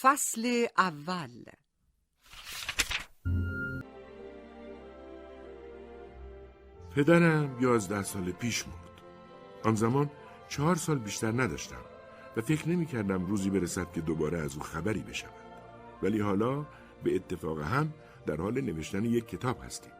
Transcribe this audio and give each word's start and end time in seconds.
فصل 0.00 0.66
اول 0.78 1.30
پدرم 6.96 7.56
یازده 7.60 8.02
سال 8.02 8.32
پیش 8.32 8.68
مرد. 8.68 9.02
آن 9.64 9.74
زمان 9.74 10.10
چهار 10.48 10.76
سال 10.76 10.98
بیشتر 10.98 11.32
نداشتم 11.42 11.84
و 12.36 12.40
فکر 12.40 12.68
نمی 12.68 12.86
کردم 12.86 13.26
روزی 13.26 13.50
برسد 13.50 13.92
که 13.92 14.00
دوباره 14.00 14.38
از 14.38 14.56
او 14.56 14.62
خبری 14.62 15.00
بشود. 15.00 15.34
ولی 16.02 16.20
حالا 16.20 16.66
به 17.04 17.14
اتفاق 17.14 17.60
هم 17.60 17.94
در 18.26 18.36
حال 18.36 18.60
نوشتن 18.60 19.04
یک 19.04 19.28
کتاب 19.28 19.64
هستیم. 19.64 19.92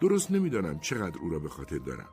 درست 0.00 0.30
نمی‌دانم 0.30 0.80
چقدر 0.80 1.18
او 1.18 1.30
را 1.30 1.38
به 1.38 1.48
خاطر 1.48 1.78
دارم. 1.78 2.08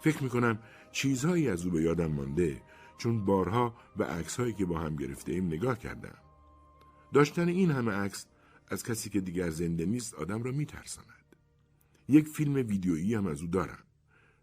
فکر 0.00 0.22
می 0.22 0.28
کنم 0.28 0.58
چیزهایی 0.92 1.48
از 1.48 1.64
او 1.64 1.72
به 1.72 1.82
یادم 1.82 2.12
مانده 2.12 2.62
چون 2.98 3.24
بارها 3.24 3.74
به 3.96 4.04
عکسهایی 4.04 4.52
که 4.52 4.64
با 4.64 4.78
هم 4.78 4.96
گرفته 4.96 5.32
ایم 5.32 5.46
نگاه 5.46 5.78
کردم. 5.78 6.21
داشتن 7.12 7.48
این 7.48 7.70
همه 7.70 7.92
عکس 7.92 8.26
از 8.68 8.82
کسی 8.82 9.10
که 9.10 9.20
دیگر 9.20 9.50
زنده 9.50 9.86
نیست 9.86 10.14
آدم 10.14 10.42
را 10.42 10.52
میترساند. 10.52 11.36
یک 12.08 12.28
فیلم 12.28 12.54
ویدیویی 12.54 13.14
هم 13.14 13.26
از 13.26 13.40
او 13.42 13.46
دارم. 13.46 13.84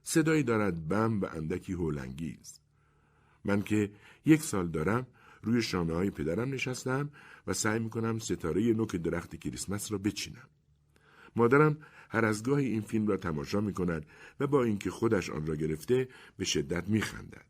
صدایی 0.03 0.43
دارد 0.43 0.87
بم 0.87 1.21
و 1.21 1.25
اندکی 1.25 1.73
هولنگیز. 1.73 2.59
من 3.45 3.61
که 3.61 3.91
یک 4.25 4.41
سال 4.41 4.67
دارم 4.67 5.07
روی 5.43 5.61
شانه 5.61 5.93
های 5.93 6.09
پدرم 6.09 6.53
نشستم 6.53 7.09
و 7.47 7.53
سعی 7.53 7.79
می‌کنم 7.79 8.19
ستاره 8.19 8.61
نوک 8.73 8.95
درخت 8.95 9.35
کریسمس 9.35 9.91
را 9.91 9.97
بچینم. 9.97 10.47
مادرم 11.35 11.77
هر 12.09 12.25
از 12.25 12.43
گاهی 12.43 12.65
این 12.65 12.81
فیلم 12.81 13.07
را 13.07 13.17
تماشا 13.17 13.61
می 13.61 13.73
کند 13.73 14.05
و 14.39 14.47
با 14.47 14.63
اینکه 14.63 14.91
خودش 14.91 15.29
آن 15.29 15.45
را 15.45 15.55
گرفته 15.55 16.07
به 16.38 16.45
شدت 16.45 16.89
می 16.89 17.01
خندد. 17.01 17.45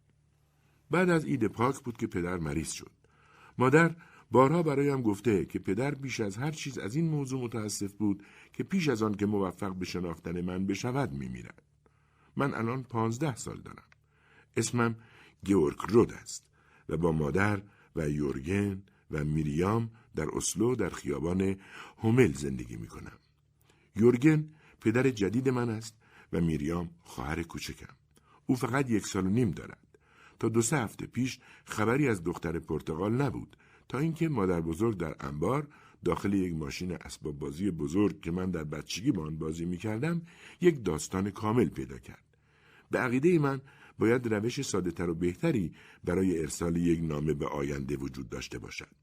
بعد 0.92 1.10
از 1.10 1.26
عید 1.26 1.48
پاک 1.48 1.80
بود 1.84 1.98
که 1.98 2.08
پدر 2.08 2.38
مریض 2.38 2.72
شد. 2.72 2.92
مادر 3.58 3.96
بارها 4.32 4.64
برایم 4.64 5.02
گفته 5.02 5.46
که 5.46 5.60
پدر 5.60 5.96
بیش 5.96 6.20
از 6.20 6.38
هر 6.38 6.52
چیز 6.52 6.78
از 6.78 6.96
این 6.96 7.10
موضوع 7.10 7.44
متاسف 7.44 7.94
بود 7.94 8.24
که 8.54 8.64
پیش 8.64 8.90
از 8.90 9.04
آن 9.04 9.14
که 9.14 9.26
موفق 9.26 9.76
به 9.76 9.86
شناختن 9.86 10.42
من 10.42 10.66
بشود 10.68 11.12
میمیرد. 11.12 11.64
من 12.36 12.54
الان 12.54 12.84
پانزده 12.84 13.36
سال 13.36 13.62
دارم. 13.62 13.84
اسمم 14.58 14.96
گیورگ 15.44 15.78
رود 15.90 16.14
است 16.14 16.46
و 16.90 16.98
با 16.98 17.12
مادر 17.12 17.62
و 17.96 18.10
یورگن 18.10 18.84
و 19.12 19.24
میریام 19.24 19.90
در 20.16 20.28
اسلو 20.34 20.76
در 20.76 20.90
خیابان 20.90 21.56
هومل 21.98 22.34
زندگی 22.34 22.76
می 22.76 22.88
کنم. 22.88 23.18
یورگن 23.96 24.50
پدر 24.82 25.10
جدید 25.10 25.50
من 25.50 25.70
است 25.70 25.96
و 26.34 26.42
میریام 26.42 26.90
خواهر 27.04 27.44
کوچکم. 27.44 27.96
او 28.46 28.56
فقط 28.56 28.90
یک 28.90 29.08
سال 29.08 29.26
و 29.26 29.30
نیم 29.30 29.52
دارد. 29.52 29.98
تا 30.40 30.50
دو 30.50 30.62
سه 30.62 30.78
هفته 30.78 31.06
پیش 31.06 31.40
خبری 31.66 32.08
از 32.08 32.24
دختر 32.24 32.60
پرتغال 32.60 33.22
نبود 33.22 33.58
تا 33.90 33.98
اینکه 33.98 34.30
مادر 34.30 34.62
بزرگ 34.62 34.98
در 34.98 35.16
انبار 35.20 35.68
داخل 36.06 36.34
یک 36.34 36.54
ماشین 36.54 36.92
اسباب 36.92 37.40
بازی 37.40 37.72
بزرگ 37.72 38.22
که 38.22 38.32
من 38.32 38.52
در 38.52 38.64
بچگی 38.64 39.12
با 39.12 39.26
آن 39.26 39.38
بازی 39.38 39.66
می 39.66 39.78
کردم 39.78 40.22
یک 40.62 40.86
داستان 40.86 41.32
کامل 41.32 41.70
پیدا 41.70 41.98
کرد. 41.98 42.24
به 42.92 43.00
عقیده 43.00 43.40
من 43.40 43.62
باید 44.00 44.34
روش 44.34 44.62
ساده 44.62 44.92
تر 44.92 45.10
و 45.10 45.16
بهتری 45.16 45.72
برای 46.04 46.40
ارسال 46.40 46.78
یک 46.78 47.00
نامه 47.04 47.34
به 47.34 47.48
آینده 47.48 47.96
وجود 47.96 48.30
داشته 48.30 48.60
باشد. 48.60 48.96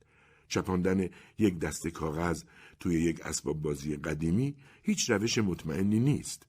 چپاندن 0.48 1.08
یک 1.38 1.58
دست 1.58 1.88
کاغذ 1.88 2.42
توی 2.80 2.94
یک 2.94 3.20
اسباب 3.26 3.62
بازی 3.62 3.96
قدیمی 3.96 4.56
هیچ 4.82 5.10
روش 5.10 5.38
مطمئنی 5.38 6.00
نیست. 6.00 6.46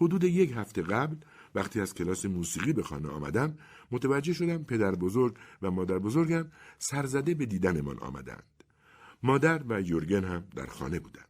حدود 0.00 0.24
یک 0.24 0.52
هفته 0.56 0.82
قبل 0.82 1.16
وقتی 1.54 1.80
از 1.80 1.94
کلاس 1.94 2.24
موسیقی 2.24 2.72
به 2.72 2.82
خانه 2.82 3.08
آمدم 3.08 3.58
متوجه 3.90 4.32
شدم 4.32 4.64
پدر 4.64 4.94
بزرگ 4.94 5.36
و 5.62 5.70
مادر 5.70 5.98
بزرگم 5.98 6.50
سرزده 6.78 7.34
به 7.34 7.46
دیدنمان 7.46 7.98
آمدند. 7.98 8.44
مادر 9.22 9.62
و 9.68 9.80
یورگن 9.80 10.24
هم 10.24 10.44
در 10.56 10.66
خانه 10.66 11.00
بودند. 11.00 11.24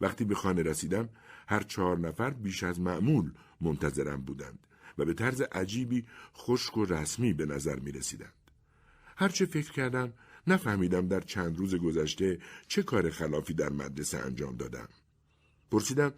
وقتی 0.00 0.24
به 0.24 0.34
خانه 0.34 0.62
رسیدم 0.62 1.08
هر 1.48 1.62
چهار 1.62 1.98
نفر 1.98 2.30
بیش 2.30 2.62
از 2.62 2.80
معمول 2.80 3.32
منتظرم 3.60 4.20
بودند 4.22 4.66
و 4.98 5.04
به 5.04 5.14
طرز 5.14 5.40
عجیبی 5.40 6.04
خشک 6.34 6.76
و 6.76 6.84
رسمی 6.84 7.32
به 7.32 7.46
نظر 7.46 7.78
می 7.78 7.92
رسیدند. 7.92 8.32
هرچه 9.16 9.46
فکر 9.46 9.72
کردم 9.72 10.12
نفهمیدم 10.46 11.08
در 11.08 11.20
چند 11.20 11.58
روز 11.58 11.74
گذشته 11.74 12.38
چه 12.68 12.82
کار 12.82 13.10
خلافی 13.10 13.54
در 13.54 13.70
مدرسه 13.70 14.18
انجام 14.18 14.56
دادم. 14.56 14.88
پرسیدم 15.70 16.12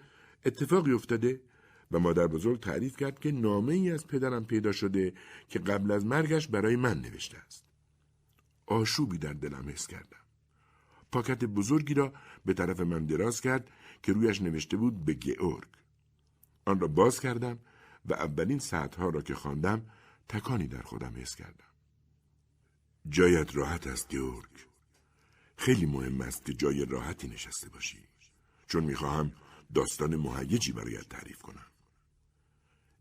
اتفاقی 0.44 0.93
افتاده 0.93 1.41
و 1.91 1.99
مادر 1.99 2.27
بزرگ 2.27 2.61
تعریف 2.61 2.97
کرد 2.97 3.19
که 3.19 3.33
نامه 3.33 3.75
ای 3.75 3.91
از 3.91 4.06
پدرم 4.06 4.45
پیدا 4.45 4.73
شده 4.73 5.12
که 5.49 5.59
قبل 5.59 5.91
از 5.91 6.06
مرگش 6.06 6.49
برای 6.49 6.77
من 6.77 7.01
نوشته 7.01 7.39
است. 7.39 7.65
آشوبی 8.67 9.19
در 9.19 9.33
دلم 9.33 9.69
حس 9.69 9.87
کردم. 9.87 10.21
پاکت 11.12 11.45
بزرگی 11.45 11.95
را 11.95 12.12
به 12.45 12.55
طرف 12.55 12.81
من 12.81 13.06
دراز 13.06 13.41
کرد 13.41 13.71
که 14.03 14.12
رویش 14.12 14.43
نوشته 14.43 14.77
بود 14.77 15.05
به 15.05 15.15
گئورگ. 15.15 15.69
آن 16.65 16.81
را 16.81 16.89
باز 16.89 17.21
کردم 17.21 17.59
و 18.05 18.15
اولین 18.15 18.59
ساعتها 18.59 19.09
را 19.09 19.23
که 19.23 19.34
خواندم 19.34 19.87
تکانی 20.29 20.67
در 20.67 20.83
خودم 20.83 21.12
حس 21.17 21.34
کردم. 21.37 21.65
جایت 23.09 23.56
راحت 23.56 23.87
است 23.87 24.09
گئورگ. 24.09 24.50
خیلی 25.56 25.87
مهم 25.87 26.21
است 26.21 26.45
که 26.45 26.55
جای 26.55 26.84
راحتی 26.84 27.29
نشسته 27.29 27.69
باشی. 27.69 27.99
چون 28.67 28.84
می‌خواهم 28.84 29.33
داستان 29.75 30.17
مهیجی 30.17 30.73
برایت 30.73 31.09
تعریف 31.09 31.43
کنم. 31.43 31.69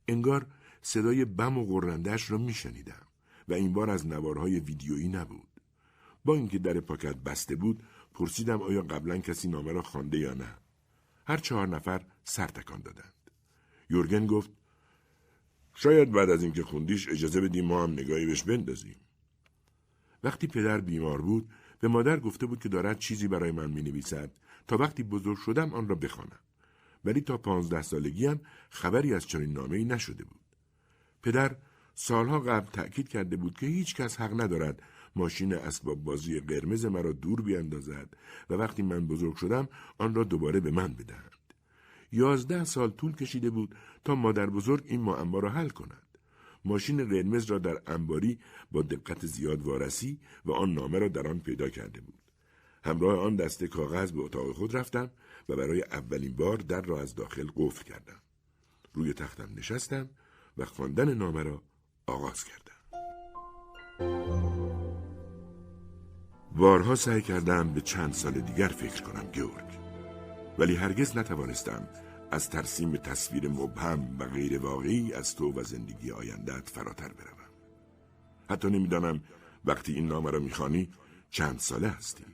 انگار 0.09 0.47
صدای 0.81 1.25
بم 1.25 1.57
و 1.57 1.65
غرندهش 1.65 2.31
را 2.31 2.37
میشنیدم 2.37 3.07
و 3.47 3.53
این 3.53 3.73
بار 3.73 3.89
از 3.89 4.07
نوارهای 4.07 4.59
ویدیویی 4.59 5.07
نبود. 5.07 5.47
با 6.25 6.35
اینکه 6.35 6.59
در 6.59 6.79
پاکت 6.79 7.15
بسته 7.15 7.55
بود 7.55 7.83
پرسیدم 8.13 8.61
آیا 8.61 8.81
قبلا 8.81 9.17
کسی 9.17 9.47
نامه 9.47 9.71
را 9.71 9.81
خوانده 9.81 10.17
یا 10.17 10.33
نه. 10.33 10.55
هر 11.27 11.37
چهار 11.37 11.67
نفر 11.67 12.05
سر 12.23 12.47
تکان 12.47 12.81
دادند. 12.81 13.13
یورگن 13.89 14.27
گفت 14.27 14.49
شاید 15.75 16.11
بعد 16.11 16.29
از 16.29 16.43
اینکه 16.43 16.63
خوندیش 16.63 17.09
اجازه 17.09 17.41
بدیم 17.41 17.65
ما 17.65 17.83
هم 17.83 17.91
نگاهی 17.91 18.25
بهش 18.25 18.43
بندازیم. 18.43 18.95
وقتی 20.23 20.47
پدر 20.47 20.81
بیمار 20.81 21.21
بود 21.21 21.49
به 21.79 21.87
مادر 21.87 22.19
گفته 22.19 22.45
بود 22.45 22.59
که 22.59 22.69
دارد 22.69 22.99
چیزی 22.99 23.27
برای 23.27 23.51
من 23.51 23.71
می 23.71 23.81
نویسد 23.81 24.31
تا 24.67 24.77
وقتی 24.77 25.03
بزرگ 25.03 25.37
شدم 25.37 25.73
آن 25.73 25.87
را 25.87 25.95
بخوانم. 25.95 26.39
ولی 27.05 27.21
تا 27.21 27.37
پانزده 27.37 27.81
سالگیم 27.81 28.41
خبری 28.69 29.13
از 29.13 29.27
چنین 29.27 29.53
نامه 29.53 29.77
ای 29.77 29.85
نشده 29.85 30.23
بود. 30.23 30.39
پدر 31.23 31.55
سالها 31.95 32.39
قبل 32.39 32.71
تأکید 32.71 33.09
کرده 33.09 33.37
بود 33.37 33.57
که 33.57 33.65
هیچ 33.65 33.95
کس 33.95 34.21
حق 34.21 34.41
ندارد 34.41 34.83
ماشین 35.15 35.53
اسباب 35.53 36.03
بازی 36.03 36.39
قرمز 36.39 36.85
مرا 36.85 37.11
دور 37.11 37.41
بیاندازد 37.41 38.09
و 38.49 38.53
وقتی 38.53 38.81
من 38.81 39.07
بزرگ 39.07 39.35
شدم 39.35 39.67
آن 39.97 40.15
را 40.15 40.23
دوباره 40.23 40.59
به 40.59 40.71
من 40.71 40.93
بدهند. 40.93 41.31
یازده 42.11 42.63
سال 42.63 42.89
طول 42.89 43.15
کشیده 43.15 43.49
بود 43.49 43.75
تا 44.05 44.15
مادر 44.15 44.49
بزرگ 44.49 44.83
این 44.87 45.01
معما 45.01 45.39
را 45.39 45.49
حل 45.49 45.69
کند. 45.69 46.03
ماشین 46.65 47.09
قرمز 47.09 47.45
را 47.45 47.57
در 47.57 47.81
انباری 47.87 48.39
با 48.71 48.81
دقت 48.81 49.25
زیاد 49.25 49.61
وارسی 49.61 50.19
و 50.45 50.51
آن 50.51 50.73
نامه 50.73 50.99
را 50.99 51.07
در 51.07 51.27
آن 51.27 51.39
پیدا 51.39 51.69
کرده 51.69 52.01
بود. 52.01 52.19
همراه 52.83 53.19
آن 53.19 53.35
دسته 53.35 53.67
کاغذ 53.67 54.11
به 54.11 54.21
اتاق 54.21 54.51
خود 54.55 54.77
رفتم 54.77 55.11
و 55.49 55.55
برای 55.55 55.81
اولین 55.81 56.35
بار 56.35 56.57
در 56.57 56.81
را 56.81 57.01
از 57.01 57.15
داخل 57.15 57.47
قفل 57.55 57.83
کردم. 57.83 58.21
روی 58.93 59.13
تختم 59.13 59.49
نشستم 59.55 60.09
و 60.57 60.65
خواندن 60.65 61.13
نامه 61.13 61.43
را 61.43 61.63
آغاز 62.07 62.43
کردم. 62.43 62.69
بارها 66.55 66.95
سعی 66.95 67.21
کردم 67.21 67.73
به 67.73 67.81
چند 67.81 68.13
سال 68.13 68.31
دیگر 68.31 68.67
فکر 68.67 69.03
کنم 69.03 69.31
گیورگ 69.31 69.79
ولی 70.59 70.75
هرگز 70.75 71.17
نتوانستم 71.17 71.87
از 72.31 72.49
ترسیم 72.49 72.97
تصویر 72.97 73.47
مبهم 73.47 74.19
و 74.19 74.25
غیر 74.25 74.59
واقعی 74.59 75.13
از 75.13 75.35
تو 75.35 75.51
و 75.51 75.63
زندگی 75.63 76.11
آیندت 76.11 76.69
فراتر 76.69 77.07
بروم 77.07 77.49
حتی 78.49 78.69
نمی‌دانم 78.69 79.23
وقتی 79.65 79.93
این 79.93 80.07
نامه 80.07 80.31
را 80.31 80.39
می‌خوانی 80.39 80.91
چند 81.29 81.59
ساله 81.59 81.87
هستی 81.87 82.25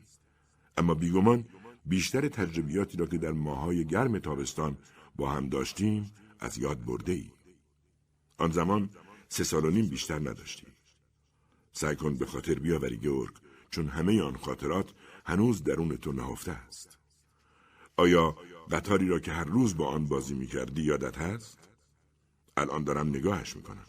اما 0.77 0.93
بیگمان 0.93 1.45
بیشتر 1.85 2.27
تجربیاتی 2.27 2.97
را 2.97 3.05
که 3.05 3.17
در 3.17 3.31
ماهای 3.31 3.85
گرم 3.85 4.19
تابستان 4.19 4.77
با 5.15 5.31
هم 5.31 5.49
داشتیم 5.49 6.11
از 6.39 6.57
یاد 6.57 6.85
برده 6.85 7.11
ای. 7.11 7.31
آن 8.37 8.51
زمان 8.51 8.89
سه 9.29 9.43
سال 9.43 9.65
و 9.65 9.69
نیم 9.69 9.89
بیشتر 9.89 10.19
نداشتی. 10.19 10.67
سعی 11.71 11.95
کن 11.95 12.15
به 12.15 12.25
خاطر 12.25 12.53
بیاوری 12.53 12.97
گورگ 12.97 13.33
چون 13.69 13.87
همه 13.87 14.21
آن 14.21 14.35
خاطرات 14.37 14.93
هنوز 15.25 15.63
درون 15.63 15.97
تو 15.97 16.11
نهفته 16.11 16.51
است. 16.51 16.97
آیا 17.97 18.35
قطاری 18.71 19.07
را 19.07 19.19
که 19.19 19.31
هر 19.31 19.43
روز 19.43 19.77
با 19.77 19.87
آن 19.87 20.05
بازی 20.05 20.33
می 20.33 20.47
کردی 20.47 20.81
یادت 20.81 21.17
هست؟ 21.17 21.59
الان 22.57 22.83
دارم 22.83 23.07
نگاهش 23.07 23.55
می 23.55 23.63
کنم. 23.63 23.85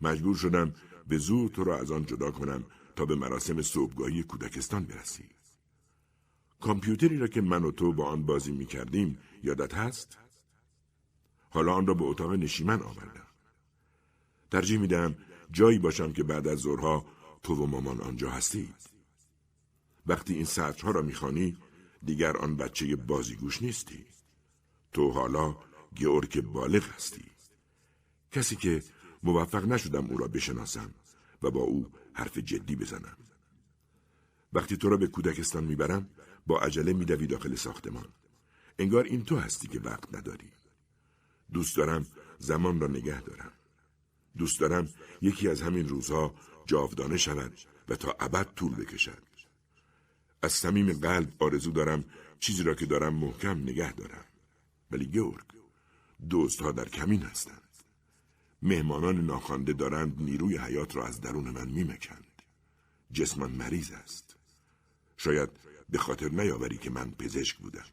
مجبور 0.00 0.36
شدم 0.36 0.74
به 1.08 1.18
زور 1.18 1.48
تو 1.48 1.64
را 1.64 1.78
از 1.78 1.90
آن 1.90 2.06
جدا 2.06 2.30
کنم 2.30 2.64
تا 2.96 3.04
به 3.04 3.14
مراسم 3.14 3.62
صبحگاهی 3.62 4.22
کودکستان 4.22 4.84
برسی. 4.84 5.28
کامپیوتری 6.60 7.18
را 7.18 7.26
که 7.26 7.40
من 7.40 7.64
و 7.64 7.70
تو 7.70 7.92
با 7.92 8.04
آن 8.04 8.26
بازی 8.26 8.52
می 8.52 8.66
کردیم 8.66 9.18
یادت 9.42 9.74
هست؟ 9.74 10.18
حالا 11.50 11.74
آن 11.74 11.86
را 11.86 11.94
به 11.94 12.04
اتاق 12.04 12.32
نشیمن 12.32 12.82
آوردم. 12.82 13.26
ترجیح 14.50 14.78
می 14.78 15.14
جایی 15.52 15.78
باشم 15.78 16.12
که 16.12 16.22
بعد 16.22 16.48
از 16.48 16.58
ظهرها 16.58 17.06
تو 17.42 17.54
و 17.54 17.66
مامان 17.66 18.00
آنجا 18.00 18.30
هستید. 18.30 18.74
وقتی 20.06 20.34
این 20.34 20.44
سطرها 20.44 20.90
را 20.90 21.02
می‌خوانی 21.02 21.56
دیگر 22.04 22.36
آن 22.36 22.56
بچه 22.56 22.96
بازیگوش 22.96 23.62
نیستی 23.62 24.04
تو 24.92 25.10
حالا 25.10 25.56
گئورک 25.94 26.38
بالغ 26.38 26.84
هستی 26.94 27.24
کسی 28.32 28.56
که 28.56 28.82
موفق 29.22 29.64
نشدم 29.64 30.06
او 30.06 30.18
را 30.18 30.28
بشناسم 30.28 30.94
و 31.42 31.50
با 31.50 31.60
او 31.60 31.86
حرف 32.12 32.38
جدی 32.38 32.76
بزنم 32.76 33.16
وقتی 34.52 34.76
تو 34.76 34.88
را 34.88 34.96
به 34.96 35.06
کودکستان 35.06 35.64
می‌برم 35.64 36.08
با 36.46 36.60
عجله 36.60 36.92
میدوی 36.92 37.26
داخل 37.26 37.54
ساختمان. 37.54 38.08
انگار 38.78 39.04
این 39.04 39.24
تو 39.24 39.36
هستی 39.36 39.68
که 39.68 39.80
وقت 39.80 40.14
نداری. 40.14 40.50
دوست 41.52 41.76
دارم 41.76 42.06
زمان 42.38 42.80
را 42.80 42.86
نگه 42.86 43.20
دارم. 43.20 43.52
دوست 44.38 44.60
دارم 44.60 44.88
یکی 45.22 45.48
از 45.48 45.62
همین 45.62 45.88
روزها 45.88 46.34
جاودانه 46.66 47.16
شود 47.16 47.52
و 47.88 47.96
تا 47.96 48.16
ابد 48.20 48.54
طول 48.56 48.74
بکشد. 48.74 49.22
از 50.42 50.52
صمیم 50.52 50.92
قلب 50.92 51.42
آرزو 51.42 51.70
دارم 51.70 52.04
چیزی 52.40 52.62
را 52.62 52.74
که 52.74 52.86
دارم 52.86 53.14
محکم 53.14 53.58
نگه 53.58 53.92
دارم. 53.92 54.24
ولی 54.90 55.06
گورگ 55.06 55.44
دوستها 56.30 56.72
در 56.72 56.88
کمین 56.88 57.22
هستند. 57.22 57.62
مهمانان 58.62 59.26
ناخوانده 59.26 59.72
دارند 59.72 60.22
نیروی 60.22 60.56
حیات 60.56 60.96
را 60.96 61.06
از 61.06 61.20
درون 61.20 61.50
من 61.50 61.68
میمکند. 61.68 62.42
جسمان 63.12 63.52
مریض 63.52 63.90
است. 63.90 64.36
شاید 65.16 65.50
به 65.90 65.98
خاطر 65.98 66.28
نیاوری 66.28 66.76
که 66.78 66.90
من 66.90 67.10
پزشک 67.10 67.56
بودم. 67.56 67.86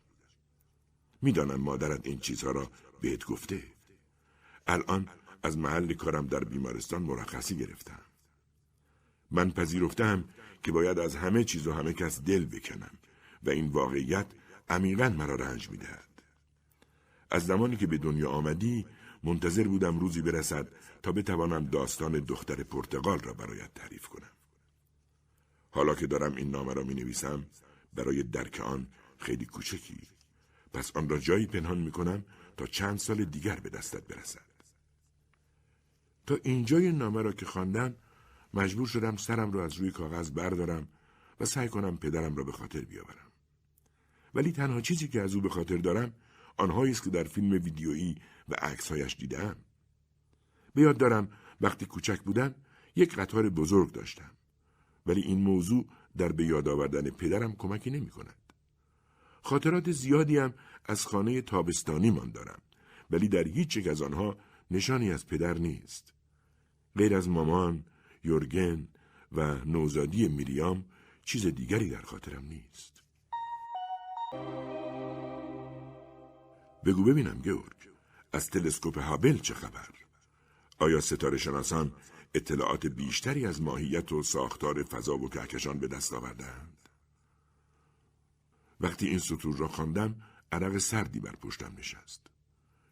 می‌دانم 1.22 1.62
مادرت 1.62 2.08
این 2.08 2.20
چیزها 2.20 2.52
را 2.52 2.72
بهت 3.02 3.26
گفته. 3.26 3.64
الان 4.68 5.10
از 5.44 5.58
محل 5.58 5.94
کارم 5.94 6.28
در 6.28 6.44
بیمارستان 6.44 7.02
مرخصی 7.02 7.56
گرفتم. 7.56 8.02
من 9.32 9.52
پذیرفتم 9.52 10.24
که 10.64 10.72
باید 10.72 11.00
از 11.00 11.16
همه 11.16 11.44
چیز 11.44 11.68
و 11.68 11.74
همه 11.74 11.94
کس 11.94 12.22
دل 12.22 12.46
بکنم 12.46 12.92
و 13.44 13.50
این 13.50 13.68
واقعیت 13.68 14.28
عمیقا 14.70 15.10
مرا 15.10 15.36
رنج 15.36 15.70
می‌دهد. 15.70 16.24
از 17.32 17.46
زمانی 17.46 17.76
که 17.78 17.88
به 17.88 17.98
دنیا 17.98 18.30
آمدی 18.30 18.86
منتظر 19.24 19.68
بودم 19.68 20.00
روزی 20.00 20.22
برسد 20.22 20.68
تا 21.04 21.12
بتوانم 21.12 21.66
داستان 21.66 22.12
دختر 22.12 22.64
پرتغال 22.64 23.20
را 23.20 23.34
برایت 23.34 23.74
تعریف 23.74 24.08
کنم. 24.08 24.32
حالا 25.70 25.96
که 25.96 26.08
دارم 26.08 26.36
این 26.36 26.52
نامه 26.52 26.74
را 26.74 26.84
می 26.84 26.94
نویسم 26.94 27.46
برای 27.98 28.24
درک 28.24 28.60
آن 28.60 28.88
خیلی 29.18 29.46
کوچکی. 29.46 30.02
پس 30.74 30.92
آن 30.96 31.10
را 31.10 31.18
جایی 31.18 31.46
پنهان 31.46 31.78
می 31.78 31.92
کنم 31.92 32.26
تا 32.58 32.66
چند 32.66 32.98
سال 32.98 33.24
دیگر 33.26 33.56
به 33.56 33.70
دستت 33.70 34.08
برسد. 34.08 34.48
تا 36.28 36.38
اینجای 36.44 36.92
نامه 36.92 37.22
را 37.22 37.32
که 37.32 37.46
خواندم 37.46 37.96
مجبور 38.54 38.88
شدم 38.88 39.16
سرم 39.16 39.52
را 39.52 39.66
از 39.66 39.74
روی 39.74 39.92
کاغذ 39.92 40.30
بردارم 40.30 40.88
و 41.40 41.46
سعی 41.46 41.70
کنم 41.70 41.98
پدرم 41.98 42.36
را 42.36 42.44
به 42.44 42.52
خاطر 42.52 42.82
بیاورم. 42.82 43.32
ولی 44.36 44.52
تنها 44.52 44.82
چیزی 44.82 45.08
که 45.08 45.22
از 45.22 45.36
او 45.36 45.42
به 45.42 45.50
خاطر 45.50 45.78
دارم 45.78 46.14
آنهایی 46.58 46.92
است 46.92 47.04
که 47.04 47.10
در 47.10 47.24
فیلم 47.24 47.52
ویدیویی 47.52 48.16
و 48.50 48.56
عکسهایش 48.62 49.16
دیدم. 49.16 49.56
به 50.76 50.82
یاد 50.82 50.98
دارم 50.98 51.30
وقتی 51.62 51.86
کوچک 51.86 52.22
بودم 52.22 52.56
یک 52.96 53.16
قطار 53.16 53.50
بزرگ 53.50 53.92
داشتم. 53.92 54.32
ولی 55.06 55.22
این 55.22 55.42
موضوع 55.42 55.86
در 56.18 56.32
به 56.32 56.46
یاد 56.46 56.68
آوردن 56.68 57.10
پدرم 57.10 57.56
کمکی 57.56 57.90
نمی 57.90 58.10
کند. 58.10 58.36
خاطرات 59.42 59.92
زیادی 59.92 60.38
هم 60.38 60.54
از 60.86 61.06
خانه 61.06 61.42
تابستانی 61.42 62.12
من 62.12 62.32
دارم 62.32 62.60
ولی 63.12 63.28
در 63.28 63.48
هیچ 63.48 63.78
یک 63.78 63.88
از 63.88 64.02
آنها 64.02 64.38
نشانی 64.72 65.12
از 65.12 65.28
پدر 65.28 65.58
نیست. 65.58 66.14
غیر 66.98 67.16
از 67.16 67.30
مامان، 67.30 67.86
یورگن 68.24 68.88
و 69.32 69.66
نوزادی 69.66 70.28
میریام 70.28 70.86
چیز 71.26 71.46
دیگری 71.46 71.90
در 71.90 72.02
خاطرم 72.02 72.46
نیست. 72.46 73.04
بگو 76.86 77.04
ببینم 77.04 77.42
گورگ 77.44 77.90
از 78.34 78.50
تلسکوپ 78.50 78.98
هابل 78.98 79.38
چه 79.38 79.54
خبر؟ 79.54 79.90
آیا 80.80 81.02
ستاره 81.02 81.38
شناسان 81.38 81.92
اطلاعات 82.34 82.88
بیشتری 82.88 83.46
از 83.46 83.62
ماهیت 83.62 84.12
و 84.12 84.24
ساختار 84.24 84.84
فضا 84.84 85.18
و 85.18 85.30
کهکشان 85.30 85.80
به 85.80 85.88
دست 85.88 86.14
آوردند؟ 86.14 86.90
وقتی 88.82 89.08
این 89.08 89.20
سطور 89.20 89.58
را 89.58 89.68
خواندم 89.68 90.16
عرق 90.52 90.78
سردی 90.78 91.20
بر 91.20 91.36
پشتم 91.36 91.74
نشست. 91.78 92.28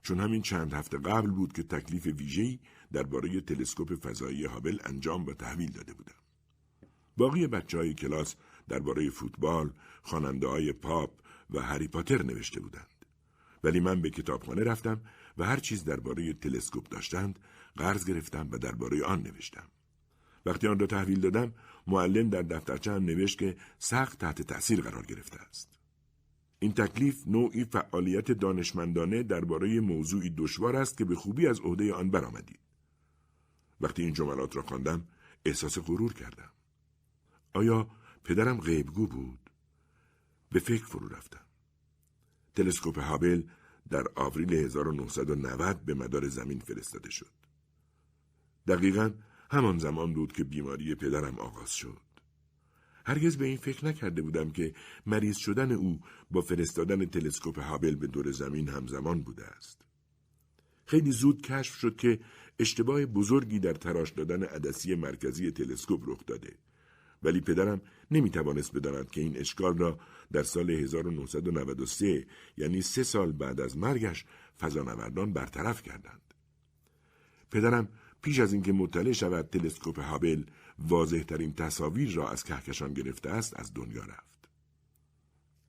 چون 0.01 0.19
همین 0.19 0.41
چند 0.41 0.73
هفته 0.73 0.97
قبل 0.97 1.31
بود 1.31 1.53
که 1.53 1.63
تکلیف 1.63 2.05
ویژه‌ای 2.05 2.59
درباره 2.91 3.41
تلسکوپ 3.41 3.95
فضایی 3.95 4.45
هابل 4.45 4.79
انجام 4.83 5.25
و 5.25 5.33
تحویل 5.33 5.71
داده 5.71 5.93
بودم. 5.93 6.15
باقی 7.17 7.47
بچه 7.47 7.77
های 7.77 7.93
کلاس 7.93 8.35
درباره 8.67 9.09
فوتبال، 9.09 9.73
خواننده 10.01 10.47
های 10.47 10.73
پاپ 10.73 11.11
و 11.49 11.61
هری 11.61 11.87
پاتر 11.87 12.23
نوشته 12.23 12.59
بودند. 12.59 13.05
ولی 13.63 13.79
من 13.79 14.01
به 14.01 14.09
کتابخانه 14.09 14.63
رفتم 14.63 15.01
و 15.37 15.43
هر 15.43 15.57
چیز 15.57 15.83
درباره 15.83 16.33
تلسکوپ 16.33 16.89
داشتند 16.89 17.39
قرض 17.77 18.05
گرفتم 18.05 18.47
و 18.51 18.57
درباره 18.57 19.03
آن 19.03 19.23
نوشتم. 19.23 19.67
وقتی 20.45 20.67
آن 20.67 20.79
را 20.79 20.87
تحویل 20.87 21.19
دادم 21.19 21.53
معلم 21.87 22.29
در 22.29 22.41
دفترچه 22.41 22.91
هم 22.91 23.05
نوشت 23.05 23.39
که 23.39 23.55
سخت 23.79 24.19
تحت 24.19 24.41
تأثیر 24.41 24.81
قرار 24.81 25.05
گرفته 25.05 25.39
است. 25.41 25.79
این 26.59 26.73
تکلیف 26.73 27.27
نوعی 27.27 27.65
فعالیت 27.65 28.31
دانشمندانه 28.31 29.23
درباره 29.23 29.79
موضوعی 29.79 30.29
دشوار 30.29 30.75
است 30.75 30.97
که 30.97 31.05
به 31.05 31.15
خوبی 31.15 31.47
از 31.47 31.59
عهده 31.59 31.93
آن 31.93 32.09
برآمدید. 32.09 32.59
وقتی 33.81 34.03
این 34.03 34.13
جملات 34.13 34.55
را 34.55 34.61
خواندم 34.61 35.07
احساس 35.45 35.79
غرور 35.79 36.13
کردم. 36.13 36.51
آیا 37.53 37.89
پدرم 38.23 38.61
غیبگو 38.61 39.07
بود؟ 39.07 39.49
به 40.49 40.59
فکر 40.59 40.85
فرو 40.85 41.07
رفتم. 41.07 41.45
تلسکوپ 42.55 42.99
هابل 42.99 43.43
در 43.89 44.03
آوریل 44.15 44.53
1990 44.53 45.85
به 45.85 45.93
مدار 45.93 46.27
زمین 46.27 46.59
فرستاده 46.59 47.09
شد. 47.09 47.34
دقیقا 48.67 49.11
همان 49.51 49.77
زمان 49.77 50.13
بود 50.13 50.31
که 50.31 50.43
بیماری 50.43 50.95
پدرم 50.95 51.39
آغاز 51.39 51.71
شد. 51.71 52.01
هرگز 53.05 53.37
به 53.37 53.45
این 53.45 53.57
فکر 53.57 53.85
نکرده 53.85 54.21
بودم 54.21 54.49
که 54.49 54.73
مریض 55.05 55.37
شدن 55.37 55.71
او 55.71 55.99
با 56.31 56.41
فرستادن 56.41 57.05
تلسکوپ 57.05 57.59
هابل 57.59 57.95
به 57.95 58.07
دور 58.07 58.31
زمین 58.31 58.69
همزمان 58.69 59.21
بوده 59.21 59.45
است. 59.45 59.81
خیلی 60.85 61.11
زود 61.11 61.41
کشف 61.41 61.75
شد 61.75 61.95
که 61.95 62.19
اشتباه 62.59 63.05
بزرگی 63.05 63.59
در 63.59 63.73
تراش 63.73 64.11
دادن 64.11 64.43
عدسی 64.43 64.95
مرکزی 64.95 65.51
تلسکوپ 65.51 66.09
رخ 66.09 66.25
داده. 66.25 66.55
ولی 67.23 67.41
پدرم 67.41 67.81
نمی 68.11 68.29
توانست 68.29 68.73
بداند 68.73 69.11
که 69.11 69.21
این 69.21 69.37
اشکال 69.37 69.77
را 69.77 69.99
در 70.31 70.43
سال 70.43 70.69
1993 70.69 72.25
یعنی 72.57 72.81
سه 72.81 73.03
سال 73.03 73.31
بعد 73.31 73.61
از 73.61 73.77
مرگش 73.77 74.25
فضانوردان 74.59 75.33
برطرف 75.33 75.81
کردند. 75.81 76.33
پدرم 77.51 77.89
پیش 78.25 78.39
از 78.39 78.53
اینکه 78.53 78.73
مطلع 78.73 79.11
شود 79.11 79.49
تلسکوپ 79.49 79.99
هابل 79.99 80.43
واضح 80.79 81.23
ترین 81.23 81.53
تصاویر 81.53 82.11
را 82.11 82.29
از 82.29 82.43
کهکشان 82.43 82.93
گرفته 82.93 83.29
است 83.29 83.59
از 83.59 83.73
دنیا 83.73 84.03
رفت. 84.03 84.49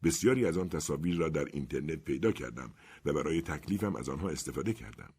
بسیاری 0.03 0.47
از 0.47 0.59
آن 0.59 0.69
تصاویر 0.69 1.17
را 1.17 1.29
در 1.29 1.45
اینترنت 1.45 1.99
پیدا 1.99 2.33
کردم 2.33 2.73
و 3.05 3.13
برای 3.13 3.43
تکلیفم 3.43 3.97
از 3.97 4.09
آنها 4.09 4.29
استفاده 4.29 4.73
کردم. 4.73 5.11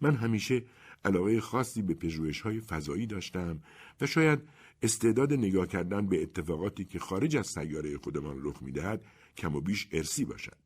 من 0.00 0.14
همیشه 0.14 0.62
علاقه 1.04 1.40
خاصی 1.40 1.82
به 1.82 1.94
پژوهش 1.94 2.40
های 2.40 2.60
فضایی 2.60 3.06
داشتم 3.06 3.62
و 4.00 4.06
شاید 4.06 4.40
استعداد 4.82 5.32
نگاه 5.32 5.66
کردن 5.66 6.06
به 6.06 6.22
اتفاقاتی 6.22 6.84
که 6.84 6.98
خارج 6.98 7.36
از 7.36 7.46
سیاره 7.46 7.98
خودمان 7.98 8.40
رخ 8.42 8.62
می‌دهد 8.62 9.04
کم 9.36 9.56
و 9.56 9.60
بیش 9.60 9.88
ارسی 9.92 10.24
باشد. 10.24 10.56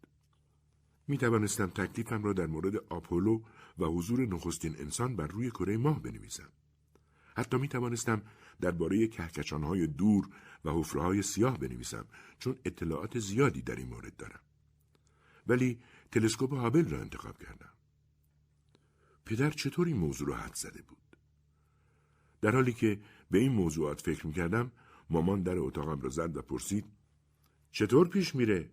می 1.09 1.18
توانستم 1.18 1.66
تکلیفم 1.66 2.25
را 2.25 2.33
در 2.33 2.47
مورد 2.47 2.76
آپولو 2.76 3.40
و 3.78 3.85
حضور 3.85 4.26
نخستین 4.26 4.76
انسان 4.78 5.16
بر 5.16 5.26
روی 5.26 5.50
کره 5.50 5.76
ماه 5.76 6.02
بنویسم. 6.02 6.49
حتی 7.37 7.57
می 7.57 7.69
توانستم 7.69 8.23
درباره 8.61 9.09
کهکشانهای 9.09 9.87
دور 9.87 10.28
و 10.64 10.71
حفرههای 10.71 11.23
سیاه 11.23 11.59
بنویسم 11.59 12.07
چون 12.38 12.59
اطلاعات 12.64 13.19
زیادی 13.19 13.62
در 13.62 13.76
این 13.76 13.88
مورد 13.88 14.16
دارم. 14.16 14.40
ولی 15.47 15.81
تلسکوپ 16.12 16.54
هابل 16.54 16.88
را 16.88 17.00
انتخاب 17.00 17.38
کردم. 17.38 17.73
پدر 19.25 19.50
چطور 19.50 19.87
این 19.87 19.97
موضوع 19.97 20.28
را 20.28 20.37
حد 20.37 20.54
زده 20.54 20.83
بود؟ 20.83 20.99
در 22.40 22.50
حالی 22.50 22.73
که 22.73 23.00
به 23.31 23.38
این 23.38 23.52
موضوعات 23.52 24.00
فکر 24.00 24.26
می 24.26 24.33
کردم 24.33 24.73
مامان 25.11 25.43
در 25.43 25.59
اتاقم 25.59 26.00
را 26.00 26.09
زد 26.11 26.37
و 26.37 26.43
پرسید 26.43 26.85
چطور 27.71 28.09
پیش 28.09 28.35
میره؟ 28.35 28.71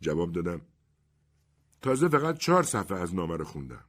جواب 0.00 0.32
دادم 0.32 0.60
تازه 1.82 2.08
فقط 2.08 2.38
چهار 2.38 2.62
صفحه 2.62 2.98
از 2.98 3.14
نامه 3.14 3.36
رو 3.36 3.44
خوندم. 3.44 3.84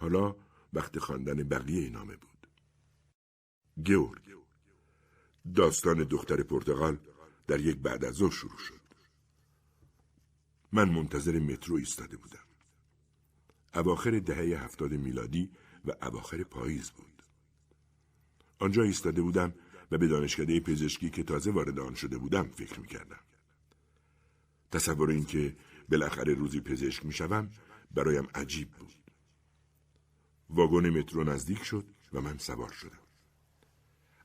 حالا 0.00 0.36
وقت 0.72 0.98
خواندن 0.98 1.48
بقیه 1.48 1.90
نامه 1.90 2.16
بود. 2.16 2.46
گیورگ 3.84 4.30
داستان 5.54 6.04
دختر 6.04 6.42
پرتغال 6.42 6.98
در 7.46 7.60
یک 7.60 7.76
بعد 7.76 8.04
از 8.04 8.14
ظهر 8.14 8.30
شروع 8.30 8.58
شد. 8.58 8.80
من 10.72 10.88
منتظر 10.88 11.38
مترو 11.38 11.76
ایستاده 11.76 12.16
بودم. 12.16 12.44
اواخر 13.74 14.18
دهه 14.18 14.64
هفتاد 14.64 14.92
میلادی 14.92 15.50
و 15.84 15.92
اواخر 16.02 16.42
پاییز 16.42 16.90
بود. 16.90 17.22
آنجا 18.58 18.82
ایستاده 18.82 19.22
بودم 19.22 19.54
و 19.90 19.98
به 19.98 20.06
دانشکده 20.06 20.60
پزشکی 20.60 21.10
که 21.10 21.22
تازه 21.22 21.50
وارد 21.50 21.78
آن 21.78 21.94
شده 21.94 22.18
بودم 22.18 22.42
فکر 22.42 22.80
می‌کردم. 22.80 23.20
تصور 24.72 25.10
اینکه 25.10 25.56
بالاخره 25.88 26.34
روزی 26.34 26.60
پزشک 26.60 27.06
می‌شوم 27.06 27.50
برایم 27.90 28.28
عجیب 28.34 28.70
بود. 28.70 28.99
واگن 30.54 30.90
مترو 30.90 31.24
نزدیک 31.24 31.62
شد 31.62 31.86
و 32.12 32.20
من 32.20 32.38
سوار 32.38 32.72
شدم. 32.72 32.98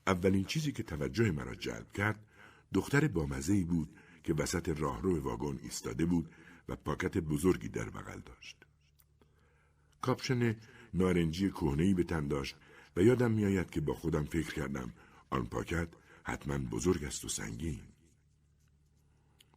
اولین 0.07 0.43
چیزی 0.43 0.71
که 0.71 0.83
توجه 0.83 1.31
مرا 1.31 1.55
جلب 1.55 1.91
کرد 1.93 2.25
دختر 2.73 3.07
بامزهی 3.07 3.63
بود 3.63 3.95
که 4.23 4.33
وسط 4.33 4.69
راهرو 4.69 5.19
واگن 5.19 5.59
ایستاده 5.63 6.05
بود 6.05 6.29
و 6.69 6.75
پاکت 6.75 7.17
بزرگی 7.17 7.69
در 7.69 7.89
بغل 7.89 8.19
داشت. 8.19 8.65
کاپشن 10.01 10.55
نارنجی 10.93 11.49
کهنه‌ای 11.49 11.93
به 11.93 12.03
تن 12.03 12.27
داشت 12.27 12.55
و 12.95 13.01
یادم 13.01 13.31
میآید 13.31 13.69
که 13.69 13.81
با 13.81 13.93
خودم 13.93 14.25
فکر 14.25 14.53
کردم 14.53 14.93
آن 15.29 15.45
پاکت 15.45 15.89
حتما 16.23 16.57
بزرگ 16.57 17.03
است 17.03 17.25
و 17.25 17.29
سنگین. 17.29 17.79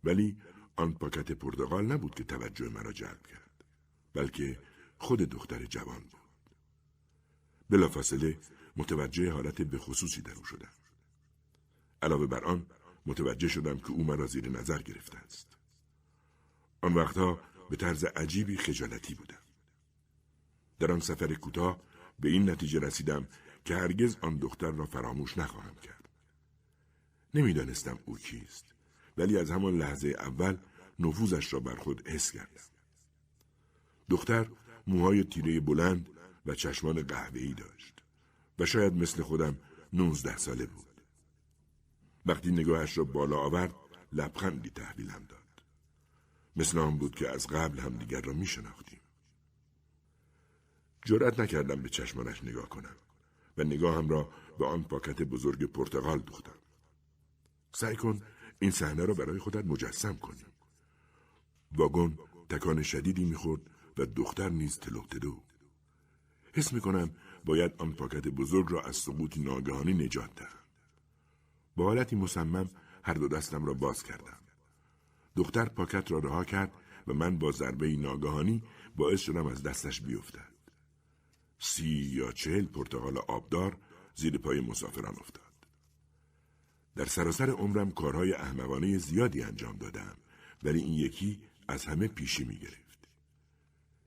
ولی 0.05 0.37
آن 0.77 0.95
پاکت 0.95 1.33
پرتغال 1.33 1.87
نبود 1.87 2.15
که 2.15 2.25
توجه 2.25 2.69
مرا 2.69 2.93
جلب 2.93 3.27
کرد 3.27 3.65
بلکه 4.15 4.59
خود 4.99 5.19
دختر 5.19 5.65
جوان 5.65 6.01
بود. 6.01 6.18
بلافاصله 7.71 8.39
متوجه 8.77 9.33
حالت 9.33 9.63
به 9.63 9.79
خصوصی 9.79 10.23
در 10.23 10.35
او 10.35 10.45
شدم. 10.45 10.73
علاوه 12.03 12.27
بر 12.27 12.45
آن 12.45 12.67
متوجه 13.07 13.49
شدم 13.49 13.79
که 13.79 13.91
او 13.91 14.05
مرا 14.05 14.27
زیر 14.27 14.49
نظر 14.49 14.83
گرفته 14.83 15.19
است. 15.19 15.57
آن 16.81 16.95
وقتها 16.95 17.41
به 17.71 17.77
طرز 17.77 18.05
عجیبی 18.05 18.57
خجالتی 18.57 19.15
بودم. 19.15 19.43
در 20.79 20.93
آن 20.93 21.01
سفر 21.01 21.35
کوتاه 21.35 21.81
به 22.21 22.29
این 22.29 22.51
نتیجه 22.51 22.81
رسیدم 22.81 23.29
که 23.65 23.77
هرگز 23.77 24.17
آن 24.21 24.37
دختر 24.39 24.71
را 24.71 24.87
فراموش 24.87 25.39
نخواهم 25.39 25.75
کرد. 25.75 26.09
نمی‌دانستم 27.35 27.99
او 28.05 28.19
کیست 28.19 28.75
ولی 29.17 29.39
از 29.39 29.51
همان 29.51 29.79
لحظه 29.79 30.09
اول 30.09 30.59
نفوذش 30.99 31.53
را 31.53 31.61
بر 31.61 31.77
خود 31.77 32.09
حس 32.09 32.33
کردم. 32.33 32.63
دختر 34.11 34.49
موهای 34.87 35.25
تیره 35.25 35.61
بلند 35.61 36.11
و 36.49 36.55
چشمان 36.55 37.03
قهوه‌ای 37.03 37.55
داشت 37.55 38.03
و 38.59 38.67
شاید 38.67 38.93
مثل 38.93 39.23
خودم 39.23 39.59
نوزده 39.93 40.37
ساله 40.37 40.67
بود. 40.67 40.87
وقتی 42.27 42.51
نگاهش 42.51 42.99
را 42.99 43.05
بالا 43.05 43.37
آورد 43.37 43.75
لبخندی 44.13 44.71
تحویلم 44.71 45.25
داد. 45.29 45.63
مثل 46.57 46.79
آن 46.79 46.99
بود 46.99 47.15
که 47.15 47.31
از 47.31 47.47
قبل 47.47 47.79
هم 47.79 47.97
دیگر 47.97 48.21
را 48.21 48.33
می 48.33 48.47
شناختیم. 48.47 49.01
جرأت 51.05 51.41
نکردم 51.41 51.83
به 51.83 51.89
چشمانش 51.89 52.45
نگاه 52.45 52.69
کنم 52.69 52.97
و 53.59 53.65
نگاهم 53.65 54.09
را 54.09 54.33
به 54.59 54.67
آن 54.67 54.85
پاکت 54.85 55.23
بزرگ 55.23 55.65
پرتغال 55.65 56.19
دوختم. 56.19 56.59
سعی 57.73 57.97
کن 57.97 58.23
این 58.59 58.71
صحنه 58.71 59.05
را 59.05 59.15
برای 59.15 59.39
خودت 59.39 59.65
مجسم 59.65 60.17
کنی. 60.17 60.45
واگن 61.73 62.19
تکان 62.49 62.83
شدیدی 62.83 63.25
می‌خورد 63.25 63.63
و 63.99 64.07
دختر 64.07 64.49
نیز 64.49 64.79
تلو 64.79 65.07
تلو. 65.07 65.41
حس 66.59 66.73
می‌کنم 66.73 67.11
باید 67.45 67.73
آن 67.79 67.93
پاکت 67.93 68.29
بزرگ 68.29 68.73
را 68.73 68.81
از 68.81 68.97
سقوط 68.97 69.39
ناگهانی 69.39 69.93
نجات 69.93 70.35
دهم. 70.35 70.59
با 71.77 71.85
حالتی 71.85 72.17
مصمم 72.17 72.71
هر 73.03 73.15
دو 73.15 73.29
دستم 73.29 73.65
را 73.65 73.75
باز 73.75 74.03
کردم. 74.03 74.39
دختر 75.37 75.69
پاکت 75.69 76.13
را 76.13 76.19
رها 76.19 76.45
کرد 76.45 76.73
و 77.07 77.15
من 77.15 77.39
با 77.39 77.53
ضربه 77.53 77.97
ناگهانی 77.97 78.63
باعث 78.97 79.21
شدم 79.21 79.47
از 79.47 79.63
دستش 79.63 80.01
بیفتد. 80.01 80.55
سی 81.59 81.89
یا 81.89 82.33
چهل 82.33 82.65
پرتغال 82.67 83.19
آبدار 83.19 83.77
زیر 84.15 84.39
پای 84.39 84.61
مسافران 84.61 85.17
افتاد. 85.21 85.45
در 86.97 87.05
سراسر 87.05 87.51
عمرم 87.51 87.91
کارهای 87.91 88.33
احمقانه 88.33 88.99
زیادی 88.99 89.43
انجام 89.43 89.77
دادم 89.77 90.17
ولی 90.63 90.81
این 90.81 90.93
یکی 90.93 91.41
از 91.69 91.85
همه 91.85 92.09
پیشی 92.09 92.45
می 92.45 92.59
گرفت. 92.59 93.09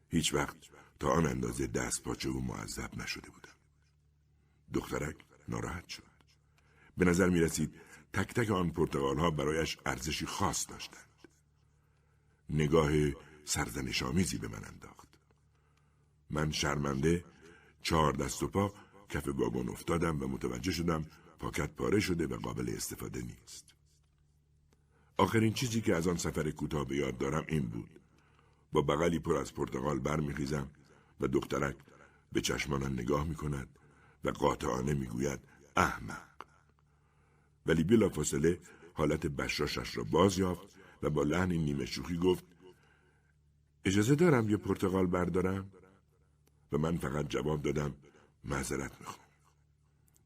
هیچ 0.10 0.34
وقت 0.34 0.71
تا 1.02 1.10
آن 1.10 1.26
اندازه 1.26 1.68
دست 1.68 2.04
پاچه 2.04 2.30
و 2.30 2.40
معذب 2.40 2.90
نشده 2.98 3.30
بودم. 3.30 3.56
دخترک 4.74 5.16
ناراحت 5.48 5.88
شد. 5.88 6.04
به 6.98 7.06
نظر 7.06 7.30
می 7.30 7.40
رسید 7.40 7.76
تک 8.14 8.34
تک 8.34 8.52
آن 8.52 8.72
پرتغال 8.72 9.18
ها 9.18 9.32
برایش 9.32 9.78
ارزشی 9.86 10.26
خاص 10.26 10.70
داشتند. 10.70 11.28
نگاه 12.50 12.92
سرزنش 13.46 14.04
آمیزی 14.04 14.38
به 14.38 14.48
من 14.48 14.66
انداخت. 14.66 15.08
من 16.30 16.52
شرمنده 16.52 17.26
چهار 17.82 18.14
دست 18.14 18.44
و 18.44 18.48
پا 18.48 18.74
کف 19.10 19.28
واگن 19.28 19.70
افتادم 19.70 20.24
و 20.24 20.28
متوجه 20.28 20.72
شدم 20.72 21.06
پاکت 21.40 21.70
پاره 21.76 22.00
شده 22.00 22.28
و 22.28 22.38
قابل 22.38 22.74
استفاده 22.76 23.22
نیست. 23.22 23.66
آخرین 25.18 25.54
چیزی 25.54 25.82
که 25.82 25.96
از 25.96 26.08
آن 26.08 26.18
سفر 26.18 26.52
کوتاه 26.52 26.88
به 26.88 26.96
یاد 26.96 27.18
دارم 27.18 27.46
این 27.48 27.68
بود. 27.68 28.00
با 28.72 28.82
بغلی 28.82 29.20
پر 29.20 29.38
از 29.38 29.54
پرتغال 29.54 30.00
برمیخیزم 30.00 30.72
و 31.22 31.28
دخترک 31.28 31.76
به 32.32 32.42
چشمانم 32.42 32.94
نگاه 32.94 33.24
می 33.28 33.36
کند 33.36 33.80
و 34.24 34.30
قاطعانه 34.30 34.94
می‌گوید 34.94 35.40
احمق. 35.76 36.32
ولی 37.66 37.84
بلا 37.84 38.10
فاصله 38.10 38.62
حالت 38.94 39.26
بشاشش 39.26 39.98
را 39.98 40.04
باز 40.04 40.40
یافت 40.40 40.70
و 41.02 41.10
با 41.10 41.24
لحن 41.24 41.52
نیمه 41.52 41.86
شوخی 41.86 42.18
گفت 42.18 42.46
اجازه 43.86 44.16
دارم 44.16 44.50
یه 44.50 44.58
پرتغال 44.58 45.08
بردارم؟ 45.08 45.72
و 46.72 46.78
من 46.78 46.98
فقط 46.98 47.28
جواب 47.30 47.62
دادم 47.62 47.94
معذرت 48.44 49.00
می‌خوام. 49.00 49.26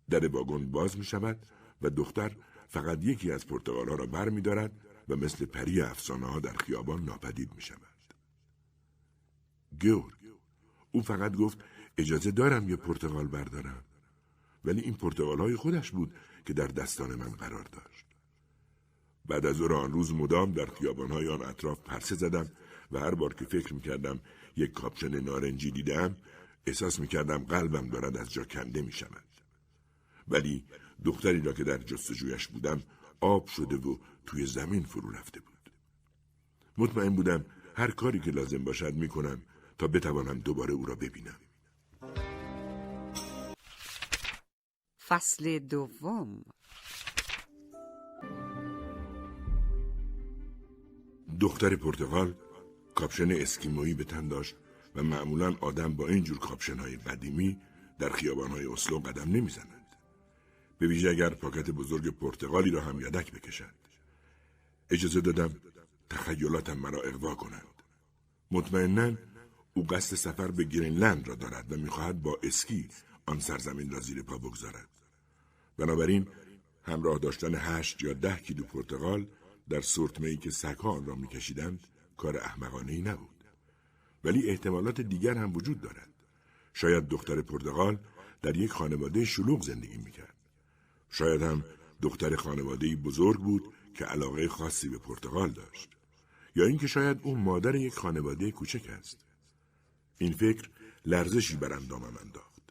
در 0.10 0.28
واگن 0.28 0.72
باز 0.72 0.98
می 0.98 1.04
شود 1.04 1.46
و 1.82 1.90
دختر 1.90 2.36
فقط 2.68 3.04
یکی 3.04 3.32
از 3.32 3.48
پرتغال 3.48 3.90
ها 3.90 3.96
را 3.96 4.06
بر 4.06 4.30
می 4.30 4.42
دارد 4.42 4.72
و 5.10 5.16
مثل 5.16 5.46
پری 5.46 5.82
افسانه 5.82 6.28
ها 6.28 6.40
در 6.40 6.54
خیابان 6.54 7.06
ناپدید 7.06 7.56
می 7.56 7.62
شود. 7.62 8.14
گور 9.82 10.18
او 10.96 11.02
فقط 11.02 11.36
گفت 11.36 11.58
اجازه 11.98 12.32
دارم 12.32 12.70
یه 12.70 12.76
پرتغال 12.76 13.28
بردارم 13.28 13.84
ولی 14.66 14.82
این 14.82 14.94
پرتغال 14.94 15.40
های 15.40 15.56
خودش 15.56 15.92
بود 15.92 16.14
که 16.46 16.54
در 16.54 16.68
دستان 16.68 17.16
من 17.16 17.30
قرار 17.30 17.64
داشت. 17.64 18.06
بعد 19.26 19.46
از 19.46 19.62
آن 19.62 19.92
روز 19.92 20.14
مدام 20.14 20.54
در 20.54 20.66
خیابانهای 20.66 21.28
آن 21.28 21.42
اطراف 21.42 21.80
پرسه 21.80 22.16
زدم 22.16 22.52
و 22.92 23.00
هر 23.00 23.16
بار 23.16 23.34
که 23.34 23.46
فکر 23.46 23.74
می‌کردم 23.74 24.20
یک 24.58 24.74
کاپشن 24.74 25.20
نارنجی 25.20 25.72
دیدم 25.72 26.16
احساس 26.68 27.00
می‌کردم 27.00 27.38
قلبم 27.38 27.90
دارد 27.90 28.18
از 28.18 28.32
جا 28.34 28.44
کنده 28.44 28.82
می‌شود. 28.82 29.24
ولی 30.28 30.64
دختری 31.06 31.42
را 31.42 31.54
که 31.54 31.64
در 31.64 31.78
جستجویش 31.78 32.48
بودم 32.48 32.84
آب 33.22 33.48
شده 33.48 33.76
و 33.76 33.98
توی 34.26 34.46
زمین 34.46 34.84
فرو 34.84 35.12
رفته 35.12 35.40
بود. 35.40 35.72
مطمئن 36.78 37.16
بودم 37.16 37.46
هر 37.76 37.92
کاری 37.92 38.20
که 38.20 38.32
لازم 38.32 38.64
باشد 38.64 38.94
می‌کنم 38.94 39.42
تا 39.78 39.88
بتوانم 39.88 40.40
دوباره 40.40 40.74
او 40.74 40.86
را 40.86 40.96
ببینم. 40.96 41.40
فصل 45.08 45.60
دوم 45.60 46.44
دختر 51.40 51.76
پرتغال 51.76 52.36
کاپشن 52.96 53.32
اسکیمویی 53.32 53.94
به 53.94 54.04
تن 54.04 54.28
داشت 54.28 54.56
و 54.96 55.04
معمولا 55.04 55.56
آدم 55.62 55.94
با 55.94 56.08
این 56.08 56.24
جور 56.24 56.40
کاپشن 56.40 56.80
های 56.80 56.98
قدیمی 56.98 57.62
در 58.00 58.10
خیابان 58.10 58.52
های 58.52 58.66
اسلو 58.66 59.00
قدم 59.00 59.32
نمی‌زند. 59.32 59.86
به 60.78 60.88
ویژه 60.88 61.10
اگر 61.10 61.30
پاکت 61.30 61.70
بزرگ 61.70 62.10
پرتغالی 62.10 62.72
را 62.72 62.82
هم 62.82 63.00
یدک 63.00 63.32
بکشد. 63.32 63.76
اجازه 64.90 65.22
دادم 65.22 65.56
تخیلاتم 66.10 66.78
مرا 66.78 67.02
اقوا 67.02 67.36
کنند. 67.36 67.84
مطمئنا 68.52 69.16
او 69.78 69.86
قصد 69.88 70.16
سفر 70.16 70.52
به 70.52 70.64
گرینلند 70.64 71.28
را 71.28 71.36
دارد 71.36 71.72
و 71.72 71.78
می‌خواهد 71.78 72.22
با 72.22 72.40
اسکی 72.44 72.90
آن 73.26 73.40
سرزمین 73.40 73.92
را 73.92 74.00
زیر 74.00 74.24
پا 74.24 74.38
بگذارد. 74.38 74.90
بنابراین 75.78 76.28
همراه 76.84 77.18
داشتن 77.18 77.56
هشت 77.56 78.04
یا 78.04 78.14
ده 78.14 78.36
کیلو 78.36 78.64
پرتغال 78.64 79.26
در 79.70 79.82
سورتمه 79.82 80.36
که 80.36 80.52
سگها 80.52 80.92
آن 80.92 81.06
را 81.06 81.16
میکشیدند 81.16 81.88
کار 82.18 82.38
احمقانه 82.38 82.92
ای 82.92 83.02
نبود. 83.02 83.44
ولی 84.24 84.50
احتمالات 84.50 85.02
دیگر 85.02 85.38
هم 85.38 85.56
وجود 85.56 85.82
دارد. 85.82 86.10
شاید 86.74 87.08
دختر 87.08 87.42
پرتغال 87.42 87.98
در 88.42 88.58
یک 88.58 88.72
خانواده 88.72 89.26
شلوغ 89.26 89.64
زندگی 89.64 89.98
می‌کرد. 89.98 90.36
شاید 91.10 91.42
هم 91.42 91.64
دختر 92.02 92.36
خانواده 92.36 92.96
بزرگ 92.96 93.40
بود 93.40 93.74
که 93.94 94.06
علاقه 94.06 94.48
خاصی 94.48 94.90
به 94.90 94.98
پرتغال 94.98 95.50
داشت. 95.50 95.90
یا 96.56 96.66
اینکه 96.66 96.88
شاید 96.88 97.20
او 97.24 97.38
مادر 97.38 97.76
یک 97.76 97.94
خانواده 97.94 98.52
کوچک 98.52 98.90
است. 98.90 99.26
این 100.18 100.34
فکر 100.34 100.70
لرزشی 101.06 101.58
بر 101.58 101.74
اندامم 101.74 102.18
انداخت 102.22 102.62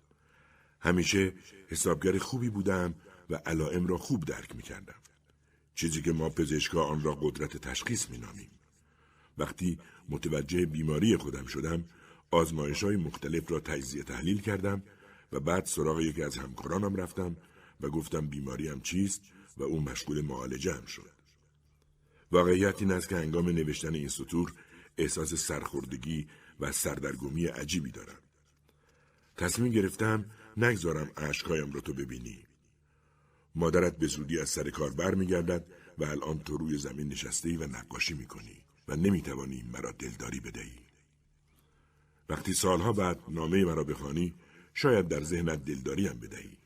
همیشه 0.80 1.32
حسابگر 1.68 2.18
خوبی 2.18 2.48
بودم 2.48 2.94
و 3.30 3.34
علائم 3.34 3.86
را 3.86 3.98
خوب 3.98 4.24
درک 4.24 4.56
می 4.56 4.62
کردم. 4.62 4.94
چیزی 5.74 6.02
که 6.02 6.12
ما 6.12 6.28
پزشکا 6.28 6.84
آن 6.84 7.02
را 7.02 7.14
قدرت 7.14 7.56
تشخیص 7.56 8.10
می 8.10 8.18
نامیم. 8.18 8.50
وقتی 9.38 9.78
متوجه 10.08 10.66
بیماری 10.66 11.16
خودم 11.16 11.46
شدم 11.46 11.84
آزمایش 12.30 12.84
های 12.84 12.96
مختلف 12.96 13.50
را 13.50 13.60
تجزیه 13.60 14.02
تحلیل 14.02 14.40
کردم 14.40 14.82
و 15.32 15.40
بعد 15.40 15.64
سراغ 15.64 16.00
یکی 16.00 16.22
از 16.22 16.38
همکارانم 16.38 16.96
رفتم 16.96 17.36
و 17.80 17.88
گفتم 17.88 18.26
بیماریم 18.26 18.80
چیست 18.80 19.22
و 19.56 19.62
او 19.62 19.80
مشغول 19.80 20.20
معالجه 20.20 20.74
هم 20.74 20.84
شد. 20.84 21.10
واقعیت 22.32 22.82
این 22.82 22.92
است 22.92 23.08
که 23.08 23.16
هنگام 23.16 23.48
نوشتن 23.48 23.94
این 23.94 24.08
سطور 24.08 24.52
احساس 24.98 25.34
سرخوردگی 25.34 26.26
و 26.60 26.72
سردرگمی 26.72 27.46
عجیبی 27.46 27.90
دارم. 27.90 28.18
تصمیم 29.36 29.72
گرفتم 29.72 30.30
نگذارم 30.56 31.10
اشکهایم 31.16 31.72
را 31.72 31.80
تو 31.80 31.94
ببینی. 31.94 32.44
مادرت 33.54 33.96
به 33.98 34.06
زودی 34.06 34.40
از 34.40 34.48
سر 34.48 34.70
کار 34.70 34.90
برمیگردد 34.90 35.66
و 35.98 36.04
الان 36.04 36.38
تو 36.38 36.56
روی 36.56 36.78
زمین 36.78 37.08
نشسته 37.08 37.58
و 37.58 37.64
نقاشی 37.64 38.14
می‌کنی 38.14 38.64
و 38.88 38.96
نمی‌توانی 38.96 39.62
مرا 39.72 39.92
دلداری 39.92 40.40
بدهی. 40.40 40.78
وقتی 42.28 42.54
سالها 42.54 42.92
بعد 42.92 43.20
نامه 43.28 43.64
مرا 43.64 43.84
بخوانی 43.84 44.34
شاید 44.74 45.08
در 45.08 45.22
ذهنت 45.22 45.64
دلداریم 45.64 46.12
بدهی. 46.12 46.58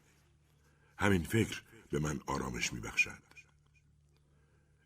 همین 0.98 1.22
فکر 1.22 1.62
به 1.90 1.98
من 1.98 2.20
آرامش 2.26 2.72
میبخشد. 2.72 3.22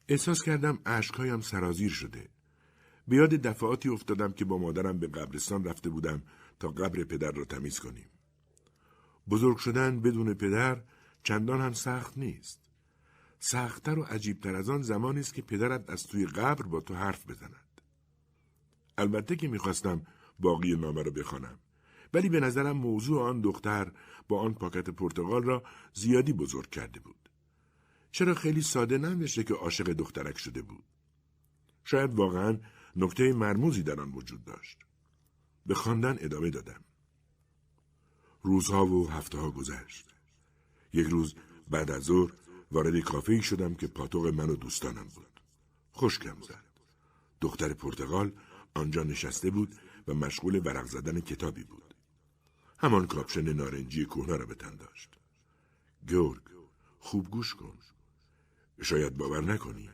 احساس 0.08 0.42
کردم 0.42 0.78
اشکهایم 0.86 1.40
سرازیر 1.40 1.90
شده. 1.90 2.28
به 3.08 3.16
یاد 3.16 3.30
دفعاتی 3.30 3.88
افتادم 3.88 4.32
که 4.32 4.44
با 4.44 4.58
مادرم 4.58 4.98
به 4.98 5.06
قبرستان 5.06 5.64
رفته 5.64 5.90
بودم 5.90 6.22
تا 6.60 6.68
قبر 6.68 7.04
پدر 7.04 7.30
را 7.30 7.44
تمیز 7.44 7.80
کنیم. 7.80 8.06
بزرگ 9.30 9.56
شدن 9.56 10.00
بدون 10.00 10.34
پدر 10.34 10.82
چندان 11.22 11.60
هم 11.60 11.72
سخت 11.72 12.18
نیست. 12.18 12.60
سختتر 13.38 13.98
و 13.98 14.02
عجیبتر 14.02 14.56
از 14.56 14.70
آن 14.70 14.82
زمانی 14.82 15.20
است 15.20 15.34
که 15.34 15.42
پدرت 15.42 15.90
از 15.90 16.06
توی 16.06 16.26
قبر 16.26 16.62
با 16.62 16.80
تو 16.80 16.94
حرف 16.94 17.30
بزند. 17.30 17.80
البته 18.98 19.36
که 19.36 19.48
می‌خواستم 19.48 20.02
باقی 20.40 20.76
نامه 20.76 21.02
را 21.02 21.10
بخوانم. 21.10 21.58
ولی 22.14 22.28
به 22.28 22.40
نظرم 22.40 22.76
موضوع 22.76 23.22
آن 23.22 23.40
دختر 23.40 23.92
با 24.28 24.40
آن 24.40 24.54
پاکت 24.54 24.90
پرتغال 24.90 25.42
را 25.42 25.62
زیادی 25.94 26.32
بزرگ 26.32 26.70
کرده 26.70 27.00
بود. 27.00 27.28
چرا 28.12 28.34
خیلی 28.34 28.62
ساده 28.62 28.98
ننوشته 28.98 29.44
که 29.44 29.54
عاشق 29.54 29.84
دخترک 29.84 30.38
شده 30.38 30.62
بود؟ 30.62 30.84
شاید 31.84 32.14
واقعا 32.14 32.58
نکته 32.96 33.32
مرموزی 33.32 33.82
در 33.82 34.00
آن 34.00 34.12
وجود 34.12 34.44
داشت. 34.44 34.78
به 35.66 35.74
خواندن 35.74 36.16
ادامه 36.20 36.50
دادم. 36.50 36.84
روزها 38.42 38.86
و 38.86 39.10
هفته 39.10 39.38
ها 39.38 39.50
گذشت. 39.50 40.14
یک 40.92 41.06
روز 41.06 41.34
بعد 41.70 41.90
از 41.90 42.02
ظهر 42.02 42.32
وارد 42.70 43.00
کافه 43.00 43.40
شدم 43.40 43.74
که 43.74 43.86
پاتوق 43.86 44.26
من 44.26 44.50
و 44.50 44.56
دوستانم 44.56 45.08
بود. 45.08 45.40
خوشکم 45.92 46.40
زد. 46.40 46.64
دختر 47.40 47.72
پرتغال 47.72 48.32
آنجا 48.74 49.02
نشسته 49.02 49.50
بود 49.50 49.74
و 50.08 50.14
مشغول 50.14 50.56
ورق 50.66 50.86
زدن 50.86 51.20
کتابی 51.20 51.64
بود. 51.64 51.94
همان 52.78 53.06
کاپشن 53.06 53.52
نارنجی 53.52 54.04
کهنه 54.04 54.36
را 54.36 54.46
به 54.46 54.54
تن 54.54 54.76
داشت. 54.76 55.18
گورگ 56.08 56.42
خوب 56.98 57.30
گوش 57.30 57.54
کن. 57.54 57.78
شاید 58.82 59.16
باور 59.16 59.40
نکنی. 59.40 59.90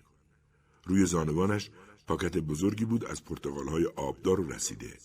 روی 0.85 1.07
زانوانش 1.07 1.71
پاکت 2.09 2.39
بزرگی 2.39 2.85
بود 2.85 3.05
از 3.05 3.25
پرتغالهای 3.25 3.87
آبدار 3.87 4.47
رسیده. 4.47 4.99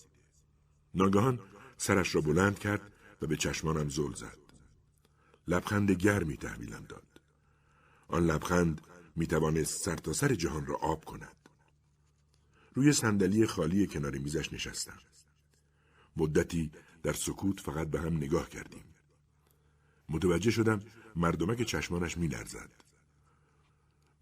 ناگهان 0.94 1.40
سرش 1.76 2.14
را 2.14 2.20
بلند 2.20 2.58
کرد 2.58 2.92
و 3.22 3.26
به 3.26 3.36
چشمانم 3.36 3.88
زل 3.88 4.14
زد. 4.14 4.38
لبخند 5.48 5.90
گرمی 5.90 6.36
تحویلم 6.36 6.84
داد. 6.88 7.20
آن 8.08 8.26
لبخند 8.26 8.80
می 9.16 9.26
توانست 9.26 9.84
سر 9.84 9.96
تا 9.96 10.12
سر 10.12 10.34
جهان 10.34 10.66
را 10.66 10.76
آب 10.76 11.04
کند. 11.04 11.36
روی 12.74 12.92
صندلی 12.92 13.46
خالی 13.46 13.86
کنار 13.86 14.18
میزش 14.18 14.52
نشستم. 14.52 14.98
مدتی 16.16 16.70
در 17.02 17.12
سکوت 17.12 17.60
فقط 17.60 17.88
به 17.88 18.00
هم 18.00 18.16
نگاه 18.16 18.48
کردیم. 18.48 18.84
متوجه 20.08 20.50
شدم 20.50 20.80
مردمک 21.16 21.62
چشمانش 21.62 22.18
می 22.18 22.28
لرزد. 22.28 22.70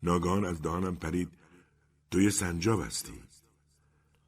ناگهان 0.02 0.44
از 0.44 0.62
دهانم 0.62 0.96
پرید 0.96 1.41
تو 2.12 2.21
یه 2.21 2.31
سنجاب 2.31 2.83
هستی. 2.83 3.23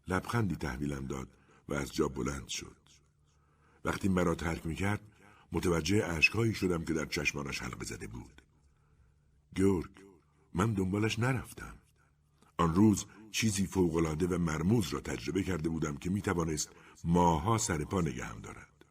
لبخندی 0.09 0.57
تحویلم 0.57 1.07
داد 1.07 1.29
و 1.69 1.75
از 1.75 1.93
جا 1.93 2.09
بلند 2.09 2.49
شد. 2.49 2.77
وقتی 3.85 4.09
مرا 4.09 4.35
ترک 4.35 4.67
می 4.67 4.75
کرد 4.75 5.01
متوجه 5.53 6.03
عشقهایی 6.03 6.55
شدم 6.55 6.85
که 6.85 6.95
در 6.95 7.05
چشمانش 7.05 7.63
حلقه 7.63 7.85
زده 7.85 8.07
بود. 8.07 8.43
گرگ 9.55 9.91
من 10.55 10.73
دنبالش 10.73 11.19
نرفتم. 11.19 11.79
آن 12.57 12.75
روز 12.75 13.07
چیزی 13.31 13.67
فوقالعاده 13.67 14.27
و 14.27 14.39
مرموز 14.39 14.89
را 14.89 15.01
تجربه 15.01 15.43
کرده 15.43 15.69
بودم 15.69 15.97
که 15.97 16.11
می 16.11 16.23
توانست 16.23 16.71
ماها 17.05 17.59
سر 17.59 17.85
پا 17.85 18.01
نگهم 18.01 18.41
دارد. 18.41 18.85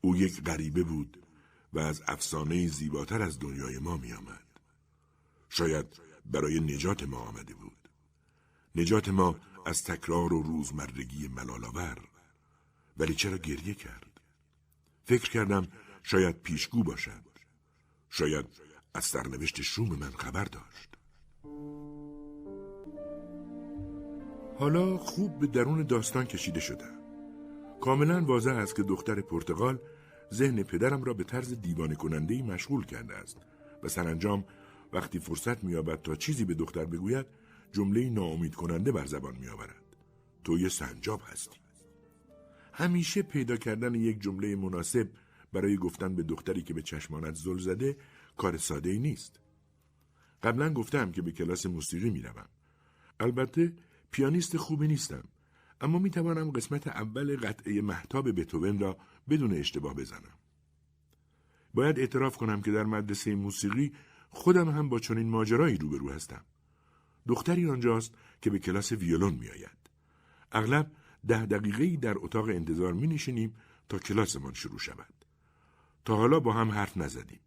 او 0.00 0.16
یک 0.16 0.42
غریبه 0.42 0.82
بود 0.82 1.26
و 1.72 1.78
از 1.78 2.02
افسانه 2.06 2.68
زیباتر 2.68 3.22
از 3.22 3.38
دنیای 3.38 3.78
ما 3.78 3.96
می 3.96 4.12
آمد. 4.12 4.60
شاید 5.48 5.86
برای 6.26 6.60
نجات 6.60 7.02
ما 7.02 7.18
آمده 7.18 7.54
بود. 7.54 7.77
نجات 8.74 9.08
ما 9.08 9.36
از 9.66 9.84
تکرار 9.84 10.32
و 10.32 10.42
روزمرگی 10.42 11.28
ملالاور 11.28 11.98
ولی 12.98 13.14
چرا 13.14 13.38
گریه 13.38 13.74
کرد؟ 13.74 14.20
فکر 15.04 15.30
کردم 15.30 15.68
شاید 16.02 16.42
پیشگو 16.42 16.82
باشد. 16.82 17.28
شاید 18.10 18.46
از 18.94 19.04
سرنوشت 19.04 19.62
شوم 19.62 19.88
من 19.88 20.10
خبر 20.10 20.44
داشت. 20.44 20.88
حالا 24.58 24.98
خوب 24.98 25.38
به 25.38 25.46
درون 25.46 25.82
داستان 25.82 26.24
کشیده 26.24 26.60
شدم. 26.60 26.98
کاملا 27.80 28.24
واضح 28.24 28.50
است 28.50 28.76
که 28.76 28.82
دختر 28.82 29.20
پرتغال 29.20 29.78
ذهن 30.34 30.62
پدرم 30.62 31.04
را 31.04 31.14
به 31.14 31.24
طرز 31.24 31.60
دیوانه 31.60 31.94
کننده 31.94 32.42
مشغول 32.42 32.86
کرده 32.86 33.14
است 33.14 33.36
و 33.82 33.88
سرانجام 33.88 34.44
وقتی 34.92 35.18
فرصت 35.18 35.64
مییابد 35.64 36.02
تا 36.02 36.14
چیزی 36.14 36.44
به 36.44 36.54
دختر 36.54 36.84
بگوید 36.84 37.26
جمله 37.72 38.10
ناامید 38.10 38.54
کننده 38.54 38.92
بر 38.92 39.06
زبان 39.06 39.36
میآورد 39.36 39.96
تو 40.44 40.58
یه 40.58 40.68
سنجاب 40.68 41.22
هستی 41.24 41.58
همیشه 42.72 43.22
پیدا 43.22 43.56
کردن 43.56 43.94
یک 43.94 44.20
جمله 44.20 44.56
مناسب 44.56 45.08
برای 45.52 45.76
گفتن 45.76 46.14
به 46.14 46.22
دختری 46.22 46.62
که 46.62 46.74
به 46.74 46.82
چشمانت 46.82 47.34
زل 47.34 47.58
زده 47.58 47.96
کار 48.36 48.56
ساده 48.56 48.90
ای 48.90 48.98
نیست 48.98 49.40
قبلا 50.42 50.72
گفتم 50.72 51.12
که 51.12 51.22
به 51.22 51.32
کلاس 51.32 51.66
موسیقی 51.66 52.10
می‌روم 52.10 52.48
البته 53.20 53.72
پیانیست 54.10 54.56
خوبی 54.56 54.88
نیستم 54.88 55.24
اما 55.80 55.98
می 55.98 56.10
توانم 56.10 56.50
قسمت 56.50 56.86
اول 56.86 57.36
قطعه 57.36 57.80
محتاب 57.80 58.40
بتوون 58.40 58.78
را 58.78 58.98
بدون 59.28 59.52
اشتباه 59.52 59.94
بزنم. 59.94 60.38
باید 61.74 61.98
اعتراف 61.98 62.36
کنم 62.36 62.62
که 62.62 62.72
در 62.72 62.84
مدرسه 62.84 63.34
موسیقی 63.34 63.92
خودم 64.30 64.68
هم 64.68 64.88
با 64.88 64.98
چنین 64.98 65.28
ماجرایی 65.28 65.76
روبرو 65.76 66.10
هستم. 66.10 66.44
دختری 67.28 67.70
آنجاست 67.70 68.14
که 68.42 68.50
به 68.50 68.58
کلاس 68.58 68.92
ویولون 68.92 69.34
می 69.34 69.48
آید. 69.48 69.78
اغلب 70.52 70.90
ده 71.28 71.46
دقیقه 71.46 71.96
در 71.96 72.14
اتاق 72.18 72.48
انتظار 72.48 72.92
می 72.92 73.06
نشینیم 73.06 73.54
تا 73.88 73.98
کلاسمان 73.98 74.54
شروع 74.54 74.78
شود. 74.78 75.14
تا 76.04 76.16
حالا 76.16 76.40
با 76.40 76.52
هم 76.52 76.70
حرف 76.70 76.96
نزدیم. 76.96 77.40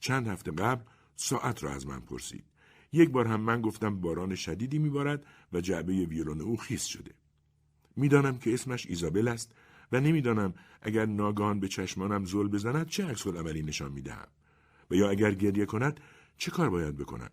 چند 0.00 0.28
هفته 0.28 0.50
قبل 0.50 0.84
ساعت 1.16 1.64
را 1.64 1.70
از 1.70 1.86
من 1.86 2.00
پرسید. 2.00 2.44
یک 2.92 3.10
بار 3.10 3.26
هم 3.26 3.40
من 3.40 3.60
گفتم 3.60 4.00
باران 4.00 4.34
شدیدی 4.34 4.78
میبارد 4.78 5.26
و 5.52 5.60
جعبه 5.60 5.92
ویولون 5.92 6.40
او 6.40 6.56
خیس 6.56 6.84
شده. 6.84 7.14
می‌دانم 7.96 8.38
که 8.38 8.54
اسمش 8.54 8.86
ایزابل 8.86 9.28
است 9.28 9.52
و 9.92 10.00
نمی‌دانم 10.00 10.54
اگر 10.82 11.06
ناگهان 11.06 11.60
به 11.60 11.68
چشمانم 11.68 12.24
زل 12.24 12.48
بزند 12.48 12.88
چه 12.88 13.06
عکس 13.06 13.26
عملی 13.26 13.62
نشان 13.62 13.92
می‌دهم 13.92 14.28
و 14.90 14.94
یا 14.94 15.10
اگر 15.10 15.34
گریه 15.34 15.66
کند 15.66 16.00
چه 16.38 16.50
کار 16.50 16.70
باید 16.70 16.96
بکنم 16.96 17.30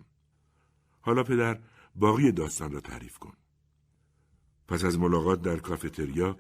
حالا 1.02 1.24
پدر 1.24 1.60
باقی 1.96 2.32
داستان 2.32 2.72
را 2.72 2.80
تعریف 2.80 3.18
کن. 3.18 3.34
پس 4.68 4.84
از 4.84 5.00
ملاقات 5.00 5.42
در 5.42 5.58
کافتریا 5.58 6.38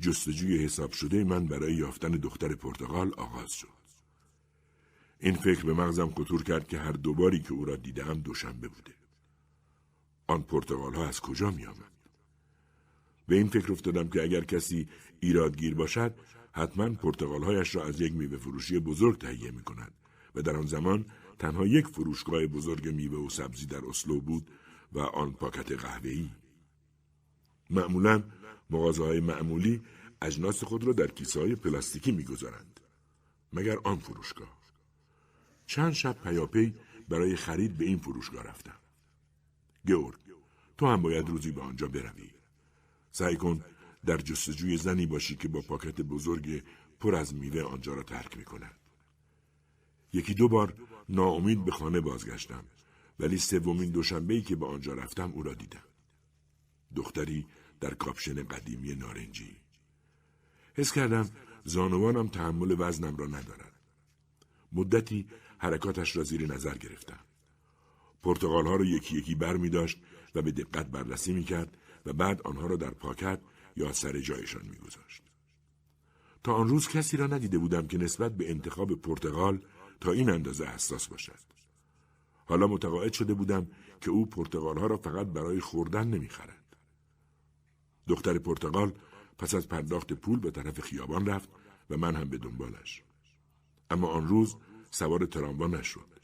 جستجوی 0.00 0.64
حساب 0.64 0.92
شده 0.92 1.24
من 1.24 1.46
برای 1.46 1.74
یافتن 1.74 2.10
دختر 2.10 2.54
پرتغال 2.54 3.14
آغاز 3.14 3.52
شد. 3.52 3.68
این 5.20 5.34
فکر 5.34 5.64
به 5.64 5.74
مغزم 5.74 6.10
خطور 6.10 6.42
کرد 6.42 6.68
که 6.68 6.78
هر 6.78 6.92
دوباری 6.92 7.40
که 7.40 7.52
او 7.52 7.64
را 7.64 7.76
دیدم 7.76 8.14
دوشنبه 8.14 8.68
بوده. 8.68 8.94
آن 10.26 10.42
پرتغال 10.42 10.94
ها 10.94 11.08
از 11.08 11.20
کجا 11.20 11.50
می 11.50 11.66
آمد؟ 11.66 11.94
به 13.28 13.36
این 13.36 13.48
فکر 13.48 13.72
افتادم 13.72 14.08
که 14.08 14.22
اگر 14.22 14.44
کسی 14.44 14.88
ایرادگیر 15.20 15.74
باشد 15.74 16.14
حتما 16.52 16.90
پرتغالهایش 16.90 17.74
را 17.74 17.84
از 17.84 18.00
یک 18.00 18.12
میوه 18.12 18.36
فروشی 18.36 18.78
بزرگ 18.78 19.18
تهیه 19.18 19.50
می 19.50 19.62
کند 19.62 19.92
و 20.34 20.42
در 20.42 20.56
آن 20.56 20.66
زمان 20.66 21.06
تنها 21.38 21.66
یک 21.66 21.86
فروشگاه 21.86 22.46
بزرگ 22.46 22.88
میوه 22.88 23.18
و 23.18 23.28
سبزی 23.28 23.66
در 23.66 23.84
اسلو 23.88 24.20
بود 24.20 24.50
و 24.94 25.00
آن 25.00 25.32
پاکت 25.32 25.72
قهوه‌ای. 25.72 26.30
معمولا 27.70 28.22
های 28.98 29.20
معمولی 29.20 29.82
اجناس 30.22 30.64
خود 30.64 30.84
را 30.84 30.92
در 30.92 31.06
کیسه 31.06 31.40
های 31.40 31.54
پلاستیکی 31.54 32.12
می‌گذارند 32.12 32.80
مگر 33.52 33.78
آن 33.84 33.98
فروشگاه 33.98 34.58
چند 35.66 35.92
شب 35.92 36.16
پیاپی 36.22 36.74
برای 37.08 37.36
خرید 37.36 37.76
به 37.76 37.84
این 37.84 37.98
فروشگاه 37.98 38.42
رفتم 38.44 38.78
گورگ 39.86 40.18
تو 40.78 40.86
هم 40.86 41.02
باید 41.02 41.28
روزی 41.28 41.52
به 41.52 41.60
آنجا 41.60 41.88
بروی 41.88 42.30
سعی 43.12 43.36
کن 43.36 43.64
در 44.06 44.16
جستجوی 44.16 44.76
زنی 44.76 45.06
باشی 45.06 45.36
که 45.36 45.48
با 45.48 45.60
پاکت 45.60 46.00
بزرگ 46.00 46.62
پر 47.00 47.14
از 47.14 47.34
میوه 47.34 47.62
آنجا 47.62 47.94
را 47.94 48.02
ترک 48.02 48.36
می 48.36 48.44
کند. 48.44 48.74
یکی 50.12 50.34
دو 50.34 50.48
بار 50.48 50.74
ناامید 51.08 51.64
به 51.64 51.70
خانه 51.70 52.00
بازگشتم 52.00 52.64
ولی 53.18 53.38
سومین 53.38 53.90
دوشنبه‌ای 53.90 54.42
که 54.42 54.56
به 54.56 54.66
آنجا 54.66 54.94
رفتم 54.94 55.32
او 55.32 55.42
را 55.42 55.54
دیدم. 55.54 55.84
دختری 56.96 57.46
در 57.80 57.94
کاپشن 57.94 58.42
قدیمی 58.42 58.94
نارنجی. 58.94 59.56
حس 60.74 60.92
کردم 60.92 61.30
زانوانم 61.64 62.28
تحمل 62.28 62.76
وزنم 62.78 63.16
را 63.16 63.26
ندارد. 63.26 63.72
مدتی 64.72 65.26
حرکاتش 65.58 66.16
را 66.16 66.24
زیر 66.24 66.54
نظر 66.54 66.78
گرفتم. 66.78 67.20
پرتغال 68.22 68.66
ها 68.66 68.76
را 68.76 68.84
یکی 68.84 69.18
یکی 69.18 69.34
بر 69.34 69.56
می 69.56 69.70
داشت 69.70 69.98
و 70.34 70.42
به 70.42 70.50
دقت 70.50 70.86
بررسی 70.86 71.32
می 71.32 71.44
کرد 71.44 71.76
و 72.06 72.12
بعد 72.12 72.42
آنها 72.42 72.66
را 72.66 72.76
در 72.76 72.90
پاکت 72.90 73.40
یا 73.76 73.92
سر 73.92 74.20
جایشان 74.20 74.62
می 74.64 74.76
گذاشت. 74.76 75.22
تا 76.44 76.54
آن 76.54 76.68
روز 76.68 76.88
کسی 76.88 77.16
را 77.16 77.26
ندیده 77.26 77.58
بودم 77.58 77.86
که 77.86 77.98
نسبت 77.98 78.36
به 78.36 78.50
انتخاب 78.50 78.94
پرتغال 78.94 79.64
تا 80.00 80.12
این 80.12 80.30
اندازه 80.30 80.64
حساس 80.64 81.08
باشد. 81.08 81.53
حالا 82.44 82.66
متقاعد 82.66 83.12
شده 83.12 83.34
بودم 83.34 83.66
که 84.00 84.10
او 84.10 84.26
پرتغال 84.26 84.78
ها 84.78 84.86
را 84.86 84.96
فقط 84.96 85.26
برای 85.26 85.60
خوردن 85.60 86.08
نمی‌خرد. 86.08 86.76
دختر 88.06 88.38
پرتغال 88.38 88.92
پس 89.38 89.54
از 89.54 89.68
پرداخت 89.68 90.12
پول 90.12 90.38
به 90.38 90.50
طرف 90.50 90.80
خیابان 90.80 91.26
رفت 91.26 91.48
و 91.90 91.96
من 91.96 92.16
هم 92.16 92.28
به 92.28 92.38
دنبالش. 92.38 93.02
اما 93.90 94.08
آن 94.08 94.28
روز 94.28 94.56
سوار 94.90 95.26
تراموا 95.26 95.66
نشد 95.66 96.14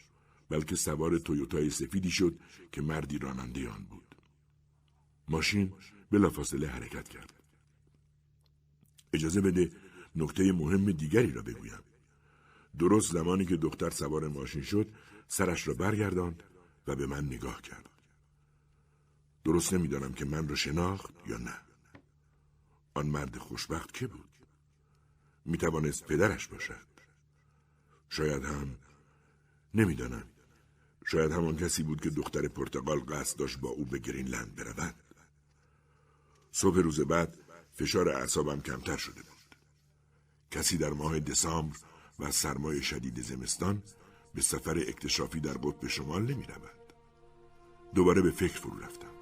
بلکه 0.49 0.77
سوار 0.77 1.19
تویوتای 1.19 1.71
سفیدی 1.71 2.11
شد 2.11 2.39
که 2.73 2.83
مردی 2.83 3.19
راننده 3.19 3.69
آن 3.69 3.85
بود. 3.85 4.15
ماشین 5.29 5.73
بلافاصله 6.11 6.69
حرکت 6.69 7.09
کرد. 7.09 7.43
اجازه 9.13 9.41
بده 9.41 9.71
نکته 10.17 10.53
مهم 10.53 10.93
دیگری 10.93 11.33
را 11.33 11.43
بگویم. 11.43 11.83
درست 12.79 13.13
زمانی 13.13 13.45
که 13.45 13.57
دختر 13.57 13.91
سوار 13.91 14.29
ماشین 14.29 14.63
شد 14.63 14.91
سرش 15.33 15.69
را 15.69 15.75
برگرداند 15.75 16.43
و 16.87 16.97
به 16.97 17.07
من 17.07 17.27
نگاه 17.27 17.63
کرد. 17.63 17.91
درست 19.45 19.73
نمی‌دانم 19.73 20.13
که 20.13 20.25
من 20.25 20.49
را 20.49 20.55
شناخت 20.55 21.15
یا 21.27 21.37
نه. 21.37 21.55
آن 22.95 23.07
مرد 23.07 23.39
خوشبخت 23.39 23.95
که 23.95 24.07
بود؟ 24.07 24.31
می 25.45 25.59
توانست 25.59 26.05
پدرش 26.05 26.47
باشد. 26.47 26.87
شاید 28.09 28.45
هم 28.45 28.77
نمی‌دانم. 29.75 30.25
شاید 31.07 31.33
همان 31.33 31.57
کسی 31.57 31.83
بود 31.83 32.01
که 32.01 32.11
دختر 32.11 32.49
پرتغال 32.49 33.01
قصد 33.01 33.39
داشت 33.39 33.59
با 33.59 33.69
او 33.69 33.85
به 33.85 33.99
گرینلند 33.99 34.55
برود. 34.55 34.95
صبح 36.53 36.79
روز 36.79 37.01
بعد 37.01 37.39
فشار 37.75 38.09
اعصابم 38.09 38.61
کمتر 38.61 38.97
شده 38.97 39.23
بود. 39.23 39.57
کسی 40.51 40.77
در 40.79 40.91
ماه 40.91 41.21
دسامبر 41.21 41.77
و 42.19 42.31
سرمای 42.31 42.83
شدید 42.83 43.23
زمستان 43.23 43.83
به 44.35 44.43
سفر 44.43 44.79
اکتشافی 44.79 45.41
در 45.41 45.53
قطب 45.53 45.87
شمال 45.87 46.23
نمی 46.23 46.43
رود. 46.43 46.93
دوباره 47.95 48.23
به 48.23 48.31
فکر 48.31 48.59
فرو 48.59 48.79
رفتم. 48.79 49.15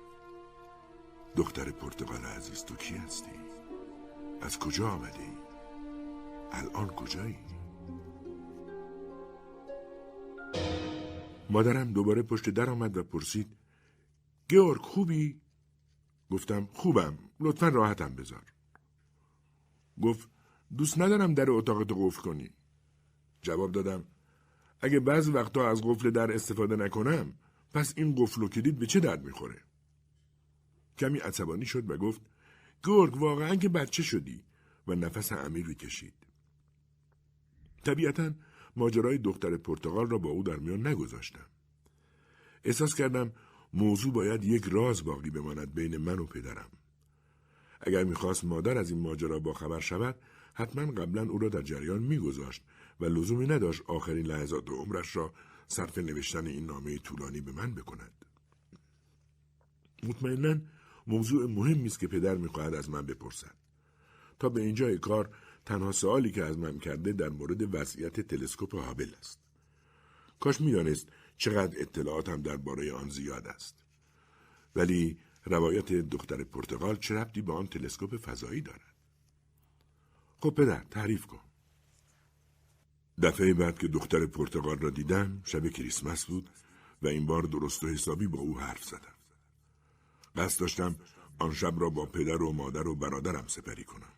دختر 1.36 1.70
پرتغال 1.70 2.24
عزیز 2.24 2.64
تو 2.64 2.74
کی 2.74 2.94
هستی؟ 2.94 3.30
از 4.40 4.58
کجا 4.58 4.88
آمده 4.90 5.18
ای؟ 5.18 5.36
الان 6.52 6.88
کجایی؟ 6.88 7.38
مادرم 11.50 11.92
دوباره 11.92 12.22
پشت 12.22 12.50
در 12.50 12.70
آمد 12.70 12.96
و 12.96 13.02
پرسید 13.02 13.56
گیورگ 14.48 14.80
خوبی؟ 14.80 15.40
گفتم 16.30 16.68
خوبم 16.72 17.18
لطفا 17.40 17.68
راحتم 17.68 18.14
بذار 18.14 18.42
گفت 20.02 20.28
دوست 20.76 20.98
ندارم 20.98 21.34
در 21.34 21.50
اتاقت 21.50 21.86
قفل 21.90 22.22
کنی 22.22 22.50
جواب 23.42 23.72
دادم 23.72 24.04
اگه 24.80 25.00
بعض 25.00 25.28
وقتا 25.28 25.70
از 25.70 25.82
قفل 25.82 26.10
در 26.10 26.32
استفاده 26.32 26.76
نکنم 26.76 27.32
پس 27.74 27.94
این 27.96 28.14
قفل 28.14 28.42
و 28.42 28.48
کلید 28.48 28.78
به 28.78 28.86
چه 28.86 29.00
درد 29.00 29.24
می‌خوره؟ 29.24 29.62
کمی 30.98 31.18
عصبانی 31.18 31.66
شد 31.66 31.90
و 31.90 31.96
گفت 31.96 32.20
گرگ 32.84 33.16
واقعا 33.16 33.56
که 33.56 33.68
بچه 33.68 34.02
شدی 34.02 34.44
و 34.86 34.94
نفس 34.94 35.32
عمیقی 35.32 35.74
کشید. 35.74 36.14
طبیعتا 37.84 38.32
ماجرای 38.76 39.18
دختر 39.18 39.56
پرتغال 39.56 40.10
را 40.10 40.18
با 40.18 40.30
او 40.30 40.42
در 40.42 40.56
میان 40.56 40.86
نگذاشتم. 40.86 41.46
احساس 42.64 42.94
کردم 42.94 43.32
موضوع 43.74 44.12
باید 44.12 44.44
یک 44.44 44.64
راز 44.64 45.04
باقی 45.04 45.30
بماند 45.30 45.74
بین 45.74 45.96
من 45.96 46.18
و 46.18 46.26
پدرم. 46.26 46.70
اگر 47.80 48.04
می‌خواست 48.04 48.44
مادر 48.44 48.78
از 48.78 48.90
این 48.90 49.00
ماجرا 49.00 49.38
با 49.38 49.52
خبر 49.52 49.80
شود 49.80 50.16
حتما 50.54 50.92
قبلا 50.92 51.22
او 51.22 51.38
را 51.38 51.48
در 51.48 51.62
جریان 51.62 52.02
میگذاشت 52.02 52.62
و 53.00 53.04
لزومی 53.04 53.46
نداشت 53.46 53.82
آخرین 53.86 54.26
لحظات 54.26 54.68
عمرش 54.68 55.16
را 55.16 55.34
صرف 55.68 55.98
نوشتن 55.98 56.46
این 56.46 56.66
نامه 56.66 56.98
طولانی 56.98 57.40
به 57.40 57.52
من 57.52 57.74
بکند. 57.74 58.24
مطمئنا 60.02 60.60
موضوع 61.06 61.46
مهمی 61.46 61.86
است 61.86 61.98
که 61.98 62.08
پدر 62.08 62.36
می‌خواهد 62.36 62.74
از 62.74 62.90
من 62.90 63.06
بپرسد. 63.06 63.54
تا 64.38 64.48
به 64.48 64.60
اینجای 64.60 64.98
کار 64.98 65.30
تنها 65.66 65.92
سوالی 65.92 66.30
که 66.30 66.44
از 66.44 66.58
من 66.58 66.78
کرده 66.78 67.12
در 67.12 67.28
مورد 67.28 67.74
وضعیت 67.74 68.20
تلسکوپ 68.20 68.74
هابل 68.74 69.14
است. 69.18 69.38
کاش 70.40 70.60
می‌دانست 70.60 71.08
چقدر 71.36 71.80
اطلاعاتم 71.80 72.42
درباره 72.42 72.92
آن 72.92 73.08
زیاد 73.08 73.46
است. 73.46 73.74
ولی 74.76 75.18
روایت 75.44 75.92
دختر 75.92 76.44
پرتغال 76.44 76.96
چه 76.96 77.14
ربطی 77.14 77.42
به 77.42 77.52
آن 77.52 77.66
تلسکوپ 77.66 78.16
فضایی 78.16 78.60
دارد؟ 78.60 78.94
خب 80.40 80.50
پدر 80.50 80.84
تعریف 80.90 81.26
کن. 81.26 81.47
دفعه 83.22 83.54
بعد 83.54 83.78
که 83.78 83.88
دختر 83.88 84.26
پرتغال 84.26 84.78
را 84.78 84.90
دیدم 84.90 85.42
شب 85.44 85.68
کریسمس 85.68 86.24
بود 86.24 86.50
و 87.02 87.08
این 87.08 87.26
بار 87.26 87.42
درست 87.42 87.84
و 87.84 87.88
حسابی 87.88 88.26
با 88.26 88.38
او 88.38 88.60
حرف 88.60 88.84
زدم. 88.84 89.14
قصد 90.36 90.60
داشتم 90.60 90.96
آن 91.38 91.54
شب 91.54 91.74
را 91.80 91.90
با 91.90 92.06
پدر 92.06 92.42
و 92.42 92.52
مادر 92.52 92.88
و 92.88 92.94
برادرم 92.94 93.46
سپری 93.46 93.84
کنم. 93.84 94.12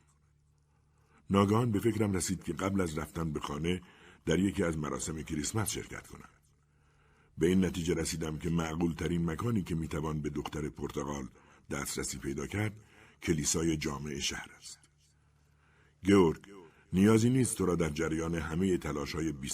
ناگهان 1.31 1.71
به 1.71 1.81
فکرم 1.81 2.13
رسید 2.13 2.43
که 2.43 2.53
قبل 2.53 2.81
از 2.81 2.99
رفتن 2.99 3.33
به 3.33 3.41
خانه 3.41 3.81
در 4.27 4.39
یکی 4.39 4.63
از 4.63 4.79
مراسم 4.79 5.23
کریسمس 5.23 5.71
شرکت 5.71 6.07
کنم. 6.07 6.29
به 7.39 7.47
این 7.47 7.65
نتیجه 7.65 7.95
رسیدم 7.95 8.39
که 8.39 8.51
معقول 8.51 8.95
ترین 8.95 9.31
مکانی 9.31 9.63
که 9.63 9.75
می‌توان 9.75 10.23
به 10.23 10.31
دختر 10.31 10.69
پرتغال 10.69 11.29
دسترسی 11.71 12.19
پیدا 12.19 12.47
کرد 12.47 12.73
کلیسای 13.23 13.77
جامعه 13.77 14.21
شهر 14.21 14.51
است. 14.59 14.79
گیورگ 16.03 16.60
نیازی 16.93 17.31
نیست 17.31 17.57
تو 17.57 17.67
را 17.67 17.77
در 17.77 17.89
جریان 17.89 18.35
همه 18.35 18.79
تلاش 18.79 19.15
های 19.15 19.33
بی 19.33 19.51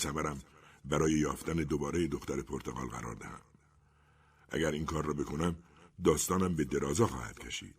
برای 0.85 1.12
یافتن 1.12 1.55
دوباره 1.55 2.07
دختر 2.07 2.42
پرتغال 2.42 2.87
قرار 2.87 3.14
دهم. 3.14 3.40
اگر 4.51 4.70
این 4.70 4.85
کار 4.85 5.05
را 5.05 5.12
بکنم 5.12 5.57
داستانم 6.05 6.55
به 6.55 6.64
درازا 6.64 7.07
خواهد 7.07 7.38
کشید. 7.38 7.75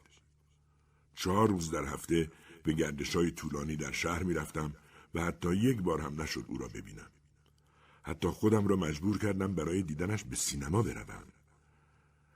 چهار 1.15 1.49
روز 1.49 1.71
در 1.71 1.85
هفته 1.85 2.31
به 2.63 2.73
گردش 2.73 3.15
های 3.15 3.31
طولانی 3.31 3.75
در 3.75 3.91
شهر 3.91 4.23
می 4.23 4.33
رفتم 4.33 4.73
و 5.13 5.21
حتی 5.21 5.55
یک 5.55 5.81
بار 5.81 6.01
هم 6.01 6.21
نشد 6.21 6.45
او 6.47 6.57
را 6.57 6.67
ببینم. 6.67 7.07
حتی 8.03 8.27
خودم 8.27 8.67
را 8.67 8.75
مجبور 8.75 9.17
کردم 9.17 9.55
برای 9.55 9.81
دیدنش 9.81 10.23
به 10.23 10.35
سینما 10.35 10.83
بروم. 10.83 11.23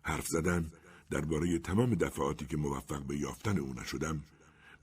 حرف 0.02 0.28
زدن 0.28 0.72
درباره 1.10 1.60
تمام 1.60 1.96
دفعاتی 1.96 2.46
که 2.46 2.58
موفق 2.58 3.04
به 3.04 3.18
یافتن 3.18 3.58
او 3.58 3.74
نشدم 3.74 4.24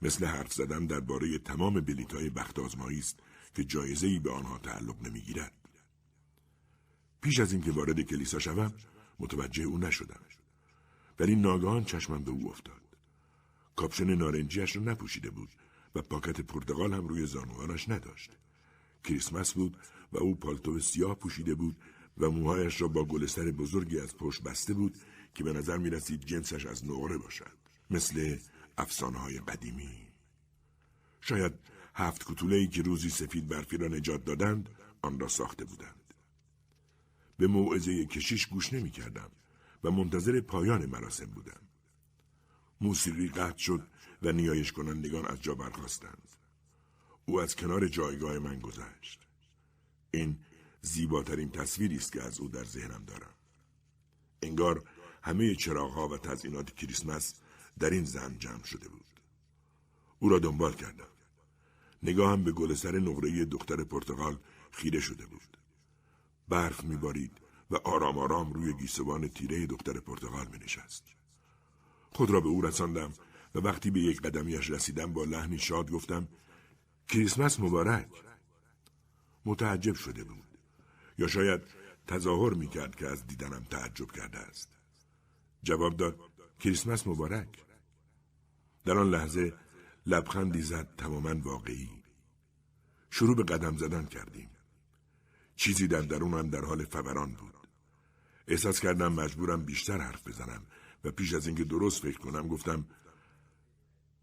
مثل 0.01 0.25
حرف 0.25 0.53
زدن 0.53 0.85
درباره 0.85 1.37
تمام 1.37 1.81
بلیت‌های 1.81 2.29
بخت 2.29 2.59
آزمایی 2.59 2.99
است 2.99 3.19
که 3.55 3.63
جایزه‌ای 3.63 4.19
به 4.19 4.31
آنها 4.31 4.57
تعلق 4.57 5.07
نمی‌گیرد. 5.07 5.53
پیش 7.21 7.39
از 7.39 7.51
اینکه 7.51 7.71
وارد 7.71 8.01
کلیسا 8.01 8.39
شوم 8.39 8.73
متوجه 9.19 9.63
او 9.63 9.77
نشدم. 9.77 10.21
ولی 11.19 11.35
ناگهان 11.35 11.85
چشمم 11.85 12.23
به 12.23 12.31
او 12.31 12.49
افتاد. 12.49 12.81
کاپشن 13.75 14.15
نارنجیش 14.15 14.75
را 14.75 14.81
نپوشیده 14.81 15.29
بود 15.29 15.49
و 15.95 16.01
پاکت 16.01 16.41
پرتغال 16.41 16.93
هم 16.93 17.07
روی 17.07 17.25
زانوانش 17.25 17.89
نداشت. 17.89 18.31
کریسمس 19.03 19.53
بود 19.53 19.77
و 20.11 20.17
او 20.17 20.35
پالتو 20.35 20.79
سیاه 20.79 21.15
پوشیده 21.15 21.55
بود 21.55 21.77
و 22.17 22.29
موهایش 22.29 22.81
را 22.81 22.87
با 22.87 23.05
گلستر 23.05 23.51
بزرگی 23.51 23.99
از 23.99 24.17
پشت 24.17 24.43
بسته 24.43 24.73
بود 24.73 24.97
که 25.33 25.43
به 25.43 25.53
نظر 25.53 25.77
می 25.77 25.89
رسید 25.89 26.25
جنسش 26.25 26.65
از 26.65 26.85
نقره 26.85 27.17
باشد. 27.17 27.57
مثل 27.89 28.37
افسانه 28.79 29.19
های 29.19 29.39
قدیمی. 29.39 30.07
شاید 31.21 31.53
هفت 31.95 32.31
کتوله 32.31 32.67
که 32.67 32.81
روزی 32.81 33.09
سفید 33.09 33.47
برفی 33.47 33.77
را 33.77 33.87
نجات 33.87 34.25
دادند 34.25 34.69
آن 35.01 35.19
را 35.19 35.27
ساخته 35.27 35.65
بودند. 35.65 36.13
به 37.37 37.47
موعظه 37.47 38.05
کشیش 38.05 38.45
گوش 38.45 38.73
نمی 38.73 38.91
کردم 38.91 39.31
و 39.83 39.91
منتظر 39.91 40.41
پایان 40.41 40.85
مراسم 40.85 41.25
بودم. 41.25 41.61
موسیقی 42.81 43.27
قطع 43.27 43.57
شد 43.57 43.87
و 44.21 44.31
نیایش 44.31 44.71
کنندگان 44.71 45.25
از 45.25 45.41
جا 45.41 45.55
برخواستند. 45.55 46.29
او 47.25 47.41
از 47.41 47.55
کنار 47.55 47.87
جایگاه 47.87 48.39
من 48.39 48.59
گذشت. 48.59 49.27
این 50.11 50.39
زیباترین 50.81 51.49
تصویری 51.49 51.95
است 51.95 52.11
که 52.11 52.23
از 52.23 52.39
او 52.39 52.47
در 52.47 52.63
ذهنم 52.63 53.03
دارم. 53.05 53.33
انگار 54.41 54.83
همه 55.21 55.55
چراغها 55.55 56.07
و 56.07 56.17
تزئینات 56.17 56.75
کریسمس 56.75 57.33
در 57.79 57.89
این 57.89 58.05
زن 58.05 58.39
جمع 58.39 58.63
شده 58.63 58.89
بود. 58.89 59.05
او 60.19 60.29
را 60.29 60.39
دنبال 60.39 60.73
کردم. 60.73 61.07
نگاهم 62.03 62.43
به 62.43 62.51
گل 62.51 62.73
سر 62.73 62.99
نقره 62.99 63.45
دختر 63.45 63.83
پرتغال 63.83 64.37
خیره 64.71 64.99
شده 64.99 65.25
بود. 65.25 65.57
برف 66.49 66.83
میبارید 66.83 67.31
و 67.71 67.75
آرام 67.75 68.17
آرام 68.17 68.53
روی 68.53 68.73
گیسوان 68.73 69.27
تیره 69.27 69.65
دختر 69.65 69.99
پرتغال 69.99 70.47
می 70.47 70.57
نشست. 70.57 71.03
خود 72.11 72.29
را 72.29 72.41
به 72.41 72.49
او 72.49 72.61
رساندم 72.61 73.13
و 73.55 73.59
وقتی 73.59 73.91
به 73.91 73.99
یک 73.99 74.21
قدمیش 74.21 74.69
رسیدم 74.69 75.13
با 75.13 75.23
لحنی 75.23 75.59
شاد 75.59 75.91
گفتم 75.91 76.27
کریسمس 77.07 77.59
مبارک 77.59 78.07
متعجب 79.45 79.93
شده 79.93 80.23
بود 80.23 80.57
یا 81.17 81.27
شاید 81.27 81.61
تظاهر 82.07 82.53
می 82.53 82.67
کرد 82.67 82.95
که 82.95 83.07
از 83.07 83.27
دیدنم 83.27 83.63
تعجب 83.63 84.11
کرده 84.11 84.37
است 84.37 84.69
جواب 85.63 85.97
داد 85.97 86.19
کریسمس 86.59 87.07
مبارک 87.07 87.47
در 88.85 88.97
آن 88.97 89.09
لحظه 89.09 89.53
لبخندی 90.05 90.61
زد 90.61 90.87
تماما 90.97 91.35
واقعی. 91.41 91.89
شروع 93.09 93.35
به 93.35 93.43
قدم 93.43 93.77
زدن 93.77 94.05
کردیم. 94.05 94.49
چیزی 95.55 95.87
در 95.87 96.01
درونم 96.01 96.49
در 96.49 96.65
حال 96.65 96.85
فوران 96.85 97.31
بود. 97.31 97.53
احساس 98.47 98.79
کردم 98.79 99.13
مجبورم 99.13 99.65
بیشتر 99.65 99.97
حرف 99.97 100.27
بزنم 100.27 100.65
و 101.03 101.11
پیش 101.11 101.33
از 101.33 101.47
اینکه 101.47 101.63
درست 101.63 102.01
فکر 102.01 102.17
کنم 102.17 102.47
گفتم 102.47 102.85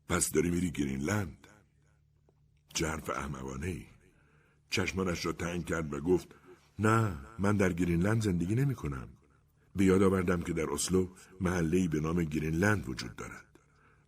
پس 0.08 0.30
داری 0.30 0.50
میری 0.50 0.70
گرینلند؟ 0.70 1.46
جرف 2.74 3.10
احمقانه 3.10 3.66
ای 3.66 3.86
چشمانش 4.70 5.26
را 5.26 5.32
تنگ 5.32 5.64
کرد 5.64 5.94
و 5.94 6.00
گفت 6.00 6.28
نه 6.78 7.18
من 7.38 7.56
در 7.56 7.72
گرینلند 7.72 8.22
زندگی 8.22 8.54
نمی 8.54 8.74
کنم 8.74 9.08
به 9.76 9.84
یاد 9.84 10.02
آوردم 10.02 10.42
که 10.42 10.52
در 10.52 10.70
اسلو 10.70 11.08
محله 11.40 11.88
به 11.88 12.00
نام 12.00 12.24
گرینلند 12.24 12.88
وجود 12.88 13.16
دارد. 13.16 13.45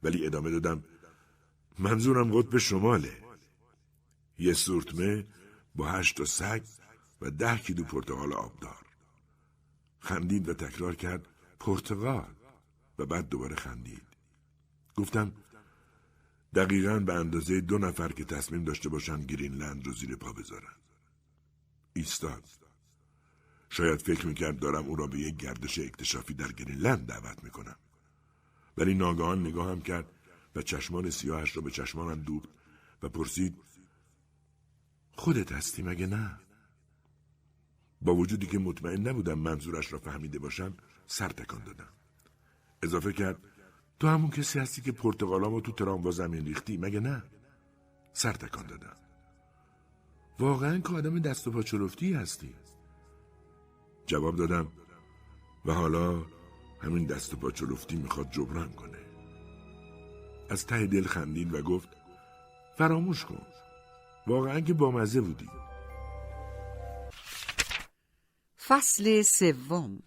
ولی 0.03 0.27
ادامه 0.27 0.51
دادم 0.51 0.85
منظورم 1.79 2.33
قطب 2.33 2.59
شماله. 2.59 3.23
یه 4.39 4.53
سورتمه 4.53 5.27
با 5.75 5.87
هشت 5.87 6.25
سگ 6.25 6.63
و 7.21 7.31
ده 7.31 7.59
کیلو 7.59 7.85
پرتقال 7.85 8.33
آبدار. 8.33 8.87
خندید 10.01 10.49
و 10.49 10.55
تکرار 10.55 10.95
کرد 10.95 11.29
پرتغال 11.61 12.35
و 12.99 13.07
بعد 13.07 13.29
دوباره 13.29 13.57
خندید. 13.57 14.03
گفتم 14.97 15.33
دقیقا 16.55 16.99
به 16.99 17.15
اندازه 17.15 17.61
دو 17.61 17.79
نفر 17.79 18.13
که 18.13 18.25
تصمیم 18.25 18.65
داشته 18.65 18.89
باشن 18.89 19.21
گرینلند 19.27 19.87
رو 19.87 19.93
زیر 19.93 20.17
پا 20.17 20.33
بذارن. 20.33 20.75
ایستاد. 21.93 22.45
شاید 23.71 24.03
فکر 24.03 24.27
می‌کرد 24.27 24.59
دارم 24.59 24.87
او 24.87 24.97
را 24.97 25.07
به 25.07 25.19
یک 25.19 25.37
گردش 25.37 25.79
اکتشافی 25.79 26.35
در 26.35 26.53
گرینلند 26.53 27.07
دعوت 27.07 27.45
می‌کنم. 27.45 27.77
ولی 28.79 28.95
ناگهان 28.95 29.47
نگاهم 29.47 29.81
کرد 29.81 30.13
و 30.57 30.63
چشمان 30.63 31.11
سیاهش 31.11 31.57
را 31.57 31.63
به 31.63 31.71
چشمانم 31.71 32.21
دوخت 32.21 32.49
و 33.03 33.09
پرسید 33.09 33.57
خودت 35.17 35.53
هستی 35.53 35.83
مگه 35.83 36.07
نه؟ 36.07 36.41
با 38.03 38.15
وجودی 38.15 38.47
که 38.47 38.59
مطمئن 38.59 39.09
نبودم 39.09 39.39
منظورش 39.39 39.93
را 39.93 39.99
فهمیده 39.99 40.39
باشم 40.39 40.77
سر 41.07 41.29
تکان 41.29 41.65
دادم. 41.65 41.93
اضافه 42.83 43.13
کرد 43.13 43.39
تو 44.01 44.09
همون 44.09 44.31
کسی 44.31 44.59
هستی 44.59 44.83
که 44.83 44.93
پرتغالامو 44.93 45.61
تو 45.61 45.73
تراموا 45.73 46.11
زمین 46.11 46.45
ریختی 46.45 46.77
مگه 46.77 47.01
نه؟ 47.01 47.23
سر 48.13 48.33
تکان 48.33 48.67
دادم. 48.67 48.97
واقعا 50.39 50.79
که 50.79 50.93
آدم 50.93 51.19
دست 51.19 51.49
و 51.49 51.51
پا 51.51 51.63
چلفتی 51.63 52.13
هستی؟ 52.13 52.55
جواب 54.07 54.37
دادم 54.37 54.73
و 55.65 55.73
حالا 55.73 56.25
همین 56.81 57.07
دست 57.07 57.35
و 57.35 57.37
پا 57.37 57.51
چلفتی 57.51 57.97
می‌خواد 57.97 58.31
جبران 58.31 58.73
کنه. 58.73 58.99
از 60.51 60.67
ته 60.67 60.87
دل 60.87 61.05
خندید 61.05 61.55
و 61.55 61.63
گفت 61.63 61.89
فراموش 62.79 63.25
کن. 63.25 63.43
واقعا 64.27 64.61
که 64.61 64.75
بامزه 64.75 65.21
بودی. 65.21 65.51
فصل 68.67 69.23
سوم. 69.23 70.03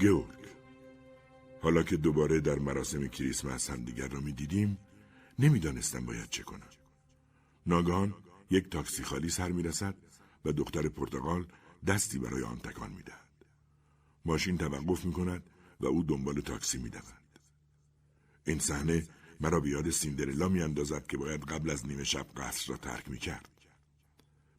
گورگ. 0.00 0.40
حالا 1.62 1.82
که 1.82 1.96
دوباره 1.96 2.40
در 2.40 2.58
مراسم 2.58 3.08
کریسمس 3.08 3.70
همدیگر 3.70 4.08
را 4.08 4.20
می‌دیدیم 4.20 4.78
نمی‌دانستم 5.38 6.06
باید 6.06 6.30
چه 6.30 6.42
کنم. 6.42 6.70
ناگهان 7.66 8.14
یک 8.50 8.70
تاکسی 8.70 9.02
خالی 9.02 9.30
سر 9.30 9.48
می‌رسد 9.48 9.94
و 10.44 10.52
دختر 10.52 10.88
پرتغال 10.88 11.46
دستی 11.86 12.18
برای 12.18 12.42
آن 12.42 12.58
تکان 12.58 12.90
می‌دهد. 12.92 13.44
ماشین 14.24 14.58
توقف 14.58 15.04
می‌کند 15.04 15.42
و 15.80 15.86
او 15.86 16.02
دنبال 16.02 16.40
تاکسی 16.40 16.78
میدود. 16.78 17.38
این 18.46 18.58
صحنه 18.58 19.08
مرا 19.40 19.60
به 19.60 19.68
یاد 19.68 19.90
سیندرلا 19.90 20.48
میاندازد 20.48 21.06
که 21.06 21.16
باید 21.16 21.44
قبل 21.44 21.70
از 21.70 21.86
نیمه 21.86 22.04
شب 22.04 22.26
قصر 22.36 22.72
را 22.72 22.76
ترک 22.76 23.08
می‌کرد. 23.08 23.48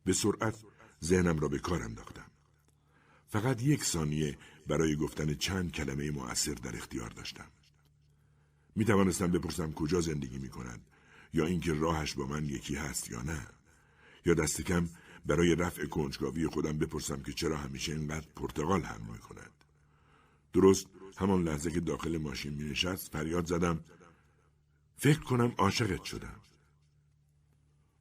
به 0.03 0.13
سرعت 0.13 0.55
ذهنم 1.03 1.39
را 1.39 1.47
به 1.47 1.59
کار 1.59 1.83
انداختم. 1.83 2.31
فقط 3.27 3.61
یک 3.61 3.83
ثانیه 3.83 4.37
برای 4.67 4.95
گفتن 4.95 5.33
چند 5.33 5.71
کلمه 5.71 6.11
مؤثر 6.11 6.53
در 6.53 6.75
اختیار 6.75 7.09
داشتم. 7.09 7.47
می 8.75 8.85
توانستم 8.85 9.31
بپرسم 9.31 9.71
کجا 9.71 10.01
زندگی 10.01 10.37
می 10.37 10.49
کند 10.49 10.81
یا 11.33 11.45
اینکه 11.45 11.73
راهش 11.73 12.13
با 12.13 12.25
من 12.25 12.45
یکی 12.45 12.75
هست 12.75 13.11
یا 13.11 13.21
نه 13.21 13.47
یا 14.25 14.33
دست 14.33 14.61
کم 14.61 14.89
برای 15.25 15.55
رفع 15.55 15.85
کنجکاوی 15.85 16.47
خودم 16.47 16.77
بپرسم 16.77 17.23
که 17.23 17.33
چرا 17.33 17.57
همیشه 17.57 17.91
اینقدر 17.91 18.27
پرتغال 18.35 18.81
هم 18.81 19.01
می 19.11 19.19
کند 19.19 19.51
درست 20.53 20.87
همان 21.17 21.43
لحظه 21.43 21.71
که 21.71 21.79
داخل 21.79 22.17
ماشین 22.17 22.53
می 22.53 22.63
نشست 22.63 23.11
فریاد 23.11 23.45
زدم 23.45 23.83
فکر 24.97 25.19
کنم 25.19 25.53
عاشقت 25.57 26.03
شدم. 26.03 26.39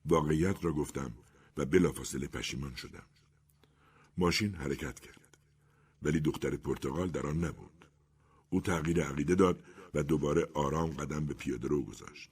واقعیت 0.05 0.65
را 0.65 0.73
گفتم 0.73 1.13
و 1.57 1.65
بلافاصله 1.65 2.27
پشیمان 2.27 2.75
شدم. 2.75 3.07
ماشین 4.19 4.55
حرکت 4.55 5.01
کرد 5.01 5.39
ولی 6.03 6.21
دختر 6.21 6.57
پرتغال 6.57 7.09
در 7.09 7.27
آن 7.27 7.45
نبود. 7.45 7.85
او 8.51 8.61
تغییر 8.61 9.03
عقیده 9.03 9.35
داد 9.35 9.65
و 9.95 10.03
دوباره 10.03 10.49
آرام 10.55 10.91
قدم 10.91 11.27
به 11.27 11.35
پیاده 11.35 11.69
رو 11.69 11.83
گذاشت. 11.83 12.31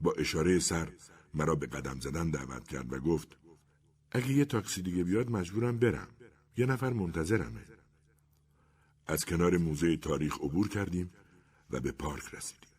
با 0.00 0.12
اشاره 0.12 0.58
سر 0.58 0.92
مرا 1.34 1.54
به 1.54 1.66
قدم 1.66 2.00
زدن 2.00 2.30
دعوت 2.30 2.68
کرد 2.68 2.92
و 2.92 2.98
گفت 2.98 3.36
اگه 4.14 4.32
یه 4.32 4.44
تاکسی 4.44 4.82
دیگه 4.82 5.04
بیاد 5.04 5.30
مجبورم 5.30 5.78
برم 5.78 6.08
یه 6.56 6.66
نفر 6.66 6.92
منتظرمه 6.92 7.60
از 9.06 9.24
کنار 9.24 9.56
موزه 9.56 9.96
تاریخ 9.96 10.34
عبور 10.40 10.68
کردیم 10.68 11.10
و 11.70 11.80
به 11.80 11.92
پارک 11.92 12.34
رسیدیم 12.34 12.70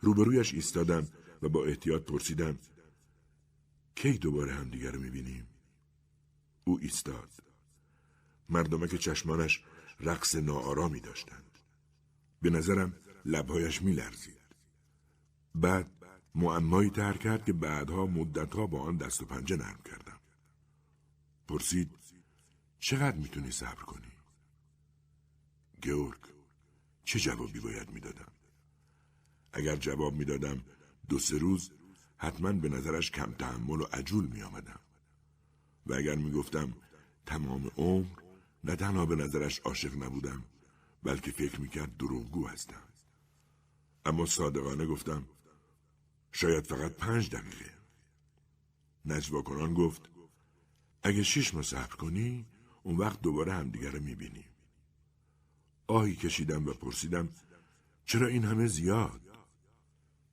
روبرویش 0.00 0.54
ایستادم 0.54 1.08
و 1.42 1.48
با 1.48 1.64
احتیاط 1.64 2.02
پرسیدم 2.02 2.58
کی 3.94 4.18
دوباره 4.18 4.52
همدیگر 4.52 4.90
رو 4.90 5.00
می‌بینیم؟ 5.00 5.46
او 6.64 6.78
ایستاد. 6.82 7.30
که 8.90 8.98
چشمانش 8.98 9.64
رقص 10.00 10.34
ناآرامی 10.34 11.00
داشتند. 11.00 11.58
به 12.42 12.50
نظرم 12.50 12.92
لبهایش 13.24 13.82
میلرزید. 13.82 14.40
بعد 15.54 15.99
معمایی 16.34 16.90
تر 16.90 17.16
کرد 17.16 17.44
که 17.44 17.52
بعدها 17.52 18.06
مدتها 18.06 18.66
با 18.66 18.80
آن 18.80 18.96
دست 18.96 19.22
و 19.22 19.24
پنجه 19.24 19.56
نرم 19.56 19.80
کردم. 19.84 20.20
پرسید 21.48 21.90
چقدر 22.78 23.16
می‌تونی 23.16 23.50
صبر 23.50 23.82
کنی؟ 23.82 24.12
گیورگ 25.82 26.20
چه 27.04 27.18
جوابی 27.18 27.60
باید 27.60 27.90
می‌دادم؟ 27.90 28.32
اگر 29.52 29.76
جواب 29.76 30.14
می‌دادم 30.14 30.64
دو 31.08 31.18
سه 31.18 31.38
روز 31.38 31.70
حتما 32.16 32.52
به 32.52 32.68
نظرش 32.68 33.10
کم 33.10 33.32
تحمل 33.32 33.80
و 33.80 33.84
عجول 33.84 34.26
می 34.26 34.42
آمدم. 34.42 34.80
و 35.86 35.94
اگر 35.94 36.14
می 36.14 36.30
گفتم 36.30 36.72
تمام 37.26 37.70
عمر 37.76 38.20
نه 38.64 38.76
تنها 38.76 39.06
به 39.06 39.16
نظرش 39.16 39.58
عاشق 39.58 40.02
نبودم 40.02 40.44
بلکه 41.02 41.30
فکر 41.30 41.60
می 41.60 41.68
کرد 41.68 41.96
دروغگو 41.96 42.46
هستم. 42.48 42.82
اما 44.06 44.26
صادقانه 44.26 44.86
گفتم 44.86 45.24
شاید 46.32 46.66
فقط 46.66 46.92
پنج 46.92 47.30
دقیقه. 47.30 47.74
نجوا 49.04 49.42
کنان 49.42 49.74
گفت 49.74 50.10
اگه 51.02 51.22
شش 51.22 51.54
ماه 51.54 51.62
صبر 51.62 51.96
کنی 51.96 52.46
اون 52.82 52.96
وقت 52.96 53.20
دوباره 53.20 53.52
همدیگر 53.52 53.90
رو 53.90 54.00
می‌بینیم. 54.00 54.44
آهی 55.86 56.16
کشیدم 56.16 56.66
و 56.66 56.72
پرسیدم 56.72 57.28
چرا 58.04 58.26
این 58.26 58.44
همه 58.44 58.66
زیاد؟ 58.66 59.20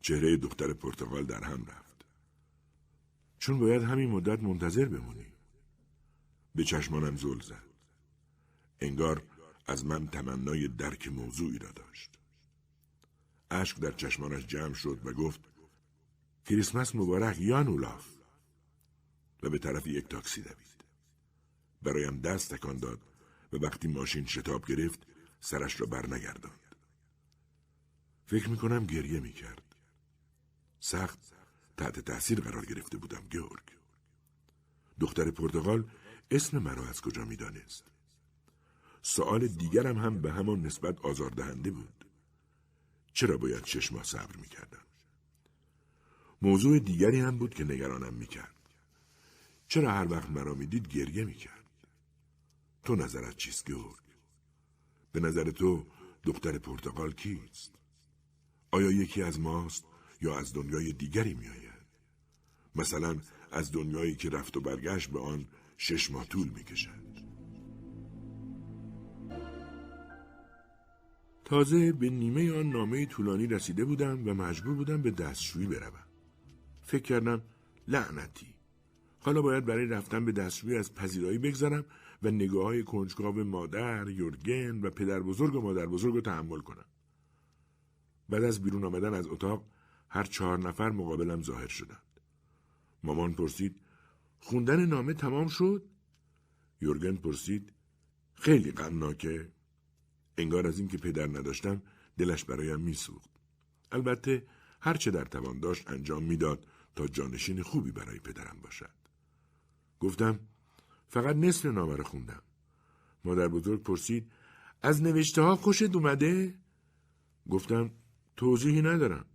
چهره 0.01 0.37
دختر 0.37 0.73
پرتغال 0.73 1.25
در 1.25 1.43
هم 1.43 1.65
رفت. 1.65 2.05
چون 3.39 3.59
باید 3.59 3.83
همین 3.83 4.09
مدت 4.09 4.43
منتظر 4.43 4.85
بمونی. 4.85 5.33
به 6.55 6.63
چشمانم 6.63 7.17
زل 7.17 7.39
زد. 7.39 7.63
انگار 8.79 9.23
از 9.67 9.85
من 9.85 10.07
تمنای 10.07 10.67
درک 10.67 11.07
موضوعی 11.07 11.59
را 11.59 11.71
داشت. 11.71 12.17
اشک 13.51 13.79
در 13.79 13.91
چشمانش 13.91 14.45
جمع 14.45 14.73
شد 14.73 14.99
و 15.03 15.13
گفت 15.13 15.46
کریسمس 16.47 16.95
مبارک 16.95 17.39
یان 17.39 17.67
اولاف 17.67 18.07
و 19.43 19.49
به 19.49 19.57
طرف 19.57 19.87
یک 19.87 20.07
تاکسی 20.07 20.41
دوید. 20.41 20.83
برایم 21.81 22.21
دست 22.21 22.55
تکان 22.55 22.77
داد 22.77 23.01
و 23.53 23.57
وقتی 23.57 23.87
ماشین 23.87 24.25
شتاب 24.25 24.65
گرفت 24.65 25.07
سرش 25.39 25.81
را 25.81 25.87
برنگرداند. 25.87 26.75
فکر 28.25 28.49
می‌کنم 28.49 28.85
گریه 28.85 29.19
می‌کرد. 29.19 29.75
سخت 30.79 31.33
تحت 31.77 31.99
تاثیر 31.99 32.41
قرار 32.41 32.65
گرفته 32.65 32.97
بودم 32.97 33.27
گیورگ 33.29 33.63
دختر 34.99 35.31
پرتغال 35.31 35.91
اسم 36.31 36.57
مرا 36.57 36.87
از 36.89 37.01
کجا 37.01 37.25
می‌دانست 37.25 37.91
سوال 39.01 39.47
دیگرم 39.47 39.97
هم 39.97 40.21
به 40.21 40.31
همان 40.31 40.61
نسبت 40.61 41.01
آزاردهنده 41.01 41.71
بود 41.71 42.05
چرا 43.13 43.37
باید 43.37 43.65
شش 43.65 43.91
ماه 43.91 44.03
صبر 44.03 44.35
می‌کردم 44.37 44.86
موضوع 46.41 46.79
دیگری 46.79 47.19
هم 47.19 47.37
بود 47.37 47.53
که 47.53 47.63
نگرانم 47.63 48.13
می‌کرد. 48.13 48.55
چرا 49.67 49.91
هر 49.91 50.11
وقت 50.11 50.29
مرا 50.29 50.53
می‌دید 50.53 50.87
گریه 50.87 51.25
می‌کرد؟ 51.25 51.63
تو 52.83 52.95
نظرت 52.95 53.37
چیست 53.37 53.65
گرگ؟ 53.65 54.07
به 55.11 55.19
نظر 55.19 55.51
تو 55.51 55.85
دختر 56.23 56.57
پرتغال 56.57 57.11
کیست؟ 57.11 57.75
آیا 58.71 58.91
یکی 58.91 59.21
از 59.21 59.39
ماست 59.39 59.85
یا 60.21 60.39
از 60.39 60.53
دنیای 60.53 60.93
دیگری 60.93 61.33
میآید؟ 61.33 61.67
مثلا 62.75 63.17
از 63.51 63.71
دنیایی 63.71 64.15
که 64.15 64.29
رفت 64.29 64.57
و 64.57 64.61
برگشت 64.61 65.09
به 65.09 65.19
آن 65.19 65.47
شش 65.77 66.11
ماه 66.11 66.25
طول 66.25 66.47
می‌کشد. 66.47 67.07
تازه 71.45 71.91
به 71.91 72.09
نیمه 72.09 72.59
آن 72.59 72.69
نامه 72.69 73.05
طولانی 73.05 73.47
رسیده 73.47 73.85
بودم 73.85 74.27
و 74.27 74.33
مجبور 74.33 74.75
بودم 74.75 75.01
به 75.01 75.11
دستشویی 75.11 75.67
بروم. 75.67 76.06
فکر 76.87 77.01
کردم 77.01 77.41
لعنتی 77.87 78.53
حالا 79.19 79.41
باید 79.41 79.65
برای 79.65 79.85
رفتن 79.85 80.25
به 80.25 80.31
دستشویی 80.31 80.77
از 80.77 80.95
پذیرایی 80.95 81.37
بگذرم 81.37 81.85
و 82.23 82.31
نگاه 82.31 82.63
های 82.63 82.83
کنجکاو 82.83 83.43
مادر، 83.43 84.09
یورگن 84.09 84.81
و 84.81 84.89
پدر 84.89 85.19
بزرگ 85.19 85.55
و 85.55 85.61
مادر 85.61 85.85
بزرگ 85.85 86.13
رو 86.13 86.21
تحمل 86.21 86.59
کنم. 86.59 86.85
بعد 88.29 88.43
از 88.43 88.63
بیرون 88.63 88.85
آمدن 88.85 89.13
از 89.13 89.27
اتاق 89.27 89.65
هر 90.09 90.23
چهار 90.23 90.59
نفر 90.59 90.89
مقابلم 90.89 91.41
ظاهر 91.41 91.67
شدند. 91.67 92.19
مامان 93.03 93.33
پرسید 93.33 93.75
خوندن 94.39 94.85
نامه 94.85 95.13
تمام 95.13 95.47
شد؟ 95.47 95.85
یورگن 96.81 97.15
پرسید 97.15 97.73
خیلی 98.35 98.71
غمناکه 98.71 99.51
انگار 100.37 100.67
از 100.67 100.79
اینکه 100.79 100.97
پدر 100.97 101.27
نداشتم 101.27 101.81
دلش 102.17 102.43
برایم 102.43 102.81
میسوخت 102.81 103.29
البته 103.91 104.45
هر 104.81 104.93
چه 104.93 105.11
در 105.11 105.25
توان 105.25 105.59
داشت 105.59 105.91
انجام 105.91 106.23
می‌داد 106.23 106.65
تا 106.97 107.07
جانشین 107.07 107.63
خوبی 107.63 107.91
برای 107.91 108.19
پدرم 108.19 108.57
باشد 108.63 108.89
گفتم 109.99 110.39
فقط 111.07 111.35
نصف 111.35 111.65
نامه 111.65 111.95
رو 111.95 112.03
خوندم 112.03 112.41
مادر 113.25 113.47
بزرگ 113.47 113.83
پرسید 113.83 114.31
از 114.81 115.01
نوشته 115.01 115.41
ها 115.41 115.55
خوشت 115.55 115.95
اومده؟ 115.95 116.53
گفتم 117.49 117.91
توضیحی 118.37 118.81
ندارم 118.81 119.25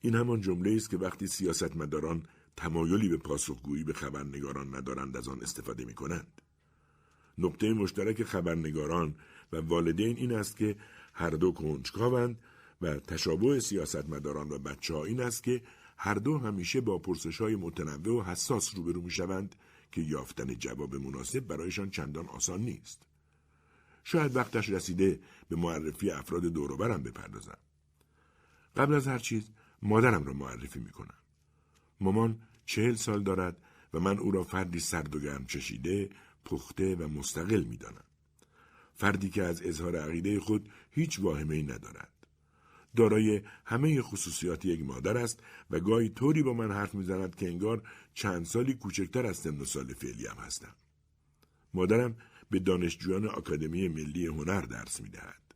این 0.00 0.14
همان 0.14 0.40
جمله 0.40 0.74
است 0.76 0.90
که 0.90 0.96
وقتی 0.96 1.26
سیاستمداران 1.26 2.26
تمایلی 2.56 3.08
به 3.08 3.16
پاسخگویی 3.16 3.84
به 3.84 3.92
خبرنگاران 3.92 4.76
ندارند 4.76 5.16
از 5.16 5.28
آن 5.28 5.40
استفاده 5.42 5.84
می 5.84 5.94
کنند. 5.94 6.40
نقطه 7.38 7.72
مشترک 7.72 8.22
خبرنگاران 8.22 9.14
و 9.52 9.56
والدین 9.56 10.16
این 10.16 10.32
است 10.32 10.56
که 10.56 10.76
هر 11.12 11.30
دو 11.30 11.52
کنجکاوند 11.52 12.38
و 12.82 12.96
تشابه 12.96 13.60
سیاستمداران 13.60 14.48
و 14.48 14.58
بچه 14.58 14.94
ها 14.94 15.04
این 15.04 15.20
است 15.20 15.44
که 15.44 15.62
هر 15.96 16.14
دو 16.14 16.38
همیشه 16.38 16.80
با 16.80 16.98
پرسش 16.98 17.40
های 17.40 17.56
متنوع 17.56 18.20
و 18.20 18.22
حساس 18.22 18.74
روبرو 18.74 19.02
می 19.02 19.10
شوند 19.10 19.54
که 19.92 20.00
یافتن 20.00 20.54
جواب 20.54 20.96
مناسب 20.96 21.40
برایشان 21.40 21.90
چندان 21.90 22.26
آسان 22.26 22.60
نیست. 22.60 23.02
شاید 24.04 24.36
وقتش 24.36 24.68
رسیده 24.68 25.20
به 25.48 25.56
معرفی 25.56 26.10
افراد 26.10 26.42
دوروبرم 26.42 27.02
بپردازم. 27.02 27.58
قبل 28.76 28.94
از 28.94 29.08
هر 29.08 29.18
چیز 29.18 29.50
مادرم 29.82 30.24
را 30.24 30.32
معرفی 30.32 30.80
می 30.80 30.90
کنم. 30.90 31.18
مامان 32.00 32.40
چهل 32.66 32.94
سال 32.94 33.22
دارد 33.22 33.56
و 33.94 34.00
من 34.00 34.18
او 34.18 34.30
را 34.30 34.44
فردی 34.44 34.80
سرد 34.80 35.14
و 35.16 35.20
گرم 35.20 35.46
چشیده، 35.46 36.10
پخته 36.44 36.94
و 36.94 37.08
مستقل 37.08 37.64
می 37.64 37.76
دانم. 37.76 38.04
فردی 38.94 39.30
که 39.30 39.42
از 39.42 39.62
اظهار 39.62 39.96
عقیده 39.96 40.40
خود 40.40 40.68
هیچ 40.90 41.20
واهمه 41.20 41.62
ندارد. 41.62 42.13
دارای 42.96 43.42
همه 43.64 44.02
خصوصیات 44.02 44.64
یک 44.64 44.80
مادر 44.80 45.16
است 45.16 45.40
و 45.70 45.80
گاهی 45.80 46.08
طوری 46.08 46.42
با 46.42 46.52
من 46.52 46.70
حرف 46.70 46.94
می‌زند 46.94 47.36
که 47.36 47.48
انگار 47.48 47.82
چند 48.14 48.44
سالی 48.44 48.74
کوچکتر 48.74 49.26
از 49.26 49.36
سن 49.36 49.60
و 49.60 49.64
سال 49.64 49.94
فعلی 49.94 50.26
هم 50.26 50.36
هستم. 50.36 50.74
مادرم 51.74 52.16
به 52.50 52.58
دانشجویان 52.58 53.26
آکادمی 53.26 53.88
ملی 53.88 54.26
هنر 54.26 54.60
درس 54.60 55.00
می‌دهد. 55.00 55.54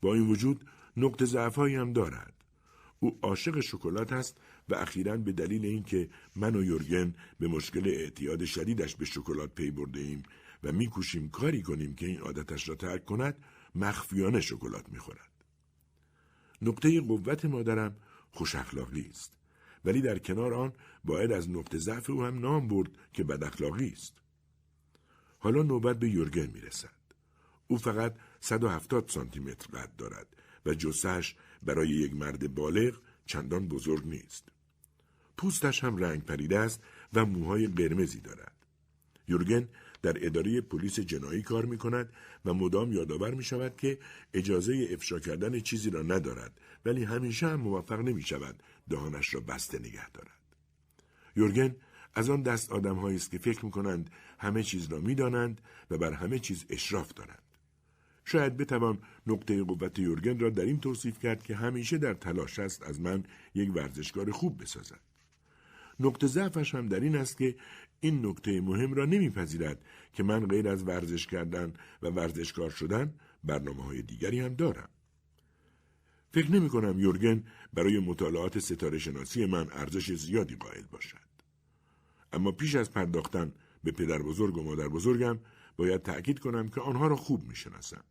با 0.00 0.14
این 0.14 0.26
وجود 0.26 0.64
نقطه 0.96 1.24
ضعفهایی 1.24 1.74
هم 1.74 1.92
دارد. 1.92 2.34
او 3.00 3.18
عاشق 3.22 3.60
شکلات 3.60 4.12
است 4.12 4.38
و 4.68 4.74
اخیرا 4.74 5.16
به 5.16 5.32
دلیل 5.32 5.64
اینکه 5.64 6.08
من 6.36 6.56
و 6.56 6.64
یورگن 6.64 7.14
به 7.38 7.48
مشکل 7.48 7.88
اعتیاد 7.88 8.44
شدیدش 8.44 8.96
به 8.96 9.04
شکلات 9.04 9.54
پی 9.54 9.70
برده 9.70 10.00
ایم 10.00 10.22
و 10.64 10.72
میکوشیم 10.72 11.28
کاری 11.28 11.62
کنیم 11.62 11.94
که 11.94 12.06
این 12.06 12.20
عادتش 12.20 12.68
را 12.68 12.74
ترک 12.74 13.04
کند 13.04 13.44
مخفیانه 13.74 14.40
شکلات 14.40 14.88
می‌خورد. 14.88 15.29
نقطه 16.62 17.00
قوت 17.00 17.44
مادرم 17.44 17.96
خوش 18.32 18.54
اخلاقی 18.54 19.06
است 19.10 19.40
ولی 19.84 20.00
در 20.00 20.18
کنار 20.18 20.54
آن 20.54 20.72
باید 21.04 21.32
از 21.32 21.50
نقطه 21.50 21.78
ضعف 21.78 22.10
او 22.10 22.24
هم 22.24 22.38
نام 22.38 22.68
برد 22.68 22.88
که 23.12 23.24
بد 23.24 23.44
اخلاقی 23.44 23.88
است. 23.88 24.14
حالا 25.38 25.62
نوبت 25.62 25.98
به 25.98 26.08
یورگن 26.08 26.46
می‌رسد. 26.46 27.00
او 27.68 27.78
فقط 27.78 28.14
170 28.40 29.08
سانتی 29.08 29.40
متر 29.40 29.78
قد 29.78 29.96
دارد 29.96 30.26
و 30.66 30.74
جسش 30.74 31.34
برای 31.62 31.88
یک 31.88 32.14
مرد 32.14 32.54
بالغ 32.54 32.98
چندان 33.26 33.68
بزرگ 33.68 34.06
نیست. 34.06 34.48
پوستش 35.36 35.84
هم 35.84 35.96
رنگ 35.96 36.24
پریده 36.24 36.58
است 36.58 36.82
و 37.12 37.26
موهای 37.26 37.66
قرمزی 37.66 38.20
دارد. 38.20 38.66
یورگن 39.28 39.68
در 40.02 40.26
اداره 40.26 40.60
پلیس 40.60 41.00
جنایی 41.00 41.42
کار 41.42 41.64
می 41.64 41.78
کند 41.78 42.12
و 42.44 42.54
مدام 42.54 42.92
یادآور 42.92 43.34
می 43.34 43.44
شود 43.44 43.76
که 43.76 43.98
اجازه 44.34 44.88
افشا 44.90 45.18
کردن 45.18 45.60
چیزی 45.60 45.90
را 45.90 46.02
ندارد 46.02 46.60
ولی 46.84 47.04
همیشه 47.04 47.46
هم 47.46 47.60
موفق 47.60 47.98
نمی 47.98 48.22
شود 48.22 48.62
دهانش 48.88 49.34
را 49.34 49.40
بسته 49.40 49.78
نگه 49.78 50.10
دارد. 50.10 50.40
یورگن 51.36 51.76
از 52.14 52.30
آن 52.30 52.42
دست 52.42 52.72
آدم 52.72 52.98
است 52.98 53.30
که 53.30 53.38
فکر 53.38 53.64
می 53.64 53.70
کنند 53.70 54.10
همه 54.38 54.62
چیز 54.62 54.86
را 54.92 54.98
می 54.98 55.14
دانند 55.14 55.60
و 55.90 55.98
بر 55.98 56.12
همه 56.12 56.38
چیز 56.38 56.64
اشراف 56.70 57.12
دارند. 57.14 57.42
شاید 58.24 58.56
بتوان 58.56 58.98
نقطه 59.26 59.62
قوت 59.62 59.98
یورگن 59.98 60.38
را 60.38 60.50
در 60.50 60.64
این 60.64 60.80
توصیف 60.80 61.18
کرد 61.18 61.42
که 61.42 61.54
همیشه 61.56 61.98
در 61.98 62.14
تلاش 62.14 62.58
است 62.58 62.82
از 62.82 63.00
من 63.00 63.24
یک 63.54 63.76
ورزشکار 63.76 64.30
خوب 64.30 64.62
بسازد. 64.62 65.09
نقطه 66.00 66.26
ضعفش 66.26 66.74
هم 66.74 66.88
در 66.88 67.00
این 67.00 67.16
است 67.16 67.38
که 67.38 67.56
این 68.00 68.26
نکته 68.26 68.60
مهم 68.60 68.94
را 68.94 69.04
نمیپذیرد 69.04 69.84
که 70.12 70.22
من 70.22 70.46
غیر 70.46 70.68
از 70.68 70.88
ورزش 70.88 71.26
کردن 71.26 71.72
و 72.02 72.08
ورزشکار 72.08 72.70
شدن 72.70 73.14
برنامه 73.44 73.84
های 73.84 74.02
دیگری 74.02 74.40
هم 74.40 74.54
دارم. 74.54 74.88
فکر 76.32 76.50
نمی 76.50 76.68
کنم 76.68 77.00
یورگن 77.00 77.44
برای 77.74 77.98
مطالعات 77.98 78.58
ستاره 78.58 78.98
شناسی 78.98 79.46
من 79.46 79.66
ارزش 79.72 80.12
زیادی 80.12 80.56
قائل 80.56 80.84
باشد. 80.90 81.30
اما 82.32 82.52
پیش 82.52 82.74
از 82.74 82.90
پرداختن 82.90 83.52
به 83.84 83.92
پدر 83.92 84.18
بزرگ 84.18 84.56
و 84.56 84.62
مادر 84.62 84.88
بزرگم 84.88 85.38
باید 85.76 86.02
تأکید 86.02 86.38
کنم 86.38 86.68
که 86.68 86.80
آنها 86.80 87.06
را 87.06 87.16
خوب 87.16 87.48
می 87.48 87.56
شناسم. 87.56 88.04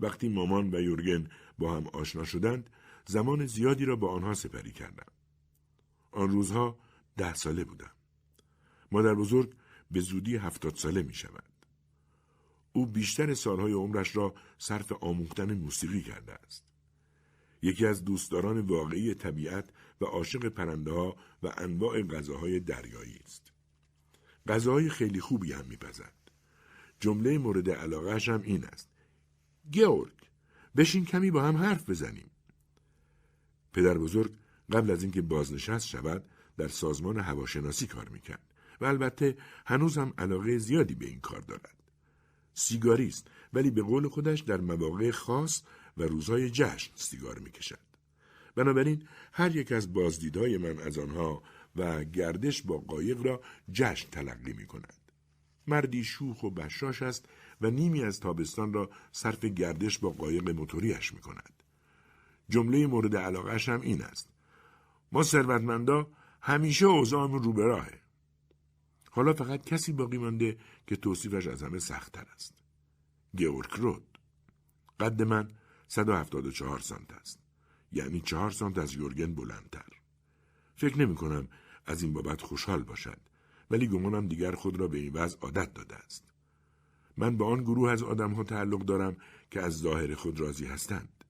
وقتی 0.00 0.28
مامان 0.28 0.74
و 0.74 0.80
یورگن 0.80 1.28
با 1.58 1.76
هم 1.76 1.86
آشنا 1.86 2.24
شدند 2.24 2.70
زمان 3.06 3.46
زیادی 3.46 3.84
را 3.84 3.96
با 3.96 4.08
آنها 4.08 4.34
سپری 4.34 4.72
کردم. 4.72 5.15
آن 6.16 6.30
روزها 6.30 6.78
ده 7.16 7.34
ساله 7.34 7.64
بودم. 7.64 7.90
مادر 8.92 9.14
بزرگ 9.14 9.54
به 9.90 10.00
زودی 10.00 10.36
هفتاد 10.36 10.76
ساله 10.76 11.02
می 11.02 11.14
شود. 11.14 11.44
او 12.72 12.86
بیشتر 12.86 13.34
سالهای 13.34 13.72
عمرش 13.72 14.16
را 14.16 14.34
صرف 14.58 14.92
آموختن 14.92 15.54
موسیقی 15.54 16.02
کرده 16.02 16.32
است. 16.32 16.64
یکی 17.62 17.86
از 17.86 18.04
دوستداران 18.04 18.60
واقعی 18.60 19.14
طبیعت 19.14 19.70
و 20.00 20.04
عاشق 20.04 20.48
پرنده 20.48 20.92
ها 20.92 21.16
و 21.42 21.52
انواع 21.56 22.02
غذاهای 22.02 22.60
دریایی 22.60 23.20
است. 23.24 23.52
غذاهای 24.48 24.88
خیلی 24.88 25.20
خوبی 25.20 25.52
هم 25.52 25.66
میپزد. 25.66 26.12
جمله 27.00 27.38
مورد 27.38 27.70
علاقهش 27.70 28.28
هم 28.28 28.42
این 28.42 28.64
است. 28.64 28.88
گیورگ 29.70 30.16
بشین 30.76 31.04
کمی 31.04 31.30
با 31.30 31.42
هم 31.42 31.56
حرف 31.56 31.90
بزنیم. 31.90 32.30
پدر 33.72 33.98
بزرگ 33.98 34.32
قبل 34.72 34.90
از 34.90 35.02
اینکه 35.02 35.22
بازنشست 35.22 35.86
شود 35.86 36.24
در 36.56 36.68
سازمان 36.68 37.18
هواشناسی 37.18 37.86
کار 37.86 38.08
می‌کرد 38.08 38.42
و 38.80 38.84
البته 38.84 39.36
هنوز 39.66 39.98
هم 39.98 40.14
علاقه 40.18 40.58
زیادی 40.58 40.94
به 40.94 41.06
این 41.06 41.20
کار 41.20 41.40
دارد. 41.40 41.74
سیگاری 42.54 43.08
است 43.08 43.28
ولی 43.52 43.70
به 43.70 43.82
قول 43.82 44.08
خودش 44.08 44.40
در 44.40 44.60
مواقع 44.60 45.10
خاص 45.10 45.62
و 45.96 46.02
روزهای 46.02 46.50
جشن 46.50 46.90
سیگار 46.94 47.38
می‌کشد. 47.38 47.78
بنابراین 48.54 49.02
هر 49.32 49.56
یک 49.56 49.72
از 49.72 49.92
بازدیدهای 49.92 50.58
من 50.58 50.78
از 50.78 50.98
آنها 50.98 51.42
و 51.76 52.04
گردش 52.04 52.62
با 52.62 52.78
قایق 52.78 53.26
را 53.26 53.40
جشن 53.72 54.10
تلقی 54.10 54.52
می 54.52 54.66
کند. 54.66 54.94
مردی 55.66 56.04
شوخ 56.04 56.42
و 56.42 56.50
بشاش 56.50 57.02
است 57.02 57.24
و 57.60 57.70
نیمی 57.70 58.02
از 58.02 58.20
تابستان 58.20 58.72
را 58.72 58.90
صرف 59.12 59.44
گردش 59.44 59.98
با 59.98 60.10
قایق 60.10 60.50
موتوریش 60.50 61.14
می 61.14 61.20
کند. 61.20 61.62
جمله 62.48 62.86
مورد 62.86 63.16
علاقهش 63.16 63.68
هم 63.68 63.80
این 63.80 64.02
است. 64.02 64.35
ما 65.16 65.22
ثروتمندا 65.22 66.06
همیشه 66.40 66.86
اوضاعمون 66.86 67.42
رو 67.42 67.52
به 67.52 67.64
راهه. 67.64 68.00
حالا 69.10 69.32
فقط 69.32 69.64
کسی 69.64 69.92
باقی 69.92 70.18
مانده 70.18 70.56
که 70.86 70.96
توصیفش 70.96 71.46
از 71.46 71.62
همه 71.62 71.78
سختتر 71.78 72.26
است. 72.34 72.54
گیورک 73.36 73.70
رود. 73.70 74.18
قد 75.00 75.22
من 75.22 75.50
174 75.88 76.78
سانت 76.78 77.12
است. 77.12 77.38
یعنی 77.92 78.20
چهار 78.20 78.50
سانت 78.50 78.78
از 78.78 78.94
یورگن 78.94 79.34
بلندتر. 79.34 79.88
فکر 80.74 80.98
نمی 80.98 81.14
کنم 81.14 81.48
از 81.86 82.02
این 82.02 82.12
بابت 82.12 82.42
خوشحال 82.42 82.82
باشد 82.82 83.18
ولی 83.70 83.88
گمانم 83.88 84.28
دیگر 84.28 84.54
خود 84.54 84.80
را 84.80 84.88
به 84.88 84.98
این 84.98 85.12
وضع 85.12 85.38
عادت 85.40 85.74
داده 85.74 85.96
است. 85.96 86.24
من 87.16 87.36
به 87.36 87.44
آن 87.44 87.62
گروه 87.62 87.90
از 87.90 88.02
آدمها 88.02 88.44
تعلق 88.44 88.80
دارم 88.84 89.16
که 89.50 89.62
از 89.62 89.78
ظاهر 89.78 90.14
خود 90.14 90.40
راضی 90.40 90.66
هستند. 90.66 91.24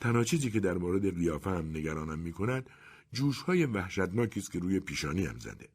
تنها 0.00 0.24
چیزی 0.24 0.50
که 0.50 0.60
در 0.60 0.78
مورد 0.78 1.14
قیافه 1.14 1.50
هم 1.50 1.70
نگرانم 1.70 2.18
می 2.18 2.32
کند 2.32 2.70
جوش 3.12 3.42
های 3.42 3.66
وحشتناکی 3.66 4.40
است 4.40 4.52
که 4.52 4.58
روی 4.58 4.80
پیشانی 4.80 5.26
هم 5.26 5.38
زده. 5.38 5.68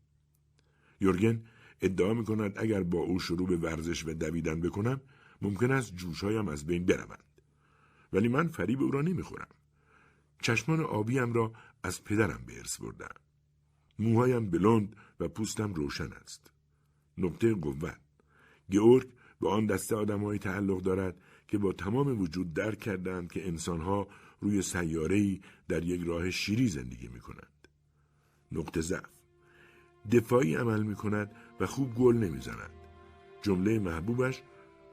یورگن 1.01 1.43
ادعا 1.82 2.13
می 2.13 2.25
کند 2.25 2.53
اگر 2.59 2.84
با 2.84 2.99
او 2.99 3.19
شروع 3.19 3.47
به 3.47 3.57
ورزش 3.57 4.05
و 4.07 4.13
دویدن 4.13 4.61
بکنم 4.61 5.01
ممکن 5.41 5.71
است 5.71 5.95
جوشهایم 5.95 6.47
از 6.47 6.65
بین 6.65 6.86
بروند. 6.86 7.23
ولی 8.13 8.27
من 8.27 8.47
فریب 8.47 8.82
او 8.82 8.91
را 8.91 9.01
نمی‌خورم. 9.01 9.47
چشمان 10.41 10.79
آبیم 10.79 11.34
را 11.34 11.53
از 11.84 12.03
پدرم 12.03 12.43
به 12.45 12.57
ارث 12.57 12.82
بردم. 12.82 13.15
موهایم 13.99 14.49
بلند 14.49 14.95
و 15.19 15.27
پوستم 15.27 15.73
روشن 15.73 16.13
است. 16.13 16.51
نقطه 17.17 17.53
قوت. 17.53 17.99
گئورگ 18.71 19.07
به 19.41 19.49
آن 19.49 19.65
دسته 19.65 19.95
آدمهایی 19.95 20.39
تعلق 20.39 20.82
دارد 20.82 21.15
که 21.47 21.57
با 21.57 21.73
تمام 21.73 22.21
وجود 22.21 22.53
درک 22.53 22.79
کردند 22.79 23.32
که 23.32 23.47
انسانها 23.47 24.07
روی 24.41 24.61
سیاره‌ای 24.61 25.41
در 25.67 25.83
یک 25.83 26.01
راه 26.05 26.31
شیری 26.31 26.67
زندگی 26.67 27.07
می 27.07 27.19
کنند. 27.19 27.67
نقطه 28.51 28.81
ضعف. 28.81 29.21
دفاعی 30.11 30.55
عمل 30.55 30.83
می 30.83 30.95
کند 30.95 31.31
و 31.59 31.65
خوب 31.65 31.95
گل 31.95 32.15
نمی 32.17 32.41
زند. 32.41 32.71
جمله 33.41 33.79
محبوبش 33.79 34.41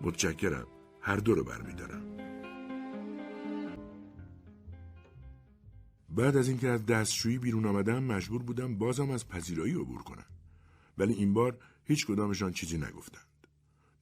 متشکرم 0.00 0.66
هر 1.00 1.16
دو 1.16 1.34
رو 1.34 1.44
برمیدارم. 1.44 2.02
بعد 6.10 6.36
از 6.36 6.48
اینکه 6.48 6.68
از 6.68 6.86
دستشویی 6.86 7.38
بیرون 7.38 7.66
آمدم 7.66 8.04
مجبور 8.04 8.42
بودم 8.42 8.78
بازم 8.78 9.10
از 9.10 9.28
پذیرایی 9.28 9.74
عبور 9.74 10.02
کنم. 10.02 10.26
ولی 10.98 11.14
این 11.14 11.34
بار 11.34 11.58
هیچ 11.84 12.06
کدامشان 12.06 12.52
چیزی 12.52 12.78
نگفتند. 12.78 13.46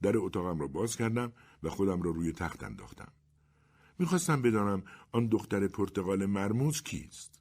در 0.01 0.17
اتاقم 0.17 0.59
را 0.59 0.67
باز 0.67 0.95
کردم 0.95 1.33
و 1.63 1.69
خودم 1.69 2.01
را 2.01 2.11
روی 2.11 2.31
تخت 2.31 2.63
انداختم. 2.63 3.11
می‌خواستم 3.99 4.41
بدانم 4.41 4.83
آن 5.11 5.27
دختر 5.27 5.67
پرتغال 5.67 6.25
مرموز 6.25 6.83
کیست. 6.83 7.39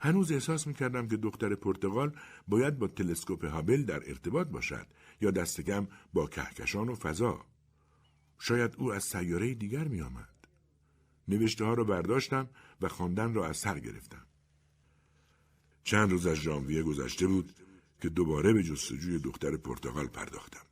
هنوز 0.00 0.32
احساس 0.32 0.66
می‌کردم 0.66 1.08
که 1.08 1.16
دختر 1.16 1.54
پرتغال 1.54 2.16
باید 2.48 2.78
با 2.78 2.88
تلسکوپ 2.88 3.44
هابل 3.44 3.82
در 3.82 4.02
ارتباط 4.06 4.46
باشد 4.46 4.86
یا 5.20 5.30
دست 5.30 5.60
کم 5.60 5.88
با 6.12 6.26
کهکشان 6.26 6.88
و 6.88 6.94
فضا. 6.94 7.44
شاید 8.38 8.74
او 8.78 8.92
از 8.92 9.04
سیاره 9.04 9.54
دیگر 9.54 9.88
میآمد. 9.88 10.28
نوشته 11.28 11.64
ها 11.64 11.74
را 11.74 11.84
برداشتم 11.84 12.48
و 12.80 12.88
خواندن 12.88 13.34
را 13.34 13.46
از 13.46 13.56
سر 13.56 13.78
گرفتم. 13.78 14.26
چند 15.84 16.10
روز 16.10 16.26
از 16.26 16.36
ژانویه 16.36 16.82
گذشته 16.82 17.26
بود 17.26 17.52
که 18.00 18.08
دوباره 18.08 18.52
به 18.52 18.62
جستجوی 18.62 19.18
دختر 19.18 19.56
پرتغال 19.56 20.06
پرداختم. 20.06 20.66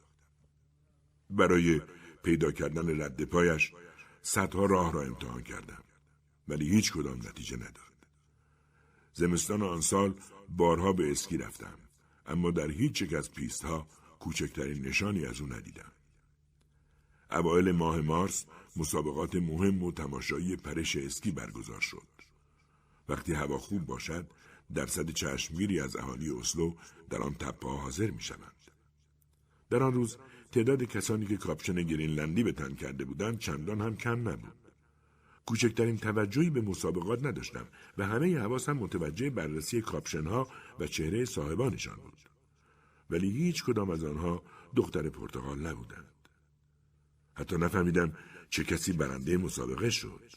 برای 1.30 1.80
پیدا 2.22 2.52
کردن 2.52 3.02
رد 3.02 3.24
پایش 3.24 3.72
صدها 4.26 4.66
راه 4.66 4.92
را 4.92 5.02
امتحان 5.02 5.42
کردم 5.42 5.82
ولی 6.48 6.68
هیچ 6.68 6.92
کدام 6.92 7.18
نتیجه 7.18 7.56
نداد. 7.56 7.94
زمستان 9.14 9.62
آن 9.62 9.80
سال 9.80 10.14
بارها 10.48 10.92
به 10.92 11.10
اسکی 11.10 11.36
رفتم 11.36 11.78
اما 12.26 12.50
در 12.50 12.70
هیچ 12.70 13.02
یک 13.02 13.14
از 13.14 13.32
پیست 13.32 13.64
ها 13.64 13.88
کوچکترین 14.18 14.86
نشانی 14.86 15.26
از 15.26 15.40
او 15.40 15.46
ندیدم. 15.46 15.92
اوایل 17.30 17.72
ماه 17.72 18.00
مارس 18.00 18.46
مسابقات 18.76 19.34
مهم 19.34 19.82
و 19.82 19.92
تماشایی 19.92 20.56
پرش 20.56 20.96
اسکی 20.96 21.30
برگزار 21.30 21.80
شد. 21.80 22.08
وقتی 23.08 23.32
هوا 23.32 23.58
خوب 23.58 23.86
باشد 23.86 24.30
درصد 24.74 25.10
چشمگیری 25.10 25.80
از 25.80 25.96
اهالی 25.96 26.30
اسلو 26.30 26.74
در 27.10 27.22
آن 27.22 27.34
تپه 27.34 27.68
حاضر 27.68 28.10
می 28.10 28.20
شوند. 28.20 28.70
در 29.70 29.82
آن 29.82 29.92
روز 29.92 30.18
تعداد 30.54 30.82
کسانی 30.82 31.26
که 31.26 31.36
کاپشن 31.36 31.82
گرینلندی 31.82 32.42
به 32.42 32.52
تن 32.52 32.74
کرده 32.74 33.04
بودند 33.04 33.38
چندان 33.38 33.80
هم 33.80 33.96
کم 33.96 34.28
نبود. 34.28 34.72
کوچکترین 35.46 35.98
توجهی 35.98 36.50
به 36.50 36.60
مسابقات 36.60 37.24
نداشتم 37.24 37.66
و 37.98 38.06
همه 38.06 38.38
حواسم 38.38 38.72
متوجه 38.72 39.30
بررسی 39.30 39.80
کاپشن 39.80 40.26
ها 40.26 40.48
و 40.80 40.86
چهره 40.86 41.24
صاحبانشان 41.24 41.96
بود. 41.96 42.18
ولی 43.10 43.30
هیچ 43.30 43.64
کدام 43.64 43.90
از 43.90 44.04
آنها 44.04 44.42
دختر 44.76 45.08
پرتغال 45.08 45.58
نبودند. 45.58 46.28
حتی 47.34 47.56
نفهمیدم 47.56 48.12
چه 48.50 48.64
کسی 48.64 48.92
برنده 48.92 49.36
مسابقه 49.36 49.90
شد. 49.90 50.30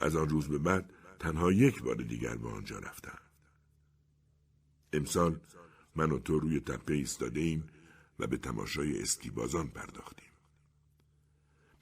از 0.00 0.16
آن 0.16 0.28
روز 0.28 0.48
به 0.48 0.58
بعد 0.58 0.90
تنها 1.18 1.52
یک 1.52 1.82
بار 1.82 1.96
دیگر 1.96 2.36
به 2.36 2.48
آنجا 2.48 2.78
رفتم. 2.78 3.18
امسال 4.92 5.40
من 5.96 6.12
و 6.12 6.18
تو 6.18 6.38
روی 6.38 6.60
تپه 6.60 6.94
ایستاده 6.94 7.40
ایم 7.40 7.64
و 8.20 8.26
به 8.26 8.36
تماشای 8.36 9.02
اسکیبازان 9.02 9.68
پرداختیم. 9.68 10.30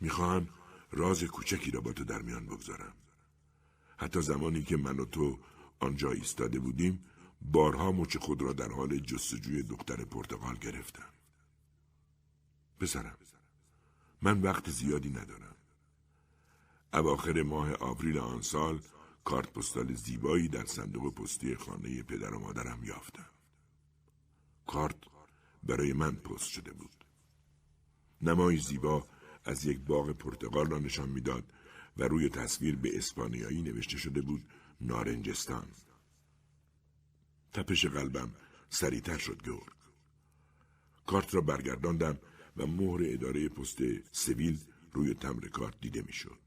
می‌خواهم 0.01 0.49
راز 0.91 1.25
کوچکی 1.25 1.71
را 1.71 1.81
با 1.81 1.93
تو 1.93 2.05
در 2.05 2.23
میان 2.23 2.47
بگذارم. 2.47 2.93
حتی 3.97 4.23
زمانی 4.23 4.63
که 4.63 4.77
من 4.77 5.01
و 5.01 5.05
تو 5.05 5.39
آنجا 5.81 6.11
ایستاده 6.13 6.59
بودیم 6.59 7.05
بارها 7.43 7.93
مچ 7.93 8.17
خود 8.17 8.43
را 8.43 8.53
در 8.53 8.73
حال 8.73 8.99
جستجوی 8.99 9.63
دختر 9.63 10.05
پرتغال 10.05 10.57
گرفتم. 10.57 11.09
پسرم 12.81 13.19
من 14.23 14.43
وقت 14.43 14.71
زیادی 14.71 15.11
ندارم. 15.11 15.57
اواخر 16.93 17.43
ماه 17.43 17.75
آوریل 17.75 18.19
آن 18.19 18.43
سال 18.43 18.81
کارت 19.25 19.53
پستال 19.53 19.95
زیبایی 19.95 20.49
در 20.49 20.65
صندوق 20.65 21.15
پستی 21.15 21.57
خانه 21.57 22.03
پدر 22.03 22.35
و 22.35 22.39
مادرم 22.39 22.85
یافتم. 22.85 23.31
کارت 24.67 24.97
برای 25.63 25.93
من 25.93 26.17
پست 26.17 26.49
شده 26.49 26.73
بود. 26.73 27.05
نمای 28.21 28.57
زیبا 28.57 29.09
از 29.45 29.65
یک 29.65 29.81
باغ 29.81 30.13
پرتغال 30.13 30.71
را 30.71 30.79
نشان 30.79 31.09
می‌داد 31.09 31.53
و 31.97 32.03
روی 32.03 32.29
تصویر 32.29 32.77
به 32.77 32.99
اسپانیایی 32.99 33.63
نوشته 33.63 33.97
شده 33.97 34.21
بود 34.21 34.53
نارنجستان. 34.81 35.69
تپش 37.53 37.87
قلبم 37.87 38.35
سریعتر 38.71 39.19
شد 39.19 39.43
گرد. 39.43 39.77
کارت 41.07 41.35
را 41.35 41.41
برگرداندم 41.41 42.19
و 42.57 42.67
مهر 42.67 43.01
اداره 43.05 43.49
پست 43.49 43.79
سویل 44.13 44.59
روی 44.93 45.15
تمر 45.15 45.49
کارت 45.49 45.81
دیده 45.81 46.03
می‌شد. 46.03 46.39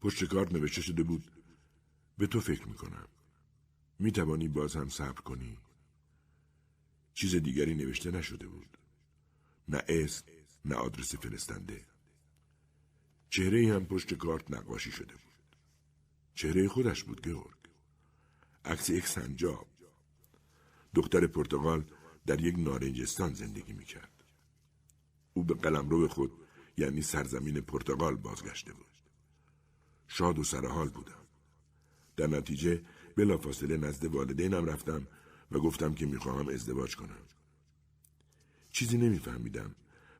پشت 0.00 0.24
کارت 0.24 0.52
نوشته 0.52 0.82
شده 0.82 1.02
بود 1.02 1.30
به 2.18 2.26
تو 2.26 2.40
فکر 2.40 2.68
می‌کنم. 2.68 3.08
می 3.98 4.12
توانی 4.12 4.48
باز 4.48 4.76
هم 4.76 4.88
صبر 4.88 5.20
کنی؟ 5.20 5.58
چیز 7.14 7.34
دیگری 7.34 7.74
نوشته 7.74 8.10
نشده 8.10 8.46
بود. 8.46 8.78
نه 9.68 9.82
اسم 9.88 10.24
نه 10.64 10.74
آدرس 10.74 11.14
فرستنده. 11.14 11.86
چهره 13.30 13.74
هم 13.74 13.86
پشت 13.86 14.14
کارت 14.14 14.50
نقاشی 14.50 14.90
شده 14.90 15.14
بود. 15.14 15.56
چهره 16.34 16.68
خودش 16.68 17.04
بود 17.04 17.28
گورگ. 17.28 17.56
عکس 18.64 18.90
یک 18.90 19.06
سنجاب. 19.06 19.66
دختر 20.94 21.26
پرتغال 21.26 21.84
در 22.26 22.40
یک 22.40 22.58
نارنجستان 22.58 23.34
زندگی 23.34 23.72
می‌کرد. 23.72 24.24
او 25.34 25.44
به 25.44 25.54
قلمرو 25.54 26.08
خود 26.08 26.32
یعنی 26.76 27.02
سرزمین 27.02 27.60
پرتغال 27.60 28.16
بازگشته 28.16 28.72
بود. 28.72 28.86
شاد 30.08 30.38
و 30.38 30.44
سرحال 30.44 30.88
بودم. 30.88 31.26
در 32.16 32.26
نتیجه 32.26 32.84
بلافاصله 33.16 33.76
نزد 33.76 34.04
والدینم 34.04 34.64
رفتم 34.64 35.06
و 35.54 35.60
گفتم 35.60 35.94
که 35.94 36.06
می‌خواهم 36.06 36.48
ازدواج 36.48 36.96
کنم. 36.96 37.26
چیزی 38.70 38.98
نمیفهمیدم 38.98 39.74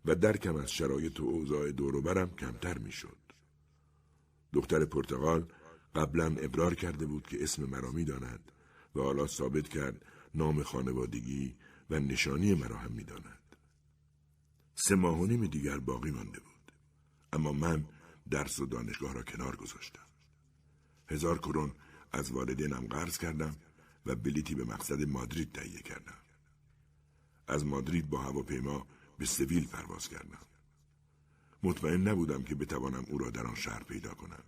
و 0.04 0.14
درکم 0.14 0.56
از 0.56 0.72
شرایط 0.72 1.20
و 1.20 1.24
اوضاع 1.24 1.72
دوروبرم 1.72 2.30
کمتر 2.30 2.78
می‌شد. 2.78 3.16
دختر 4.52 4.84
پرتغال 4.84 5.46
قبلا 5.94 6.26
ابرار 6.26 6.74
کرده 6.74 7.06
بود 7.06 7.26
که 7.26 7.42
اسم 7.42 7.64
مرا 7.64 7.90
می‌داند 7.90 8.52
و 8.96 9.00
حالا 9.00 9.26
ثابت 9.26 9.68
کرد 9.68 10.06
نام 10.34 10.62
خانوادگی 10.62 11.56
و 11.90 12.00
نشانی 12.00 12.54
مرا 12.54 12.76
هم 12.76 12.92
می‌داند. 12.92 13.56
سه 14.74 14.94
ماه 14.94 15.20
و 15.20 15.26
نیم 15.26 15.46
دیگر 15.46 15.78
باقی 15.78 16.10
مانده 16.10 16.40
بود. 16.40 16.72
اما 17.32 17.52
من 17.52 17.84
درس 18.30 18.60
و 18.60 18.66
دانشگاه 18.66 19.14
را 19.14 19.22
کنار 19.22 19.56
گذاشتم. 19.56 20.06
هزار 21.08 21.38
کرون 21.38 21.74
از 22.12 22.30
والدینم 22.30 22.86
قرض 22.86 23.18
کردم 23.18 23.56
و 24.06 24.14
بلیتی 24.14 24.54
به 24.54 24.64
مقصد 24.64 25.08
مادرید 25.08 25.52
تهیه 25.52 25.80
کردم. 25.80 26.18
از 27.46 27.66
مادرید 27.66 28.10
با 28.10 28.18
هواپیما 28.18 28.86
به 29.18 29.26
سویل 29.26 29.66
پرواز 29.66 30.08
کردم. 30.08 30.46
مطمئن 31.62 32.08
نبودم 32.08 32.42
که 32.42 32.54
بتوانم 32.54 33.04
او 33.08 33.18
را 33.18 33.30
در 33.30 33.46
آن 33.46 33.54
شهر 33.54 33.82
پیدا 33.82 34.14
کنم. 34.14 34.44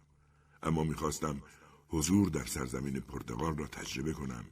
اما 0.62 0.84
می‌خواستم 0.84 1.42
حضور 1.88 2.28
در 2.28 2.44
سرزمین 2.44 3.00
پرتغال 3.00 3.56
را 3.56 3.66
تجربه 3.66 4.12
کنم 4.12 4.44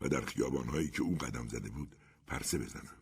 و 0.00 0.08
در 0.08 0.20
خیابانهایی 0.20 0.88
که 0.88 1.02
او 1.02 1.18
قدم 1.18 1.48
زده 1.48 1.70
بود 1.70 1.96
پرسه 2.26 2.58
بزنم. 2.58 2.96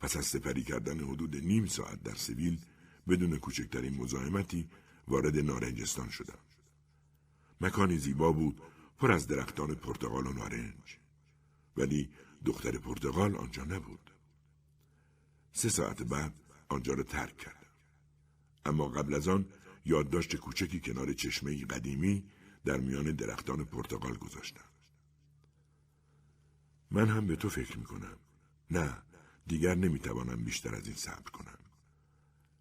پس 0.00 0.16
از 0.16 0.26
سپری 0.26 0.62
کردن 0.62 1.00
حدود 1.00 1.36
نیم 1.36 1.66
ساعت 1.66 2.02
در 2.02 2.14
سویل 2.14 2.60
بدون 3.08 3.38
کوچکترین 3.38 3.94
مزاحمتی 3.94 4.68
وارد 5.08 5.38
نارنجستان 5.38 6.08
شدم. 6.08 6.38
مکانی 7.60 7.98
زیبا 7.98 8.32
بود 8.32 8.60
پر 9.02 9.12
از 9.12 9.26
درختان 9.26 9.74
پرتغال 9.74 10.26
و 10.26 10.32
نارنج. 10.32 10.98
ولی 11.76 12.10
دختر 12.44 12.78
پرتغال 12.78 13.36
آنجا 13.36 13.64
نبود. 13.64 14.10
سه 15.52 15.68
ساعت 15.68 16.02
بعد 16.02 16.34
آنجا 16.68 16.94
را 16.94 17.02
ترک 17.02 17.36
کردم. 17.36 17.72
اما 18.66 18.88
قبل 18.88 19.14
از 19.14 19.28
آن 19.28 19.48
یادداشت 19.84 20.36
کوچکی 20.36 20.80
کنار 20.80 21.12
چشمه 21.12 21.64
قدیمی 21.64 22.30
در 22.64 22.80
میان 22.80 23.12
درختان 23.12 23.64
پرتغال 23.64 24.16
گذاشتم. 24.16 24.70
من 26.90 27.08
هم 27.08 27.26
به 27.26 27.36
تو 27.36 27.48
فکر 27.48 27.78
می 27.78 27.84
کنم. 27.84 28.18
نه 28.70 29.02
دیگر 29.46 29.74
نمی‌توانم 29.74 30.44
بیشتر 30.44 30.74
از 30.74 30.86
این 30.86 30.96
صبر 30.96 31.30
کنم. 31.30 31.58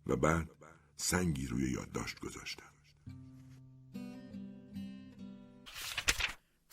و 0.07 0.15
بعد 0.15 0.49
سنگی 0.97 1.47
روی 1.47 1.71
یادداشت 1.71 2.19
گذاشتم. 2.19 2.70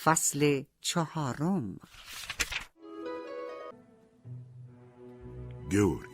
فصل 0.00 0.62
چهارم. 0.80 1.78
گورگ 5.70 6.10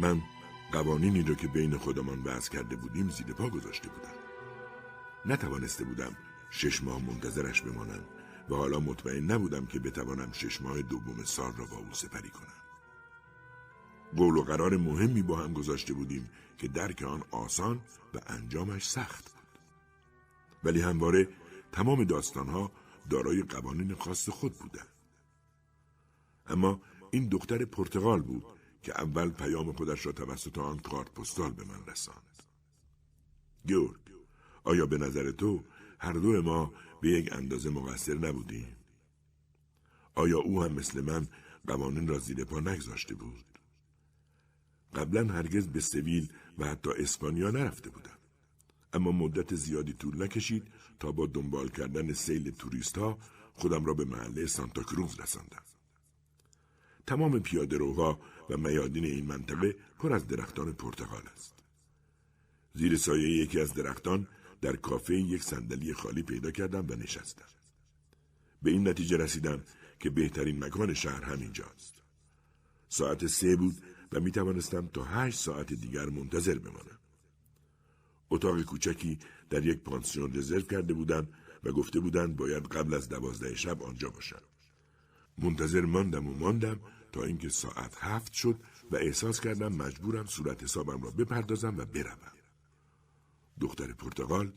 من 0.00 0.22
قوانینی 0.72 1.22
را 1.22 1.34
که 1.34 1.48
بین 1.48 1.76
خودمان 1.76 2.22
وضع 2.22 2.50
کرده 2.50 2.76
بودیم 2.76 3.08
زیر 3.08 3.26
پا 3.26 3.48
گذاشته 3.48 3.88
بودم. 3.88 4.14
نتوانسته 5.26 5.84
بودم 5.84 6.16
شش 6.50 6.82
ماه 6.82 7.02
منتظرش 7.02 7.62
بمانم 7.62 8.04
و 8.50 8.54
حالا 8.54 8.80
مطمئن 8.80 9.30
نبودم 9.30 9.66
که 9.66 9.78
بتوانم 9.78 10.32
شش 10.32 10.60
ماه 10.60 10.82
دوم 10.82 11.24
سال 11.24 11.52
را 11.56 11.64
با 11.64 11.76
او 11.76 11.92
سپری 11.92 12.30
کنم. 12.30 12.58
قول 14.16 14.36
و 14.36 14.42
قرار 14.42 14.76
مهمی 14.76 15.22
با 15.22 15.36
هم 15.36 15.52
گذاشته 15.52 15.94
بودیم 15.94 16.30
که 16.58 16.68
درک 16.68 17.02
آن 17.02 17.24
آسان 17.30 17.80
و 18.14 18.18
انجامش 18.26 18.88
سخت 18.88 19.24
بود. 19.24 19.60
ولی 20.64 20.80
همواره 20.80 21.28
تمام 21.72 22.04
داستانها 22.04 22.72
دارای 23.10 23.42
قوانین 23.42 23.94
خاص 23.94 24.28
خود 24.28 24.58
بودند 24.58 24.88
اما 26.46 26.80
این 27.10 27.28
دختر 27.28 27.64
پرتغال 27.64 28.22
بود 28.22 28.44
که 28.82 29.00
اول 29.00 29.30
پیام 29.30 29.72
خودش 29.72 30.06
را 30.06 30.12
توسط 30.12 30.58
آن 30.58 30.78
کارت 30.78 31.14
پستال 31.14 31.52
به 31.52 31.64
من 31.64 31.86
رساند. 31.86 32.42
گورگ، 33.68 34.00
آیا 34.64 34.86
به 34.86 34.98
نظر 34.98 35.30
تو 35.30 35.64
هر 35.98 36.12
دو 36.12 36.42
ما 36.42 36.72
به 37.00 37.08
یک 37.10 37.32
اندازه 37.32 37.70
مقصر 37.70 38.14
نبودیم؟ 38.14 38.76
آیا 40.14 40.38
او 40.38 40.64
هم 40.64 40.72
مثل 40.72 41.00
من 41.00 41.26
قوانین 41.66 42.08
را 42.08 42.18
زیر 42.18 42.44
پا 42.44 42.60
نگذاشته 42.60 43.14
بود؟ 43.14 43.44
قبلا 44.94 45.32
هرگز 45.32 45.68
به 45.68 45.80
سویل 45.80 46.32
و 46.58 46.66
حتی 46.66 46.90
اسپانیا 46.90 47.50
نرفته 47.50 47.90
بودم. 47.90 48.18
اما 48.92 49.12
مدت 49.12 49.54
زیادی 49.54 49.92
طول 49.92 50.22
نکشید 50.22 50.68
تا 51.00 51.12
با 51.12 51.26
دنبال 51.26 51.68
کردن 51.68 52.12
سیل 52.12 52.50
توریست 52.50 52.98
ها 52.98 53.18
خودم 53.54 53.84
را 53.84 53.94
به 53.94 54.04
محله 54.04 54.46
سانتا 54.46 54.82
کروز 54.82 55.20
رساندم. 55.20 55.62
تمام 57.06 57.40
پیاده 57.40 57.76
روها 57.76 58.20
و 58.50 58.56
میادین 58.56 59.04
این 59.04 59.26
منطقه 59.26 59.76
پر 59.98 60.12
از 60.12 60.26
درختان 60.26 60.72
پرتغال 60.72 61.22
است. 61.36 61.54
زیر 62.74 62.96
سایه 62.96 63.28
یکی 63.28 63.60
از 63.60 63.74
درختان 63.74 64.28
در 64.60 64.76
کافه 64.76 65.14
یک 65.14 65.42
صندلی 65.42 65.94
خالی 65.94 66.22
پیدا 66.22 66.50
کردم 66.50 66.86
و 66.88 66.94
نشستم. 66.94 67.44
به 68.62 68.70
این 68.70 68.88
نتیجه 68.88 69.16
رسیدم 69.16 69.64
که 70.00 70.10
بهترین 70.10 70.64
مکان 70.64 70.94
شهر 70.94 71.24
همینجاست. 71.24 71.94
ساعت 72.88 73.26
سه 73.26 73.56
بود 73.56 73.76
و 74.12 74.20
می 74.20 74.32
توانستم 74.32 74.86
تا 74.86 75.04
هشت 75.04 75.38
ساعت 75.38 75.72
دیگر 75.72 76.06
منتظر 76.06 76.58
بمانم. 76.58 76.98
اتاق 78.30 78.62
کوچکی 78.62 79.18
در 79.50 79.66
یک 79.66 79.78
پانسیون 79.78 80.34
رزرو 80.34 80.60
کرده 80.60 80.94
بودم 80.94 81.28
و 81.64 81.72
گفته 81.72 82.00
بودند 82.00 82.36
باید 82.36 82.66
قبل 82.66 82.94
از 82.94 83.08
دوازده 83.08 83.54
شب 83.54 83.82
آنجا 83.82 84.10
باشم. 84.10 84.42
منتظر 85.38 85.80
ماندم 85.80 86.26
و 86.26 86.34
ماندم 86.34 86.80
تا 87.12 87.22
اینکه 87.22 87.48
ساعت 87.48 87.96
هفت 87.98 88.32
شد 88.32 88.60
و 88.90 88.96
احساس 88.96 89.40
کردم 89.40 89.72
مجبورم 89.72 90.26
صورت 90.26 90.62
حسابم 90.62 91.02
را 91.02 91.10
بپردازم 91.10 91.76
و 91.78 91.84
بروم. 91.84 92.32
دختر 93.60 93.92
پرتغال 93.92 94.52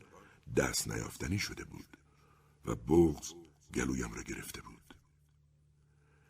دست 0.56 0.88
نیافتنی 0.88 1.38
شده 1.38 1.64
بود 1.64 1.96
و 2.64 2.74
بغز 2.74 3.32
گلویم 3.74 4.12
را 4.12 4.22
گرفته 4.22 4.60
بود. 4.60 4.94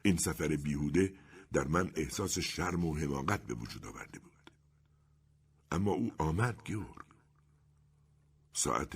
این 0.02 0.16
سفر 0.16 0.48
بیهوده 0.48 1.14
در 1.52 1.68
من 1.68 1.90
احساس 1.94 2.38
شرم 2.38 2.84
و 2.84 2.94
حماقت 2.94 3.46
به 3.46 3.54
وجود 3.54 3.86
آورده 3.86 4.18
بود. 4.18 4.50
اما 5.72 5.90
او 5.90 6.12
آمد 6.18 6.64
گیورگ. 6.64 7.11
ساعت 8.53 8.94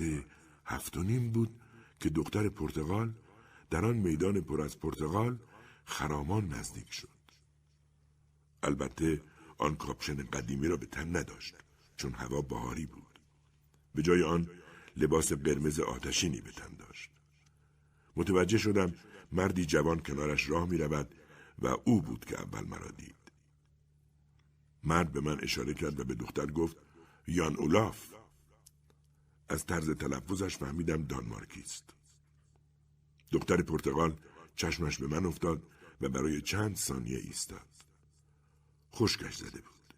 هفت 0.65 0.97
و 0.97 1.03
نیم 1.03 1.31
بود 1.31 1.61
که 1.99 2.09
دختر 2.09 2.49
پرتغال 2.49 3.13
در 3.69 3.85
آن 3.85 3.97
میدان 3.97 4.41
پر 4.41 4.61
از 4.61 4.79
پرتغال 4.79 5.39
خرامان 5.85 6.47
نزدیک 6.47 6.93
شد. 6.93 7.09
البته 8.63 9.23
آن 9.57 9.75
کاپشن 9.75 10.15
قدیمی 10.15 10.67
را 10.67 10.77
به 10.77 10.85
تن 10.85 11.15
نداشت 11.15 11.55
چون 11.97 12.13
هوا 12.13 12.41
بهاری 12.41 12.85
بود. 12.85 13.19
به 13.95 14.01
جای 14.01 14.23
آن 14.23 14.49
لباس 14.97 15.33
قرمز 15.33 15.79
آتشینی 15.79 16.41
به 16.41 16.51
تن 16.51 16.75
داشت. 16.75 17.11
متوجه 18.15 18.57
شدم 18.57 18.93
مردی 19.31 19.65
جوان 19.65 19.99
کنارش 19.99 20.49
راه 20.49 20.69
می 20.69 20.77
رود 20.77 21.15
و 21.59 21.67
او 21.85 22.01
بود 22.01 22.25
که 22.25 22.41
اول 22.41 22.65
مرا 22.65 22.91
دید. 22.91 23.31
مرد 24.83 25.11
به 25.11 25.21
من 25.21 25.39
اشاره 25.41 25.73
کرد 25.73 25.99
و 25.99 26.03
به 26.03 26.15
دختر 26.15 26.45
گفت 26.45 26.77
یان 27.27 27.55
اولاف. 27.55 28.16
از 29.49 29.65
طرز 29.65 29.89
تلفظش 29.89 30.57
فهمیدم 30.57 31.03
دانمارکی 31.03 31.61
است. 31.61 31.93
دختر 33.31 33.61
پرتغال 33.61 34.19
چشمش 34.55 34.97
به 34.97 35.07
من 35.07 35.25
افتاد 35.25 35.63
و 36.01 36.09
برای 36.09 36.41
چند 36.41 36.75
ثانیه 36.75 37.17
ایستاد. 37.17 37.67
خشکش 38.95 39.35
زده 39.35 39.61
بود. 39.61 39.93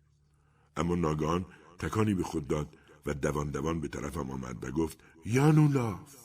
اما 0.77 0.95
ناگان 0.95 1.45
تکانی 1.79 2.13
به 2.13 2.23
خود 2.23 2.47
داد 2.47 2.77
و 3.05 3.13
دوان 3.13 3.49
دوان 3.49 3.81
به 3.81 3.87
طرفم 3.87 4.31
آمد 4.31 4.63
و 4.63 4.71
گفت 4.71 5.03
یانولاف. 5.25 6.15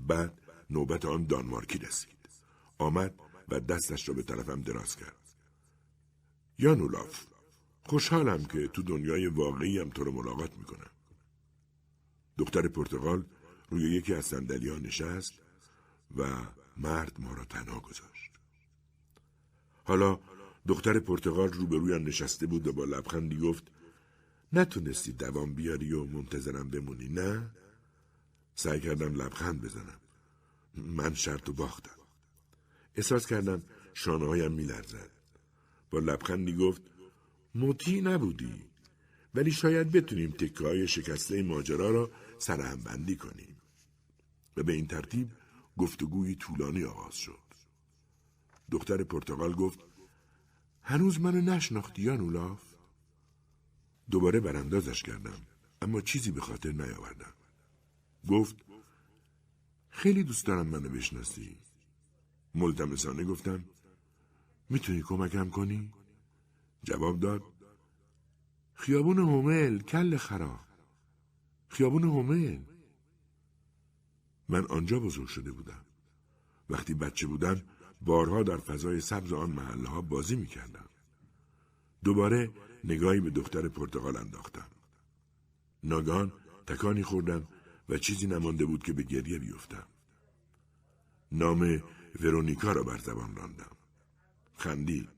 بعد 0.00 0.40
نوبت 0.70 1.04
آن 1.04 1.26
دانمارکی 1.26 1.78
رسید. 1.78 2.28
آمد 2.78 3.14
و 3.48 3.60
دستش 3.60 4.08
را 4.08 4.14
به 4.14 4.22
طرفم 4.22 4.62
دراز 4.62 4.96
کرد. 4.96 5.16
یانولاف 6.58 7.26
خوشحالم 7.86 8.44
که 8.44 8.68
تو 8.68 8.82
دنیای 8.82 9.26
واقعی 9.26 9.78
هم 9.78 9.90
تو 9.90 10.04
رو 10.04 10.12
ملاقات 10.12 10.56
می‌کنم. 10.56 10.90
دختر 12.40 12.68
پرتغال 12.68 13.24
روی 13.70 13.82
یکی 13.82 14.14
از 14.14 14.34
ها 14.34 14.78
نشست 14.78 15.32
و 16.16 16.46
مرد 16.76 17.16
ما 17.18 17.34
را 17.34 17.44
تنها 17.44 17.80
گذاشت. 17.80 18.30
حالا 19.84 20.18
دختر 20.68 20.98
پرتغال 20.98 21.52
روبرویم 21.52 22.06
نشسته 22.06 22.46
بود 22.46 22.66
و 22.66 22.72
با 22.72 22.84
لبخندی 22.84 23.38
گفت 23.38 23.64
نتونستی 24.52 25.12
دوام 25.12 25.54
بیاری 25.54 25.92
و 25.92 26.04
منتظرم 26.04 26.70
بمونی 26.70 27.08
نه؟ 27.08 27.50
سعی 28.54 28.80
کردم 28.80 29.14
لبخند 29.14 29.60
بزنم. 29.60 30.00
من 30.74 31.14
شرط 31.14 31.48
و 31.48 31.52
باختم. 31.52 32.00
احساس 32.96 33.26
کردم 33.26 33.62
شانه 33.94 34.26
هایم 34.26 34.52
می 34.52 34.64
لرزد. 34.64 35.10
با 35.90 35.98
لبخندی 35.98 36.56
گفت 36.56 36.82
مطیع 37.54 38.02
نبودی 38.02 38.70
ولی 39.34 39.50
شاید 39.50 39.92
بتونیم 39.92 40.30
تکه 40.30 40.64
های 40.64 40.88
شکسته 40.88 41.42
ماجرا 41.42 41.90
را 41.90 42.10
سرهم 42.40 42.80
بندی 42.80 43.16
کنیم. 43.16 43.56
و 44.56 44.62
به 44.62 44.72
این 44.72 44.86
ترتیب 44.86 45.32
گفتگوی 45.76 46.34
طولانی 46.34 46.84
آغاز 46.84 47.14
شد. 47.14 47.38
دختر 48.70 49.04
پرتغال 49.04 49.52
گفت 49.52 49.78
هنوز 50.82 51.20
منو 51.20 51.40
نشناختی 51.40 52.02
یا 52.02 52.16
نولاف؟ 52.16 52.62
دوباره 54.10 54.40
براندازش 54.40 55.02
کردم 55.02 55.46
اما 55.82 56.00
چیزی 56.00 56.30
به 56.30 56.40
خاطر 56.40 56.72
نیاوردم. 56.72 57.34
گفت 58.28 58.56
خیلی 59.90 60.24
دوست 60.24 60.46
دارم 60.46 60.66
منو 60.66 60.88
بشناسی. 60.88 61.58
ملتمسانه 62.54 63.24
گفتم 63.24 63.64
می‌تونی 64.68 65.02
کمکم 65.02 65.50
کنی؟ 65.50 65.92
جواب 66.82 67.20
داد 67.20 67.42
خیابون 68.74 69.18
هومل 69.18 69.78
کل 69.78 70.16
خراب 70.16 70.69
خیابون 71.70 72.04
هومل 72.04 72.58
من 74.48 74.66
آنجا 74.66 75.00
بزرگ 75.00 75.28
شده 75.28 75.52
بودم 75.52 75.84
وقتی 76.70 76.94
بچه 76.94 77.26
بودم 77.26 77.62
بارها 78.02 78.42
در 78.42 78.56
فضای 78.56 79.00
سبز 79.00 79.32
آن 79.32 79.50
محله 79.50 79.88
ها 79.88 80.00
بازی 80.00 80.36
می 80.36 80.46
کردم. 80.46 80.88
دوباره 82.04 82.50
نگاهی 82.84 83.20
به 83.20 83.30
دختر 83.30 83.68
پرتغال 83.68 84.16
انداختم. 84.16 84.68
ناگان 85.84 86.32
تکانی 86.66 87.02
خوردم 87.02 87.48
و 87.88 87.98
چیزی 87.98 88.26
نمانده 88.26 88.64
بود 88.64 88.82
که 88.82 88.92
به 88.92 89.02
گریه 89.02 89.38
بیفتم. 89.38 89.86
نام 91.32 91.82
ورونیکا 92.20 92.72
را 92.72 92.82
بر 92.82 92.98
زبان 92.98 93.36
راندم. 93.36 93.76
خندید. 94.54 95.08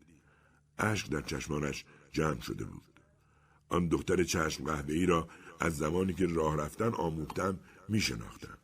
اشک 0.78 1.10
در 1.10 1.20
چشمانش 1.22 1.84
جمع 2.12 2.40
شده 2.40 2.64
بود. 2.64 3.00
آن 3.68 3.88
دختر 3.88 4.24
چشم 4.24 4.64
قهوه‌ای 4.64 5.06
را 5.06 5.28
از 5.62 5.76
زمانی 5.76 6.14
که 6.14 6.26
راه 6.26 6.56
رفتن 6.56 6.94
آموختم 6.94 7.58
می 7.88 8.00
شناختم. 8.00 8.58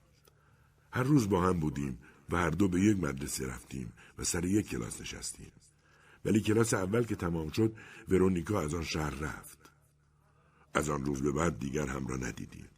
هر 0.92 1.02
روز 1.02 1.28
با 1.28 1.42
هم 1.42 1.60
بودیم 1.60 1.98
و 2.30 2.36
هر 2.36 2.50
دو 2.50 2.68
به 2.68 2.80
یک 2.80 2.98
مدرسه 2.98 3.46
رفتیم 3.46 3.92
و 4.18 4.24
سر 4.24 4.44
یک 4.44 4.68
کلاس 4.68 5.00
نشستیم. 5.00 5.52
ولی 6.24 6.40
کلاس 6.40 6.74
اول 6.74 7.04
که 7.04 7.16
تمام 7.16 7.50
شد 7.50 7.76
ورونیکا 8.08 8.60
از 8.60 8.74
آن 8.74 8.84
شهر 8.84 9.14
رفت. 9.14 9.58
از 10.74 10.88
آن 10.88 11.04
روز 11.04 11.22
به 11.22 11.32
بعد 11.32 11.58
دیگر 11.58 11.86
هم 11.86 12.06
را 12.06 12.16
ندیدیم. 12.16 12.68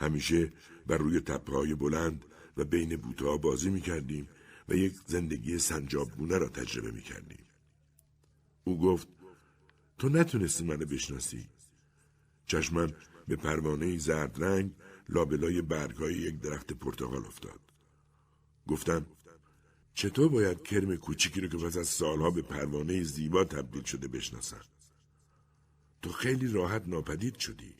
همیشه 0.00 0.52
بر 0.86 0.98
روی 0.98 1.20
تپه 1.20 1.52
های 1.52 1.74
بلند 1.74 2.24
و 2.56 2.64
بین 2.64 2.96
بوته 2.96 3.36
بازی 3.36 3.70
می 3.70 3.80
کردیم 3.80 4.28
و 4.68 4.74
یک 4.74 4.94
زندگی 5.06 5.58
سنجابگونه 5.58 6.38
را 6.38 6.48
تجربه 6.48 6.90
می 6.90 7.02
کردیم. 7.02 7.44
او 8.64 8.80
گفت 8.80 9.08
تو 9.98 10.08
نتونستی 10.08 10.64
منو 10.64 10.86
بشناسی. 10.86 11.46
چشمم 12.46 12.92
به 13.30 13.36
پروانه 13.36 13.98
زرد 13.98 14.44
رنگ 14.44 14.74
لابلای 15.08 15.62
برگهای 15.62 16.14
یک 16.14 16.40
درخت 16.40 16.72
پرتغال 16.72 17.26
افتاد. 17.26 17.60
گفتم 18.66 19.06
چطور 19.94 20.28
باید 20.28 20.62
کرم 20.62 20.96
کوچیکی 20.96 21.40
رو 21.40 21.48
که 21.48 21.56
پس 21.56 21.76
از 21.76 21.88
سالها 21.88 22.30
به 22.30 22.42
پروانه 22.42 23.02
زیبا 23.02 23.44
تبدیل 23.44 23.82
شده 23.82 24.08
بشناسم؟ 24.08 24.60
تو 26.02 26.12
خیلی 26.12 26.48
راحت 26.48 26.82
ناپدید 26.86 27.38
شدی. 27.38 27.74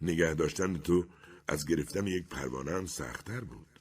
نگه 0.00 0.34
داشتن 0.34 0.78
تو 0.78 1.06
از 1.48 1.66
گرفتن 1.66 2.06
یک 2.06 2.28
پروانه 2.28 2.72
هم 2.72 2.86
سختتر 2.86 3.40
بود. 3.40 3.80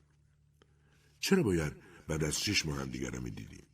چرا 1.19 1.43
باید 1.43 1.73
بعد 2.07 2.23
از 2.23 2.41
شش 2.41 2.65
ماه 2.65 2.79
هم 2.79 2.89
دیگر 2.89 3.19
می 3.19 3.31
دیدیم؟ 3.31 3.65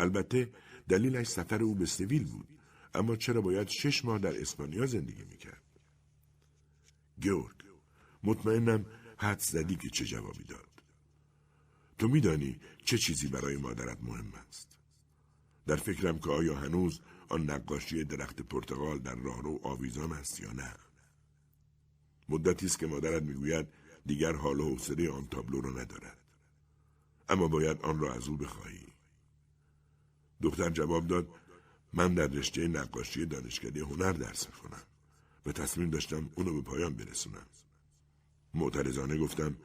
البته 0.00 0.52
دلیلش 0.88 1.26
سفر 1.26 1.62
او 1.62 1.74
به 1.74 1.86
سویل 1.86 2.24
بود 2.24 2.48
اما 2.94 3.16
چرا 3.16 3.40
باید 3.40 3.68
شش 3.68 4.04
ماه 4.04 4.18
در 4.18 4.40
اسپانیا 4.40 4.86
زندگی 4.86 5.24
می‌کرد؟ 5.24 5.67
گیورگ 7.20 7.56
مطمئنم 8.24 8.86
حد 9.16 9.38
زدی 9.38 9.76
که 9.76 9.90
چه 9.90 10.04
جوابی 10.04 10.44
داد. 10.44 10.68
تو 11.98 12.08
میدانی 12.08 12.60
چه 12.84 12.98
چیزی 12.98 13.28
برای 13.28 13.56
مادرت 13.56 13.98
مهم 14.02 14.32
است. 14.48 14.78
در 15.66 15.76
فکرم 15.76 16.18
که 16.18 16.30
آیا 16.30 16.54
هنوز 16.54 17.00
آن 17.28 17.50
نقاشی 17.50 18.04
درخت 18.04 18.42
پرتغال 18.42 18.98
در 18.98 19.14
راهرو 19.14 19.60
آویزان 19.62 20.12
است 20.12 20.40
یا 20.40 20.52
نه؟ 20.52 20.74
مدتی 22.28 22.66
است 22.66 22.78
که 22.78 22.86
مادرت 22.86 23.22
می‌گوید 23.22 23.68
دیگر 24.06 24.32
حال 24.32 24.60
و 24.60 24.68
حوصله 24.68 25.10
آن 25.10 25.26
تابلو 25.26 25.60
را 25.60 25.70
ندارد. 25.70 26.18
اما 27.28 27.48
باید 27.48 27.82
آن 27.82 27.98
را 27.98 28.14
از 28.14 28.28
او 28.28 28.36
بخواهی. 28.36 28.92
دختر 30.42 30.70
جواب 30.70 31.06
داد 31.06 31.28
من 31.92 32.14
در 32.14 32.26
رشته 32.26 32.68
نقاشی 32.68 33.26
دانشکده 33.26 33.84
هنر 33.84 34.12
درس 34.12 34.46
می‌کنم 34.46 34.82
و 35.48 35.52
تصمیم 35.52 35.90
داشتم 35.90 36.30
اونو 36.34 36.54
به 36.54 36.62
پایان 36.62 36.96
برسونم. 36.96 37.46
معترضانه 38.54 39.18
گفتم 39.18 39.56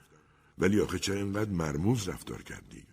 ولی 0.58 0.80
آخه 0.80 1.00
چرا 1.00 1.16
اینقدر 1.16 1.52
مرموز 1.52 2.10
رفتار 2.10 2.44
کردی؟ 2.44 2.84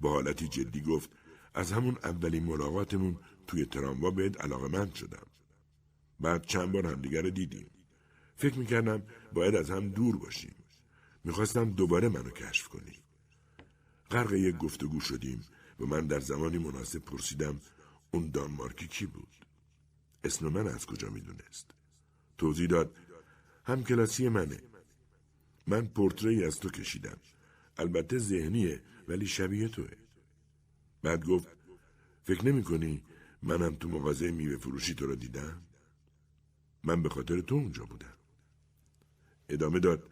با 0.00 0.12
حالتی 0.12 0.48
جدی 0.48 0.80
گفت 0.80 1.10
از 1.54 1.72
همون 1.72 1.98
اولین 2.04 2.44
ملاقاتمون 2.44 3.16
توی 3.46 3.64
تراموا 3.64 4.10
بهت 4.10 4.40
علاقه 4.40 4.68
مند 4.68 4.94
شدم. 4.94 5.26
بعد 6.20 6.46
چند 6.46 6.72
بار 6.72 6.86
همدیگر 6.86 7.22
رو 7.22 7.30
دیدیم. 7.30 7.70
فکر 8.36 8.58
می‌کردم 8.58 9.02
باید 9.32 9.54
از 9.54 9.70
هم 9.70 9.88
دور 9.88 10.18
باشیم. 10.18 10.54
می‌خواستم 11.24 11.70
دوباره 11.70 12.08
منو 12.08 12.30
کشف 12.30 12.68
کنی. 12.68 12.98
غرق 14.10 14.32
یک 14.32 14.56
گفتگو 14.56 15.00
شدیم 15.00 15.44
و 15.80 15.86
من 15.86 16.06
در 16.06 16.20
زمانی 16.20 16.58
مناسب 16.58 16.98
پرسیدم 16.98 17.60
اون 18.10 18.30
دانمارکی 18.30 18.88
کی 18.88 19.06
بود؟ 19.06 19.36
اسم 20.24 20.48
من 20.48 20.68
از 20.68 20.86
کجا 20.86 21.10
می‌دونست؟ 21.10 21.79
توضیح 22.40 22.66
داد 22.66 22.88
هم 23.64 23.84
کلاسی 23.84 24.28
منه. 24.28 24.60
من 25.66 25.86
پورتری 25.86 26.44
از 26.44 26.60
تو 26.60 26.68
کشیدم. 26.68 27.18
البته 27.78 28.18
ذهنیه 28.18 28.80
ولی 29.08 29.26
شبیه 29.26 29.68
توه. 29.68 29.90
بعد 31.02 31.24
گفت 31.24 31.48
فکر 32.24 32.44
نمی 32.46 32.62
کنی 32.62 33.02
منم 33.42 33.74
تو 33.74 33.88
مغازه 33.88 34.30
میوه 34.30 34.56
فروشی 34.56 34.94
تو 34.94 35.06
را 35.06 35.14
دیدم؟ 35.14 35.62
من 36.84 37.02
به 37.02 37.08
خاطر 37.08 37.40
تو 37.40 37.54
اونجا 37.54 37.84
بودم. 37.84 38.16
ادامه 39.48 39.78
داد 39.78 40.10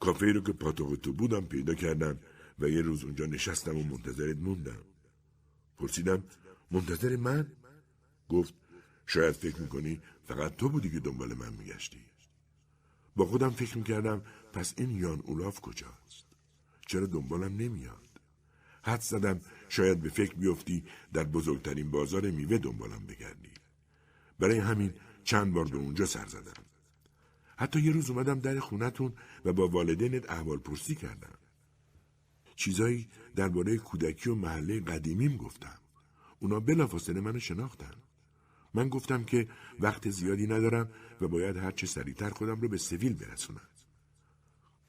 کافه 0.00 0.26
رو 0.26 0.40
که 0.40 0.52
پاتوق 0.52 0.98
تو 1.02 1.12
بودم 1.12 1.44
پیدا 1.44 1.74
کردم 1.74 2.18
و 2.58 2.68
یه 2.68 2.82
روز 2.82 3.04
اونجا 3.04 3.26
نشستم 3.26 3.76
و 3.76 3.82
منتظرت 3.82 4.36
موندم. 4.36 4.82
پرسیدم 5.78 6.24
منتظر 6.70 7.16
من؟ 7.16 7.46
گفت 8.28 8.54
شاید 9.06 9.34
فکر 9.34 9.60
می‌کنی 9.60 10.00
فقط 10.28 10.56
تو 10.56 10.68
بودی 10.68 10.90
که 10.90 11.00
دنبال 11.00 11.34
من 11.34 11.52
میگشتی. 11.52 12.00
با 13.16 13.26
خودم 13.26 13.50
فکر 13.50 13.78
می‌کردم 13.78 14.22
پس 14.52 14.74
این 14.76 14.90
یان 14.90 15.20
اولاف 15.20 15.60
کجاست؟ 15.60 16.26
چرا 16.86 17.06
دنبالم 17.06 17.56
نمیاد؟ 17.56 18.20
حد 18.82 19.00
زدم 19.00 19.40
شاید 19.68 20.00
به 20.00 20.08
فکر 20.08 20.34
بیفتی 20.34 20.84
در 21.12 21.24
بزرگترین 21.24 21.90
بازار 21.90 22.30
میوه 22.30 22.58
دنبالم 22.58 23.06
بگردی. 23.06 23.50
برای 24.38 24.58
همین 24.58 24.94
چند 25.24 25.52
بار 25.52 25.68
به 25.68 25.76
اونجا 25.76 26.06
سر 26.06 26.26
زدم. 26.26 26.64
حتی 27.56 27.80
یه 27.80 27.92
روز 27.92 28.10
اومدم 28.10 28.38
در 28.38 28.58
خونتون 28.60 29.12
و 29.44 29.52
با 29.52 29.68
والدینت 29.68 30.30
احوال 30.30 30.58
پرسی 30.58 30.94
کردم. 30.94 31.38
چیزایی 32.56 33.08
درباره 33.36 33.78
کودکی 33.78 34.30
و 34.30 34.34
محله 34.34 34.80
قدیمیم 34.80 35.36
گفتم. 35.36 35.78
اونا 36.40 36.60
بلافاصله 36.60 37.20
منو 37.20 37.38
شناختن. 37.38 37.94
من 38.74 38.88
گفتم 38.88 39.24
که 39.24 39.48
وقت 39.80 40.10
زیادی 40.10 40.46
ندارم 40.46 40.88
و 41.20 41.28
باید 41.28 41.56
هرچه 41.56 41.86
سریعتر 41.86 42.30
خودم 42.30 42.60
رو 42.60 42.68
به 42.68 42.78
سویل 42.78 43.12
برسونم. 43.12 43.68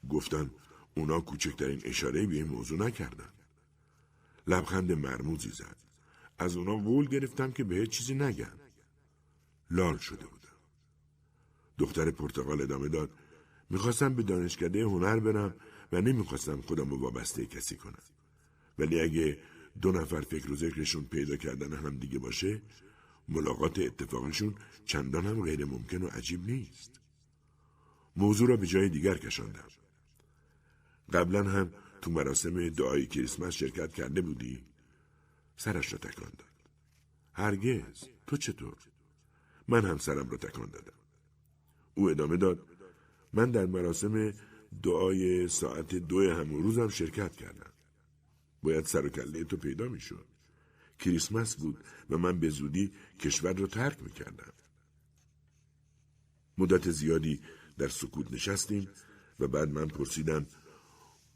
گفتن 0.08 0.50
اونا 0.96 1.20
کوچکترین 1.20 1.80
اشاره 1.84 2.26
به 2.26 2.34
این 2.34 2.46
موضوع 2.46 2.78
نکردن. 2.78 3.28
لبخند 4.46 4.92
مرموزی 4.92 5.50
زد. 5.50 5.76
از 6.38 6.56
اونا 6.56 6.76
قول 6.76 7.08
گرفتم 7.08 7.52
که 7.52 7.64
به 7.64 7.86
چیزی 7.86 8.14
نگم. 8.14 8.52
لال 9.70 9.98
شده 9.98 10.26
بودم. 10.26 10.56
دختر 11.78 12.10
پرتغال 12.10 12.62
ادامه 12.62 12.88
داد. 12.88 13.10
می‌خواستم 13.70 14.14
به 14.14 14.22
دانشکده 14.22 14.82
هنر 14.82 15.18
برم 15.20 15.54
و 15.92 16.00
نمی‌خواستم 16.00 16.60
خودم 16.60 16.90
رو 16.90 16.98
وابسته 16.98 17.46
کسی 17.46 17.76
کنم. 17.76 18.02
ولی 18.78 19.00
اگه 19.00 19.38
دو 19.82 19.92
نفر 19.92 20.20
فکر 20.20 20.52
و 20.52 20.56
ذکرشون 20.56 21.04
پیدا 21.04 21.36
کردن 21.36 21.72
هم 21.72 21.96
دیگه 21.96 22.18
باشه 22.18 22.62
ملاقات 23.30 23.78
اتفاقشون 23.78 24.54
چندان 24.84 25.26
هم 25.26 25.42
غیر 25.42 25.64
ممکن 25.64 26.02
و 26.02 26.06
عجیب 26.06 26.46
نیست. 26.46 27.00
موضوع 28.16 28.48
را 28.48 28.56
به 28.56 28.66
جای 28.66 28.88
دیگر 28.88 29.18
کشاندم. 29.18 29.68
قبلا 31.12 31.42
هم 31.44 31.72
تو 32.02 32.10
مراسم 32.10 32.68
دعای 32.68 33.06
کریسمس 33.06 33.54
شرکت 33.54 33.94
کرده 33.94 34.20
بودی؟ 34.20 34.64
سرش 35.56 35.92
را 35.92 35.98
تکان 35.98 36.32
داد. 36.38 36.48
هرگز 37.32 38.04
تو 38.26 38.36
چطور؟ 38.36 38.76
من 39.68 39.84
هم 39.84 39.98
سرم 39.98 40.30
را 40.30 40.36
تکان 40.36 40.70
دادم. 40.70 40.92
او 41.94 42.10
ادامه 42.10 42.36
داد 42.36 42.66
من 43.32 43.50
در 43.50 43.66
مراسم 43.66 44.32
دعای 44.82 45.48
ساعت 45.48 45.94
دو 45.94 46.32
همون 46.32 46.62
روزم 46.62 46.88
شرکت 46.88 47.36
کردم. 47.36 47.70
باید 48.62 48.84
سر 48.84 49.06
و 49.06 49.08
کله 49.08 49.44
تو 49.44 49.56
پیدا 49.56 49.88
می‌شد. 49.88 50.29
کریسمس 51.00 51.56
بود 51.56 51.84
و 52.10 52.18
من 52.18 52.40
به 52.40 52.48
زودی 52.48 52.92
کشور 53.20 53.52
را 53.52 53.66
ترک 53.66 54.02
می‌کردم. 54.02 54.52
مدت 56.58 56.90
زیادی 56.90 57.40
در 57.78 57.88
سکوت 57.88 58.32
نشستیم 58.32 58.88
و 59.40 59.48
بعد 59.48 59.68
من 59.68 59.88
پرسیدم 59.88 60.46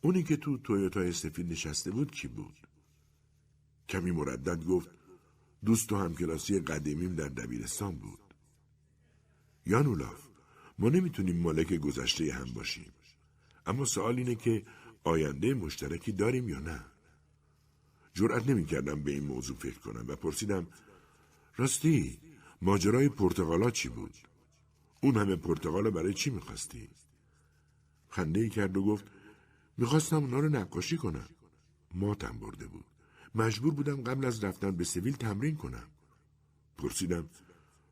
اونی 0.01 0.23
که 0.23 0.37
تو 0.37 0.59
تویوتا 0.59 1.13
سفید 1.13 1.53
نشسته 1.53 1.91
بود 1.91 2.11
کی 2.11 2.29
بود؟ 2.29 2.57
کمی 3.89 4.11
مردد 4.11 4.65
گفت 4.65 4.91
دوست 5.65 5.93
و 5.93 5.97
همکلاسی 5.97 6.61
قدیمیم 6.61 7.15
در 7.15 7.29
دبیرستان 7.29 7.97
بود. 7.97 8.19
یانولاف 9.67 10.29
ما 10.79 10.89
نمی‌تونیم 10.89 11.41
مالک 11.41 11.75
گذشته 11.75 12.33
هم 12.33 12.53
باشیم. 12.55 12.93
اما 13.67 13.85
سوال 13.85 14.17
اینه 14.17 14.35
که 14.35 14.67
آینده 15.05 15.55
مشترکی 15.55 16.13
داریم 16.13 16.49
یا 16.49 16.61
نه؟ 16.61 16.85
جرأت 18.15 18.49
نمی‌کردم 18.49 19.03
به 19.03 19.11
این 19.11 19.25
موضوع 19.25 19.57
فکر 19.57 19.79
کنم 19.79 20.05
و 20.09 20.17
پرسیدم 20.17 20.67
راستی 21.57 22.19
ماجرای 22.63 23.09
پرتغالا 23.09 23.71
چی 23.71 23.89
بود؟ 23.89 24.15
اون 25.01 25.17
همه 25.17 25.37
پرتغالا 25.37 25.91
برای 25.91 26.15
چی 26.15 26.31
می‌خواستی؟ 26.31 26.89
خنده 28.09 28.41
ای 28.41 28.49
کرد 28.49 28.77
و 28.77 28.85
گفت 28.85 29.05
می‌خواستم 29.79 30.17
اونا 30.17 30.39
رو 30.39 30.49
نقاشی 30.49 30.97
کنم. 30.97 31.29
ماتم 31.95 32.39
برده 32.39 32.67
بود. 32.67 32.85
مجبور 33.35 33.75
بودم 33.75 34.03
قبل 34.03 34.25
از 34.25 34.45
رفتن 34.45 34.71
به 34.71 34.85
سویل 34.85 35.17
تمرین 35.17 35.57
کنم. 35.57 35.89
پرسیدم 36.79 37.29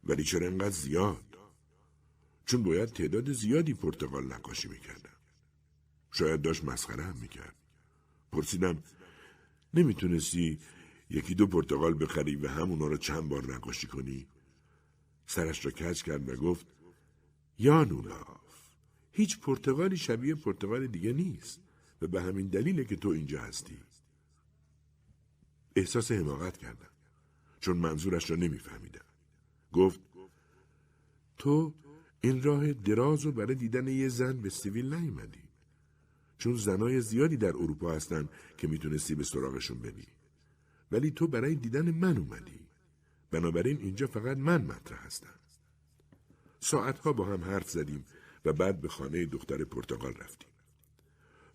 ولی 0.04 0.24
چرا 0.24 0.46
انقدر 0.46 0.70
زیاد؟ 0.70 1.38
چون 2.46 2.62
باید 2.62 2.88
تعداد 2.88 3.32
زیادی 3.32 3.74
پرتغال 3.74 4.32
نقاشی 4.32 4.68
می‌کردم. 4.68 5.16
شاید 6.12 6.42
داشت 6.42 6.64
مسخره 6.64 7.04
هم 7.04 7.16
می‌کرد. 7.16 7.54
پرسیدم 8.32 8.82
نمی‌تونستی 9.74 10.58
یکی 11.10 11.34
دو 11.34 11.46
پرتقال 11.46 12.04
بخری 12.04 12.36
و 12.36 12.48
همونا 12.48 12.86
رو 12.86 12.96
چند 12.96 13.28
بار 13.28 13.54
نقاشی 13.54 13.86
کنی؟ 13.86 14.26
سرش 15.26 15.64
را 15.64 15.70
کج 15.70 16.02
کرد 16.02 16.28
و 16.28 16.36
گفت 16.36 16.66
یا 17.58 17.84
نولاف 17.84 18.42
هیچ 19.12 19.40
پرتقالی 19.40 19.96
شبیه 19.96 20.34
پرتقال 20.34 20.86
دیگه 20.86 21.12
نیست 21.12 21.60
و 22.02 22.06
به 22.06 22.22
همین 22.22 22.48
دلیله 22.48 22.84
که 22.84 22.96
تو 22.96 23.08
اینجا 23.08 23.40
هستی. 23.40 23.78
احساس 25.76 26.12
حماقت 26.12 26.56
کردم 26.56 26.90
چون 27.60 27.76
منظورش 27.76 28.30
را 28.30 28.36
نمیفهمیدم. 28.36 29.04
گفت 29.72 30.00
تو 31.38 31.74
این 32.20 32.42
راه 32.42 32.72
دراز 32.72 33.26
و 33.26 33.32
برای 33.32 33.54
دیدن 33.54 33.88
یه 33.88 34.08
زن 34.08 34.42
به 34.42 34.50
سیویل 34.50 34.94
نیومدی. 34.94 35.41
چون 36.42 36.56
زنای 36.56 37.00
زیادی 37.00 37.36
در 37.36 37.48
اروپا 37.48 37.92
هستن 37.92 38.28
که 38.58 38.68
می‌تونستی 38.68 39.14
به 39.14 39.24
سراغشون 39.24 39.78
بری. 39.78 40.06
ولی 40.92 41.10
تو 41.10 41.26
برای 41.26 41.54
دیدن 41.54 41.90
من 41.90 42.18
اومدی. 42.18 42.60
بنابراین 43.30 43.78
اینجا 43.80 44.06
فقط 44.06 44.36
من 44.36 44.64
مطرح 44.64 45.06
هستم. 45.06 45.38
ساعتها 46.60 47.12
با 47.12 47.24
هم 47.24 47.44
حرف 47.44 47.70
زدیم 47.70 48.04
و 48.44 48.52
بعد 48.52 48.80
به 48.80 48.88
خانه 48.88 49.26
دختر 49.26 49.64
پرتغال 49.64 50.14
رفتیم. 50.14 50.48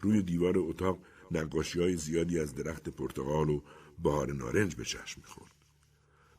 روی 0.01 0.21
دیوار 0.21 0.53
اتاق 0.57 0.99
نقاشی 1.31 1.79
های 1.79 1.97
زیادی 1.97 2.39
از 2.39 2.55
درخت 2.55 2.89
پرتغال 2.89 3.49
و 3.49 3.61
بهار 4.03 4.33
نارنج 4.33 4.75
به 4.75 4.85
چشم 4.85 5.21
می‌خورد. 5.21 5.55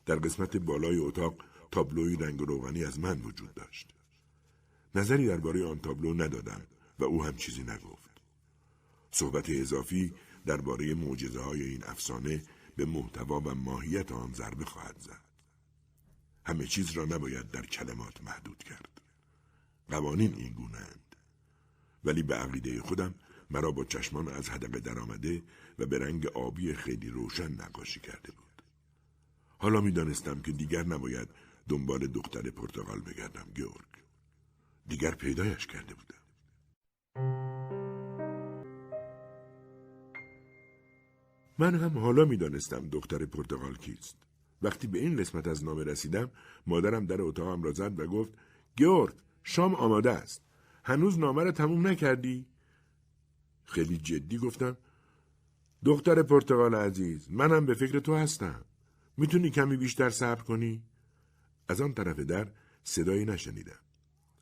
در 0.05 0.15
قسمت 0.15 0.57
بالای 0.57 0.97
اتاق 0.97 1.35
تابلوی 1.71 2.15
رنگ 2.15 2.39
روغنی 2.39 2.83
از 2.83 2.99
من 2.99 3.21
وجود 3.21 3.53
داشت. 3.53 3.93
نظری 4.95 5.27
درباره 5.27 5.65
آن 5.65 5.79
تابلو 5.79 6.13
ندادم 6.13 6.61
و 6.99 7.03
او 7.03 7.25
هم 7.25 7.35
چیزی 7.35 7.63
نگفت. 7.63 7.98
صحبت 9.11 9.49
اضافی 9.49 10.13
درباره 10.45 10.93
معجزه 10.93 11.41
های 11.41 11.63
این 11.63 11.83
افسانه 11.83 12.43
به 12.75 12.85
محتوا 12.85 13.39
و 13.39 13.55
ماهیت 13.55 14.11
آن 14.11 14.33
ضربه 14.33 14.65
خواهد 14.65 14.99
زد. 14.99 15.21
همه 16.45 16.65
چیز 16.67 16.91
را 16.91 17.05
نباید 17.05 17.51
در 17.51 17.65
کلمات 17.65 18.23
محدود 18.23 18.63
کرد. 18.63 19.01
قوانین 19.89 20.35
این 20.35 20.53
گونهاند. 20.53 21.15
ولی 22.03 22.23
به 22.23 22.35
عقیده 22.35 22.81
خودم 22.81 23.15
مرا 23.49 23.71
با 23.71 23.85
چشمان 23.85 24.27
از 24.27 24.49
حدقه 24.49 24.79
درآمده 24.79 25.43
و 25.79 25.85
به 25.85 25.99
رنگ 25.99 26.27
آبی 26.27 26.73
خیلی 26.73 27.09
روشن 27.09 27.51
نقاشی 27.51 27.99
کرده 27.99 28.31
بود. 28.31 28.63
حالا 29.57 29.81
می 29.81 29.91
دانستم 29.91 30.41
که 30.41 30.51
دیگر 30.51 30.83
نباید 30.83 31.29
دنبال 31.69 32.07
دختر 32.07 32.49
پرتغال 32.49 32.99
بگردم 32.99 33.47
گیورگ. 33.55 33.85
دیگر 34.87 35.15
پیدایش 35.15 35.67
کرده 35.67 35.93
بودم. 35.95 36.18
من 41.59 41.75
هم 41.75 41.97
حالا 41.97 42.25
می 42.25 42.37
دانستم 42.37 42.87
دختر 42.87 43.25
پرتغال 43.25 43.75
کیست. 43.75 44.17
وقتی 44.61 44.87
به 44.87 44.99
این 44.99 45.17
قسمت 45.17 45.47
از 45.47 45.63
نامه 45.63 45.83
رسیدم 45.83 46.31
مادرم 46.67 47.05
در 47.05 47.21
اتاقم 47.21 47.63
را 47.63 47.71
زد 47.71 47.99
و 47.99 48.07
گفت 48.07 48.31
گیورگ 48.75 49.13
شام 49.43 49.75
آماده 49.75 50.11
است. 50.11 50.41
هنوز 50.83 51.19
نامه 51.19 51.43
را 51.43 51.51
تموم 51.51 51.87
نکردی؟ 51.87 52.45
خیلی 53.65 53.97
جدی 53.97 54.37
گفتم 54.37 54.77
دختر 55.85 56.23
پرتغال 56.23 56.75
عزیز 56.75 57.27
منم 57.31 57.65
به 57.65 57.73
فکر 57.73 57.99
تو 57.99 58.15
هستم. 58.15 58.65
می‌تونی 59.17 59.49
کمی 59.49 59.77
بیشتر 59.77 60.09
صبر 60.09 60.41
کنی؟ 60.41 60.83
از 61.69 61.81
آن 61.81 61.93
طرف 61.93 62.19
در 62.19 62.51
صدایی 62.83 63.25
نشنیدم. 63.25 63.79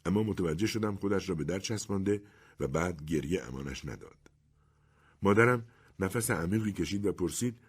اما 0.05 0.23
متوجه 0.23 0.67
شدم 0.67 0.95
خودش 0.95 1.29
را 1.29 1.35
به 1.35 1.43
در 1.43 1.59
چسبانده 1.59 2.21
و 2.59 2.67
بعد 2.67 3.05
گریه 3.05 3.43
امانش 3.43 3.85
نداد. 3.85 4.31
مادرم 5.21 5.65
نفس 5.99 6.31
عمیقی 6.31 6.71
کشید 6.71 7.05
و 7.05 7.11
پرسید 7.11 7.59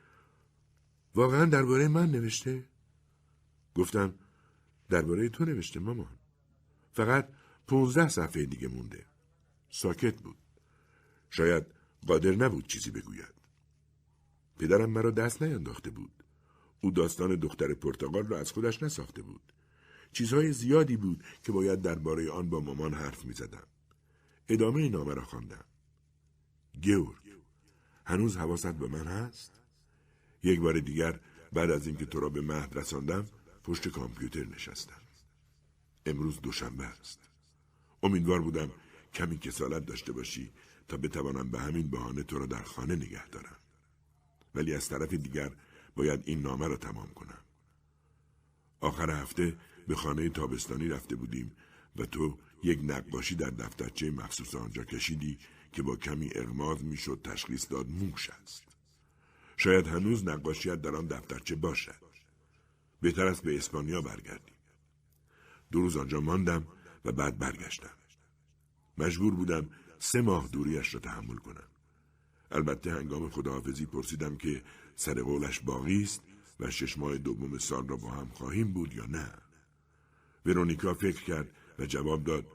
واقعا 1.14 1.44
درباره 1.44 1.88
من 1.88 2.10
نوشته؟ 2.10 2.64
گفتم 3.74 4.14
درباره 4.88 5.28
تو 5.28 5.44
نوشته 5.44 5.80
مامان. 5.80 6.18
فقط 6.92 7.28
پونزده 7.66 8.08
صفحه 8.08 8.46
دیگه 8.46 8.68
مونده. 8.68 9.06
ساکت 9.70 10.22
بود. 10.22 10.36
شاید 11.30 11.64
قادر 12.06 12.30
نبود 12.30 12.66
چیزی 12.66 12.90
بگوید. 12.90 13.34
پدرم 14.58 14.90
مرا 14.90 15.10
دست 15.10 15.42
نینداخته 15.42 15.90
بود. 15.90 16.24
او 16.80 16.90
داستان 16.90 17.34
دختر 17.34 17.74
پرتغال 17.74 18.26
را 18.26 18.38
از 18.38 18.52
خودش 18.52 18.82
نساخته 18.82 19.22
بود. 19.22 19.52
چیزهای 20.12 20.52
زیادی 20.52 20.96
بود 20.96 21.24
که 21.42 21.52
باید 21.52 21.82
درباره 21.82 22.30
آن 22.30 22.50
با 22.50 22.60
مامان 22.60 22.94
حرف 22.94 23.24
می 23.24 23.32
زدم. 23.32 23.66
ادامه 24.48 24.88
نامه 24.88 25.14
را 25.14 25.24
خواندم. 25.24 25.64
گیورگ 26.80 27.27
هنوز 28.08 28.36
حواست 28.36 28.74
به 28.74 28.88
من 28.88 29.06
هست؟ 29.06 29.52
یک 30.42 30.60
بار 30.60 30.80
دیگر 30.80 31.20
بعد 31.52 31.70
از 31.70 31.86
اینکه 31.86 32.06
تو 32.06 32.20
را 32.20 32.28
به 32.28 32.40
مهد 32.40 32.78
رساندم 32.78 33.26
پشت 33.64 33.88
کامپیوتر 33.88 34.44
نشستم. 34.44 35.02
امروز 36.06 36.40
دوشنبه 36.40 36.84
است. 36.84 37.30
امیدوار 38.02 38.40
بودم 38.42 38.70
کمی 39.14 39.38
کسالت 39.38 39.86
داشته 39.86 40.12
باشی 40.12 40.52
تا 40.88 40.96
بتوانم 40.96 41.50
به 41.50 41.60
همین 41.60 41.90
بهانه 41.90 42.22
تو 42.22 42.38
را 42.38 42.46
در 42.46 42.62
خانه 42.62 42.96
نگه 42.96 43.28
دارم. 43.28 43.56
ولی 44.54 44.74
از 44.74 44.88
طرف 44.88 45.14
دیگر 45.14 45.52
باید 45.96 46.22
این 46.24 46.42
نامه 46.42 46.66
را 46.66 46.76
تمام 46.76 47.08
کنم. 47.08 47.44
آخر 48.80 49.10
هفته 49.10 49.56
به 49.88 49.94
خانه 49.94 50.28
تابستانی 50.28 50.88
رفته 50.88 51.16
بودیم 51.16 51.56
و 51.96 52.04
تو 52.04 52.38
یک 52.62 52.80
نقاشی 52.82 53.34
در 53.34 53.50
دفترچه 53.50 54.10
مخصوص 54.10 54.54
آنجا 54.54 54.84
کشیدی 54.84 55.38
که 55.78 55.82
با 55.82 55.96
کمی 55.96 56.30
اغماز 56.34 56.84
می‌شد 56.84 57.20
تشخیص 57.24 57.66
داد 57.70 57.90
موش 57.90 58.30
است. 58.30 58.64
شاید 59.56 59.86
هنوز 59.86 60.24
نقاشیت 60.24 60.82
در 60.82 60.96
آن 60.96 61.06
دفترچه 61.06 61.56
باشد. 61.56 62.02
بهتر 63.00 63.26
است 63.26 63.42
به 63.42 63.56
اسپانیا 63.56 64.02
برگردیم. 64.02 64.54
دو 65.72 65.80
روز 65.80 65.96
آنجا 65.96 66.20
ماندم 66.20 66.66
و 67.04 67.12
بعد 67.12 67.38
برگشتم. 67.38 67.96
مجبور 68.98 69.34
بودم 69.34 69.70
سه 69.98 70.20
ماه 70.20 70.48
دوریش 70.48 70.94
را 70.94 71.00
تحمل 71.00 71.36
کنم. 71.36 71.68
البته 72.50 72.92
هنگام 72.92 73.30
خداحافظی 73.30 73.86
پرسیدم 73.86 74.36
که 74.36 74.62
سر 74.96 75.22
قولش 75.22 75.60
باقی 75.60 76.02
است 76.02 76.22
و 76.60 76.70
شش 76.70 76.98
ماه 76.98 77.18
دوم 77.18 77.58
سال 77.58 77.88
را 77.88 77.96
با 77.96 78.10
هم 78.10 78.28
خواهیم 78.28 78.72
بود 78.72 78.94
یا 78.94 79.06
نه. 79.06 79.32
ورونیکا 80.46 80.94
فکر 80.94 81.24
کرد 81.24 81.50
و 81.78 81.86
جواب 81.86 82.24
داد 82.24 82.46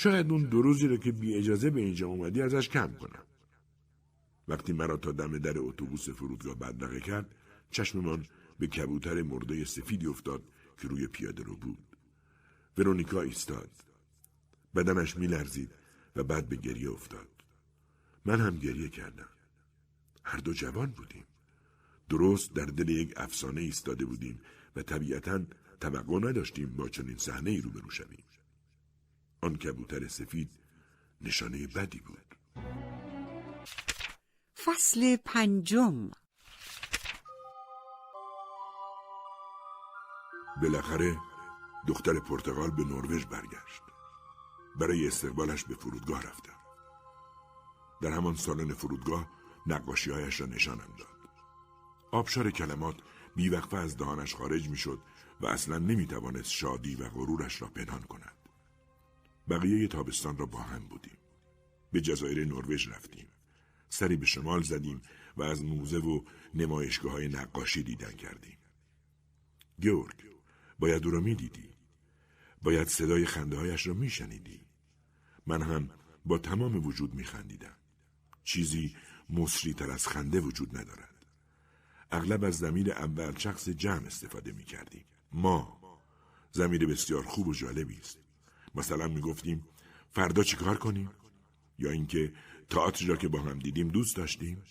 شاید 0.00 0.30
اون 0.30 0.42
دو 0.42 0.62
روزی 0.62 0.86
رو 0.88 0.96
که 0.96 1.12
بی 1.12 1.34
اجازه 1.34 1.70
به 1.70 1.80
اینجا 1.80 2.06
اومدی 2.06 2.42
ازش 2.42 2.68
کم 2.68 2.92
کنم. 2.92 3.22
وقتی 4.48 4.72
مرا 4.72 4.96
تا 4.96 5.12
دم 5.12 5.38
در 5.38 5.58
اتوبوس 5.58 6.08
فرودگاه 6.08 6.54
بدرقه 6.54 7.00
کرد 7.00 7.34
چشممان 7.70 8.26
به 8.58 8.66
کبوتر 8.66 9.22
مرده 9.22 9.64
سفیدی 9.64 10.06
افتاد 10.06 10.42
که 10.80 10.88
روی 10.88 11.06
پیاده 11.06 11.42
رو 11.42 11.56
بود. 11.56 11.96
ورونیکا 12.78 13.22
ایستاد. 13.22 13.70
بدنش 14.74 15.16
میلرزید 15.16 15.74
و 16.16 16.24
بعد 16.24 16.48
به 16.48 16.56
گریه 16.56 16.90
افتاد. 16.90 17.28
من 18.24 18.40
هم 18.40 18.58
گریه 18.58 18.88
کردم. 18.88 19.28
هر 20.24 20.38
دو 20.38 20.52
جوان 20.52 20.90
بودیم. 20.90 21.24
درست 22.08 22.54
در 22.54 22.66
دل 22.66 22.88
یک 22.88 23.12
افسانه 23.16 23.60
ایستاده 23.60 24.04
بودیم 24.04 24.40
و 24.76 24.82
طبیعتا 24.82 25.44
توقع 25.80 26.18
نداشتیم 26.18 26.76
با 26.76 26.88
چنین 26.88 27.16
صحنه 27.16 27.50
ای 27.50 27.60
روبرو 27.60 27.90
شویم. 27.90 28.24
آن 29.42 29.56
کبوتر 29.56 30.08
سفید 30.08 30.50
نشانه 31.20 31.66
بدی 31.66 32.00
بود. 32.00 32.34
فصل 34.64 35.16
پنجم 35.16 36.10
بالاخره 40.62 41.16
دختر 41.86 42.20
پرتغال 42.20 42.70
به 42.70 42.84
نروژ 42.84 43.26
برگشت. 43.26 43.82
برای 44.80 45.06
استقبالش 45.06 45.64
به 45.64 45.74
فرودگاه 45.74 46.22
رفتم. 46.22 46.52
در 48.02 48.10
همان 48.10 48.34
سالن 48.34 48.72
فرودگاه 48.72 49.30
نقاشیهایش 49.66 50.40
را 50.40 50.46
نشانم 50.46 50.94
داد. 50.98 51.18
آبشار 52.12 52.50
کلمات 52.50 52.96
بیوقفه 53.36 53.76
از 53.76 53.96
دهانش 53.96 54.34
خارج 54.34 54.68
می‌شد 54.68 54.98
و 55.40 55.46
اصلا 55.46 55.78
نمی‌توانست 55.78 56.50
شادی 56.50 56.94
و 56.94 57.08
غرورش 57.08 57.62
را 57.62 57.68
پنهان 57.68 58.02
کند. 58.02 58.37
بقیه 59.50 59.88
تابستان 59.88 60.36
را 60.36 60.46
با 60.46 60.58
هم 60.58 60.88
بودیم. 60.88 61.18
به 61.92 62.00
جزایر 62.00 62.44
نروژ 62.44 62.88
رفتیم. 62.88 63.26
سری 63.88 64.16
به 64.16 64.26
شمال 64.26 64.62
زدیم 64.62 65.02
و 65.36 65.42
از 65.42 65.64
موزه 65.64 65.98
و 65.98 66.24
نمایشگاه 66.54 67.12
های 67.12 67.28
نقاشی 67.28 67.82
دیدن 67.82 68.12
کردیم. 68.12 68.58
گیورگ، 69.80 70.24
باید 70.78 71.04
او 71.04 71.10
را 71.10 71.20
می 71.20 71.34
دیدی. 71.34 71.70
باید 72.62 72.88
صدای 72.88 73.26
خنده 73.26 73.56
هایش 73.56 73.86
را 73.86 73.94
می 73.94 74.10
شنیدی. 74.10 74.60
من 75.46 75.62
هم 75.62 75.90
با 76.26 76.38
تمام 76.38 76.86
وجود 76.86 77.14
می 77.14 77.24
خندیدم. 77.24 77.76
چیزی 78.44 78.96
مصری 79.30 79.74
تر 79.74 79.90
از 79.90 80.08
خنده 80.08 80.40
وجود 80.40 80.76
ندارد. 80.76 81.26
اغلب 82.10 82.44
از 82.44 82.58
زمیر 82.58 82.92
اول 82.92 83.38
شخص 83.38 83.68
جمع 83.68 84.06
استفاده 84.06 84.52
می 84.52 84.64
کردیم. 84.64 85.04
ما 85.32 85.80
زمیر 86.50 86.86
بسیار 86.86 87.22
خوب 87.22 87.48
و 87.48 87.54
جالبی 87.54 87.98
است. 87.98 88.27
مثلا 88.74 89.08
می 89.08 89.20
گفتیم 89.20 89.64
فردا 90.10 90.42
چیکار 90.42 90.78
کنیم؟ 90.78 91.10
یا 91.78 91.90
اینکه 91.90 92.32
تئاتر 92.70 93.06
را 93.06 93.16
که 93.16 93.28
با 93.28 93.40
هم 93.40 93.58
دیدیم 93.58 93.88
دوست 93.88 94.16
داشتیم 94.16 94.62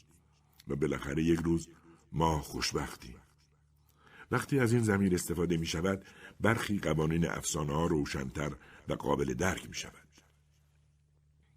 و 0.67 0.75
بالاخره 0.75 1.23
یک 1.23 1.39
روز 1.39 1.67
ما 2.11 2.41
خوشبختیم 2.41 3.15
وقتی 4.31 4.59
از 4.59 4.73
این 4.73 4.83
زمین 4.83 5.13
استفاده 5.13 5.57
می 5.57 5.65
شود 5.65 6.05
برخی 6.41 6.79
قوانین 6.79 7.29
افسانه 7.29 7.73
ها 7.73 7.85
روشنتر 7.85 8.55
و 8.87 8.93
قابل 8.93 9.33
درک 9.33 9.69
می 9.69 9.75
شود 9.75 10.07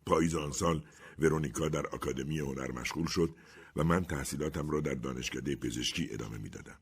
پاییز 0.06 0.34
آن 0.34 0.52
سال 0.52 0.84
ورونیکا 1.18 1.68
در 1.68 1.86
آکادمی 1.86 2.38
هنر 2.38 2.72
مشغول 2.72 3.06
شد 3.06 3.34
و 3.76 3.84
من 3.84 4.04
تحصیلاتم 4.04 4.70
را 4.70 4.80
در 4.80 4.94
دانشکده 4.94 5.56
پزشکی 5.56 6.08
ادامه 6.10 6.38
می 6.38 6.48
دادم. 6.48 6.78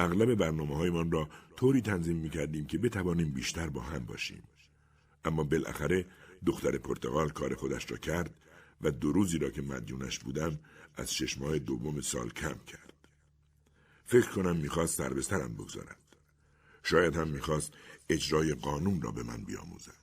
اغلب 0.00 0.34
برنامه 0.34 0.76
هایمان 0.76 1.10
را 1.10 1.28
طوری 1.56 1.80
تنظیم 1.80 2.16
می 2.16 2.30
کردیم 2.30 2.66
که 2.66 2.78
بتوانیم 2.78 3.30
بیشتر 3.30 3.68
با 3.68 3.80
هم 3.80 4.06
باشیم. 4.06 4.42
اما 5.24 5.44
بالاخره 5.44 6.06
دختر 6.46 6.78
پرتغال 6.78 7.28
کار 7.28 7.54
خودش 7.54 7.90
را 7.90 7.96
کرد 7.96 8.34
و 8.80 8.90
دو 8.90 9.12
روزی 9.12 9.38
را 9.38 9.50
که 9.50 9.62
مدیونش 9.62 10.18
بودم 10.18 10.58
از 10.94 11.14
شش 11.14 11.38
ماه 11.38 11.58
دوم 11.58 12.00
سال 12.00 12.30
کم 12.30 12.58
کرد. 12.66 12.92
فکر 14.04 14.30
کنم 14.30 14.56
می‌خواست 14.56 14.94
سربسترم 14.94 15.54
بگذارد. 15.54 16.16
شاید 16.82 17.16
هم 17.16 17.28
می‌خواست 17.28 17.72
اجرای 18.08 18.54
قانون 18.54 19.02
را 19.02 19.10
به 19.10 19.22
من 19.22 19.44
بیاموزد. 19.44 20.00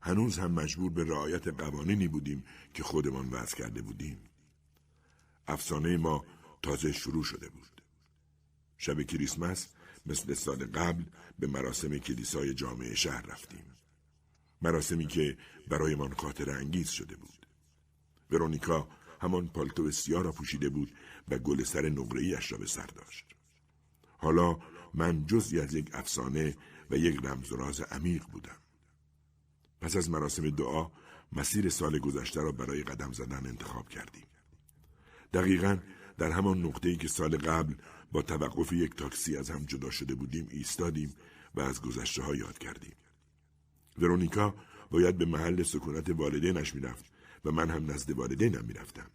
هنوز 0.00 0.38
هم 0.38 0.52
مجبور 0.52 0.92
به 0.92 1.04
رعایت 1.04 1.48
قوانینی 1.48 2.08
بودیم 2.08 2.44
که 2.74 2.82
خودمان 2.82 3.28
وضع 3.30 3.56
کرده 3.56 3.82
بودیم. 3.82 4.18
افسانه 5.48 5.96
ما 5.96 6.24
تازه 6.62 6.92
شروع 6.92 7.24
شده 7.24 7.48
بود. 7.48 7.75
شب 8.78 9.02
کریسمس 9.02 9.68
مثل 10.06 10.34
سال 10.34 10.66
قبل 10.66 11.04
به 11.38 11.46
مراسم 11.46 11.98
کلیسای 11.98 12.54
جامعه 12.54 12.94
شهر 12.94 13.26
رفتیم. 13.26 13.64
مراسمی 14.62 15.06
که 15.06 15.36
برایمان 15.68 16.14
خاطر 16.14 16.50
انگیز 16.50 16.88
شده 16.88 17.16
بود. 17.16 17.46
ورونیکا 18.30 18.88
همان 19.20 19.48
پالتو 19.48 19.90
سیاه 19.90 20.22
را 20.22 20.32
پوشیده 20.32 20.68
بود 20.68 20.92
و 21.28 21.38
گل 21.38 21.64
سر 21.64 21.88
نقره‌ایش 21.88 22.52
را 22.52 22.58
به 22.58 22.66
سر 22.66 22.86
داشت. 22.86 23.26
حالا 24.18 24.58
من 24.94 25.26
جزی 25.26 25.60
از 25.60 25.74
یک 25.74 25.90
افسانه 25.92 26.56
و 26.90 26.96
یک 26.96 27.20
رمز 27.24 27.52
و 27.52 27.56
راز 27.56 27.80
عمیق 27.80 28.24
بودم. 28.24 28.56
پس 29.80 29.96
از 29.96 30.10
مراسم 30.10 30.50
دعا 30.50 30.90
مسیر 31.32 31.68
سال 31.68 31.98
گذشته 31.98 32.42
را 32.42 32.52
برای 32.52 32.82
قدم 32.82 33.12
زدن 33.12 33.46
انتخاب 33.46 33.88
کردیم. 33.88 34.26
دقیقا 35.32 35.78
در 36.18 36.30
همان 36.30 36.62
نقطه‌ای 36.62 36.96
که 36.96 37.08
سال 37.08 37.36
قبل 37.36 37.74
با 38.16 38.22
توقف 38.22 38.72
یک 38.72 38.94
تاکسی 38.94 39.36
از 39.36 39.50
هم 39.50 39.64
جدا 39.64 39.90
شده 39.90 40.14
بودیم 40.14 40.48
ایستادیم 40.50 41.14
و 41.54 41.60
از 41.60 41.80
گذشته 41.80 42.22
ها 42.22 42.34
یاد 42.34 42.58
کردیم. 42.58 42.94
ورونیکا 43.98 44.54
باید 44.90 45.18
به 45.18 45.24
محل 45.24 45.62
سکونت 45.62 46.10
والدینش 46.10 46.74
می‌رفت 46.74 47.04
و 47.44 47.50
من 47.50 47.70
هم 47.70 47.90
نزد 47.90 48.10
والدینم 48.10 48.64
می‌رفتم. 48.64 49.10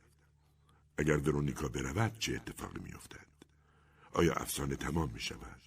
اگر 0.97 1.18
ورونیکا 1.18 1.68
برود 1.68 2.20
چه 2.20 2.36
اتفاقی 2.36 2.80
میافتد؟ 2.80 3.28
آیا 4.12 4.34
افسانه 4.34 4.76
تمام 4.76 5.12
می 5.12 5.22
شود؟ 5.22 5.62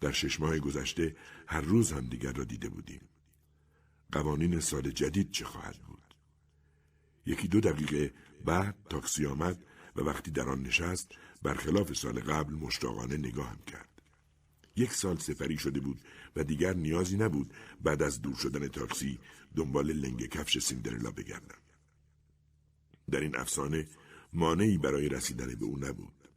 در 0.00 0.12
شش 0.12 0.40
ماه 0.40 0.58
گذشته 0.58 1.16
هر 1.46 1.60
روز 1.60 1.92
هم 1.92 2.06
دیگر 2.06 2.32
را 2.32 2.44
دیده 2.44 2.68
بودیم. 2.68 3.08
قوانین 4.12 4.60
سال 4.60 4.90
جدید 4.90 5.30
چه 5.30 5.44
خواهد 5.44 5.76
بود؟ 5.76 6.14
یکی 7.26 7.48
دو 7.48 7.60
دقیقه 7.60 8.14
بعد 8.44 8.76
تاکسی 8.90 9.26
آمد 9.26 9.64
و 9.96 10.00
وقتی 10.00 10.30
در 10.30 10.48
آن 10.48 10.62
نشست 10.62 11.12
برخلاف 11.42 11.92
سال 11.92 12.20
قبل 12.20 12.54
مشتاقانه 12.54 13.16
نگاهم 13.16 13.58
کرد. 13.66 14.02
یک 14.76 14.92
سال 14.92 15.18
سفری 15.18 15.58
شده 15.58 15.80
بود 15.80 16.00
و 16.36 16.44
دیگر 16.44 16.74
نیازی 16.74 17.16
نبود 17.16 17.54
بعد 17.80 18.02
از 18.02 18.22
دور 18.22 18.36
شدن 18.36 18.68
تاکسی 18.68 19.18
دنبال 19.56 19.92
لنگ 19.92 20.26
کفش 20.26 20.58
سیندرلا 20.58 21.10
بگردم. 21.10 21.58
در 23.10 23.20
این 23.20 23.36
افسانه 23.36 23.88
مانعی 24.32 24.78
برای 24.78 25.08
رسیدن 25.08 25.54
به 25.54 25.64
او 25.64 25.78
نبود. 25.78 26.28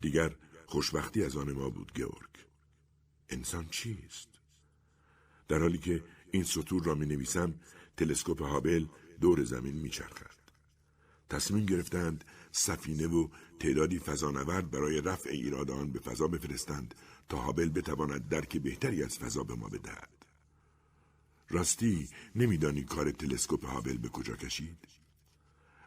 دیگر 0.00 0.36
خوشبختی 0.66 1.24
از 1.24 1.36
آن 1.36 1.52
ما 1.52 1.70
بود 1.70 1.92
گورگ. 1.94 2.30
انسان 3.28 3.68
چیست؟ 3.68 4.28
در 5.48 5.58
حالی 5.58 5.78
که 5.78 6.04
این 6.30 6.44
سطور 6.44 6.84
را 6.84 6.94
می 6.94 7.06
نویسم 7.06 7.54
تلسکوپ 7.96 8.42
هابل 8.42 8.86
دور 9.20 9.44
زمین 9.44 9.74
می 9.74 9.90
چرخد. 9.90 10.40
تصمیم 11.30 11.66
گرفتند 11.66 12.24
سفینه 12.52 13.06
و 13.06 13.28
تعدادی 13.60 13.98
فضانورد 13.98 14.70
برای 14.70 15.00
رفع 15.00 15.30
ایراد 15.30 15.70
آن 15.70 15.92
به 15.92 16.00
فضا 16.00 16.28
بفرستند 16.28 16.94
تا 17.28 17.38
هابل 17.38 17.68
بتواند 17.68 18.28
درک 18.28 18.56
بهتری 18.56 19.02
از 19.02 19.18
فضا 19.18 19.42
به 19.42 19.54
ما 19.54 19.68
بدهد. 19.68 20.26
راستی 21.48 22.08
نمیدانی 22.34 22.84
کار 22.84 23.10
تلسکوپ 23.10 23.64
هابل 23.64 23.96
به 23.96 24.08
کجا 24.08 24.36
کشید؟ 24.36 24.88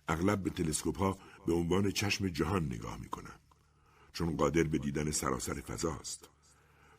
اغلب 0.07 0.43
به 0.43 0.49
تلسکوپ 0.49 0.97
ها 0.97 1.17
به 1.45 1.53
عنوان 1.53 1.91
چشم 1.91 2.27
جهان 2.27 2.65
نگاه 2.65 2.97
می 2.97 3.09
کنم. 3.09 3.39
چون 4.13 4.37
قادر 4.37 4.63
به 4.63 4.77
دیدن 4.77 5.11
سراسر 5.11 5.61
فضاست. 5.61 6.29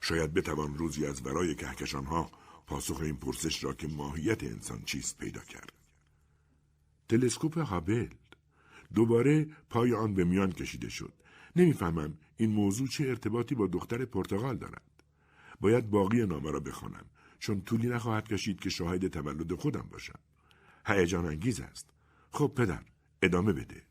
شاید 0.00 0.34
بتوان 0.34 0.78
روزی 0.78 1.06
از 1.06 1.26
ورای 1.26 1.54
کهکشان 1.54 2.04
ها 2.04 2.30
پاسخ 2.66 3.00
این 3.00 3.16
پرسش 3.16 3.64
را 3.64 3.72
که 3.72 3.88
ماهیت 3.88 4.44
انسان 4.44 4.82
چیست 4.84 5.18
پیدا 5.18 5.40
کرد. 5.40 5.72
تلسکوپ 7.08 7.58
هابل 7.58 8.08
دوباره 8.94 9.46
پای 9.70 9.94
آن 9.94 10.14
به 10.14 10.24
میان 10.24 10.52
کشیده 10.52 10.88
شد. 10.88 11.12
نمی‌فهمم 11.56 12.14
این 12.36 12.50
موضوع 12.50 12.88
چه 12.88 13.04
ارتباطی 13.04 13.54
با 13.54 13.66
دختر 13.66 14.04
پرتغال 14.04 14.56
دارد. 14.56 14.82
باید 15.60 15.90
باقی 15.90 16.26
نامه 16.26 16.50
را 16.50 16.60
بخوانم 16.60 17.04
چون 17.38 17.60
طولی 17.60 17.88
نخواهد 17.88 18.28
کشید 18.28 18.60
که 18.60 18.70
شاهد 18.70 19.08
تولد 19.08 19.54
خودم 19.54 19.88
باشم. 19.90 20.18
هیجان 20.86 21.26
انگیز 21.26 21.60
است. 21.60 21.90
خب 22.30 22.52
پدر 22.56 22.82
ادامه 23.22 23.52
بده. 23.52 23.82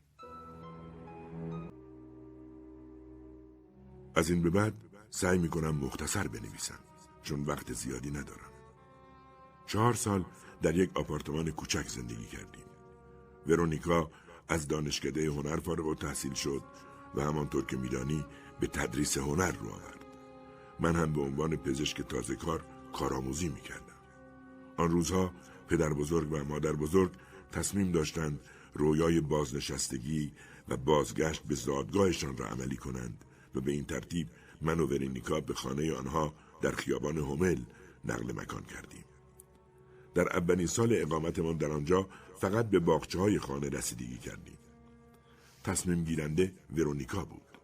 از 4.14 4.30
این 4.30 4.42
به 4.42 4.50
بعد 4.50 4.74
سعی 5.10 5.38
می 5.38 5.48
کنم 5.48 5.76
مختصر 5.76 6.28
بنویسم 6.28 6.78
چون 7.22 7.44
وقت 7.44 7.72
زیادی 7.72 8.10
ندارم. 8.10 8.50
چهار 9.66 9.94
سال 9.94 10.24
در 10.62 10.76
یک 10.76 10.90
آپارتمان 10.94 11.50
کوچک 11.50 11.88
زندگی 11.88 12.26
کردیم. 12.26 12.64
ورونیکا 13.46 14.10
از 14.48 14.68
دانشکده 14.68 15.26
هنر 15.26 15.56
فارغ 15.56 15.86
و 15.86 15.94
تحصیل 15.94 16.34
شد 16.34 16.62
و 17.14 17.22
همانطور 17.22 17.66
که 17.66 17.76
میدانی 17.76 18.24
به 18.60 18.66
تدریس 18.66 19.18
هنر 19.18 19.52
رو 19.52 19.68
آورد. 19.68 20.04
من 20.80 20.96
هم 20.96 21.12
به 21.12 21.20
عنوان 21.20 21.56
پزشک 21.56 22.02
تازه 22.02 22.36
کار 22.36 22.64
کارآموزی 22.92 23.48
می‌کردم. 23.48 23.94
آن 24.76 24.90
روزها 24.90 25.32
پدر 25.68 25.92
بزرگ 25.92 26.32
و 26.32 26.44
مادر 26.44 26.72
بزرگ 26.72 27.10
تصمیم 27.52 27.92
داشتند 27.92 28.40
رویای 28.74 29.20
بازنشستگی 29.20 30.32
و 30.68 30.76
بازگشت 30.76 31.42
به 31.42 31.54
زادگاهشان 31.54 32.36
را 32.36 32.46
عملی 32.46 32.76
کنند 32.76 33.24
و 33.54 33.60
به 33.60 33.72
این 33.72 33.84
ترتیب 33.84 34.28
من 34.60 34.80
و 34.80 34.86
ورونیکا 34.86 35.40
به 35.40 35.54
خانه 35.54 35.94
آنها 35.94 36.34
در 36.62 36.72
خیابان 36.72 37.18
هومل 37.18 37.58
نقل 38.04 38.32
مکان 38.32 38.62
کردیم. 38.62 39.04
در 40.14 40.36
اولین 40.36 40.66
سال 40.66 40.88
اقامتمان 40.92 41.56
در 41.56 41.72
آنجا 41.72 42.08
فقط 42.44 42.70
به 42.70 42.78
باقچه 42.78 43.18
های 43.18 43.38
خانه 43.38 43.68
رسیدگی 43.68 44.18
کردیم. 44.18 44.58
تصمیم 45.64 46.04
گیرنده 46.04 46.52
ورونیکا 46.76 47.24
بود. 47.24 47.58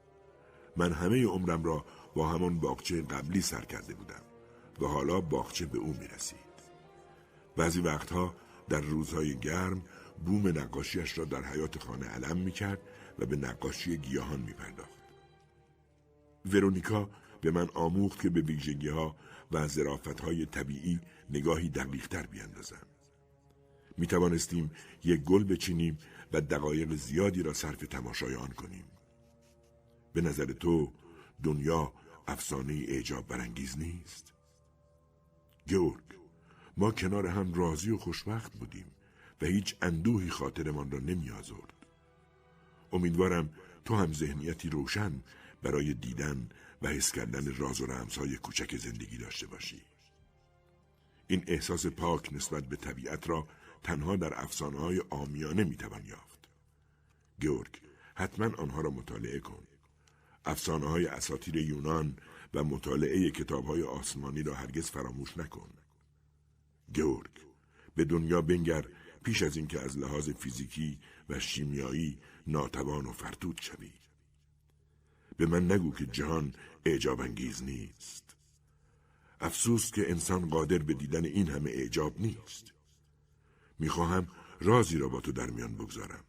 من 0.76 0.92
همه 0.92 1.26
عمرم 1.26 1.64
را 1.64 1.84
با 2.14 2.28
همان 2.28 2.60
باغچه 2.60 3.02
قبلی 3.02 3.40
سر 3.40 3.64
کرده 3.64 3.94
بودم 3.94 4.22
و 4.80 4.86
حالا 4.86 5.20
باغچه 5.20 5.66
به 5.66 5.78
او 5.78 5.86
می 6.00 6.06
رسید. 6.06 6.56
بعضی 7.56 7.80
وقتها 7.80 8.34
در 8.68 8.80
روزهای 8.80 9.36
گرم 9.36 9.82
بوم 10.24 10.48
نقاشیش 10.48 11.18
را 11.18 11.24
در 11.24 11.44
حیات 11.44 11.82
خانه 11.82 12.06
علم 12.06 12.36
می 12.36 12.52
کرد 12.52 12.80
و 13.18 13.26
به 13.26 13.36
نقاشی 13.36 13.96
گیاهان 13.96 14.40
می 14.40 14.52
پرداخت. 14.52 15.00
ورونیکا 16.46 17.10
به 17.40 17.50
من 17.50 17.68
آموخت 17.74 18.20
که 18.20 18.30
به 18.30 18.40
ویژگی 18.40 18.88
ها 18.88 19.16
و 19.52 19.68
ظرافت 19.68 20.20
های 20.20 20.46
طبیعی 20.46 21.00
نگاهی 21.30 21.68
دقیقتر 21.68 22.26
بیاندازم. 22.26 22.86
می 24.00 24.06
توانستیم 24.06 24.70
یک 25.04 25.20
گل 25.20 25.44
بچینیم 25.44 25.98
و 26.32 26.40
دقایق 26.40 26.94
زیادی 26.94 27.42
را 27.42 27.52
صرف 27.52 27.76
تماشای 27.76 28.34
آن 28.34 28.48
کنیم. 28.48 28.84
به 30.12 30.20
نظر 30.20 30.44
تو 30.44 30.92
دنیا 31.42 31.92
افسانه 32.28 32.72
اعجاب 32.88 33.28
برانگیز 33.28 33.78
نیست؟ 33.78 34.32
گورگ 35.68 36.02
ما 36.76 36.90
کنار 36.90 37.26
هم 37.26 37.54
راضی 37.54 37.90
و 37.90 37.98
خوشبخت 37.98 38.52
بودیم 38.52 38.90
و 39.42 39.46
هیچ 39.46 39.76
اندوهی 39.82 40.30
خاطرمان 40.30 40.90
را 40.90 40.98
نمی 40.98 41.30
آزرد. 41.30 41.86
امیدوارم 42.92 43.50
تو 43.84 43.94
هم 43.94 44.12
ذهنیتی 44.12 44.70
روشن 44.70 45.22
برای 45.62 45.94
دیدن 45.94 46.48
و 46.82 46.88
حس 46.88 47.12
کردن 47.12 47.54
راز 47.54 47.80
و 47.80 47.86
رمزهای 47.86 48.36
کوچک 48.36 48.76
زندگی 48.76 49.18
داشته 49.18 49.46
باشی. 49.46 49.82
این 51.26 51.44
احساس 51.46 51.86
پاک 51.86 52.32
نسبت 52.32 52.64
به 52.64 52.76
طبیعت 52.76 53.28
را 53.28 53.46
تنها 53.82 54.16
در 54.16 54.40
افسانه 54.40 54.78
های 54.78 55.02
آمیانه 55.10 55.64
می‌توان 55.64 56.06
یافت. 56.06 56.48
گورگ 57.42 57.80
حتما 58.14 58.56
آنها 58.56 58.80
را 58.80 58.90
مطالعه 58.90 59.38
کن. 59.38 59.62
افسانه 60.44 60.86
های 60.86 61.06
اساتیر 61.06 61.56
یونان 61.56 62.16
و 62.54 62.64
مطالعه 62.64 63.30
کتاب 63.30 63.64
های 63.64 63.82
آسمانی 63.82 64.42
را 64.42 64.54
هرگز 64.54 64.90
فراموش 64.90 65.38
نکن. 65.38 65.70
گورگ 66.94 67.30
به 67.96 68.04
دنیا 68.04 68.42
بنگر 68.42 68.84
پیش 69.24 69.42
از 69.42 69.56
اینکه 69.56 69.80
از 69.80 69.98
لحاظ 69.98 70.30
فیزیکی 70.30 70.98
و 71.28 71.38
شیمیایی 71.38 72.18
ناتوان 72.46 73.06
و 73.06 73.12
فرتود 73.12 73.60
شوی 73.62 73.92
به 75.36 75.46
من 75.46 75.72
نگو 75.72 75.94
که 75.94 76.06
جهان 76.06 76.54
اعجاب 76.84 77.20
انگیز 77.20 77.62
نیست 77.62 78.36
افسوس 79.40 79.90
که 79.90 80.10
انسان 80.10 80.48
قادر 80.48 80.78
به 80.78 80.94
دیدن 80.94 81.24
این 81.24 81.48
همه 81.48 81.70
اعجاب 81.70 82.20
نیست 82.20 82.72
می‌خواهم 83.80 84.28
رازی 84.60 84.98
را 84.98 85.08
با 85.08 85.20
تو 85.20 85.32
در 85.32 85.50
میان 85.50 85.74
بگذارم. 85.74 86.24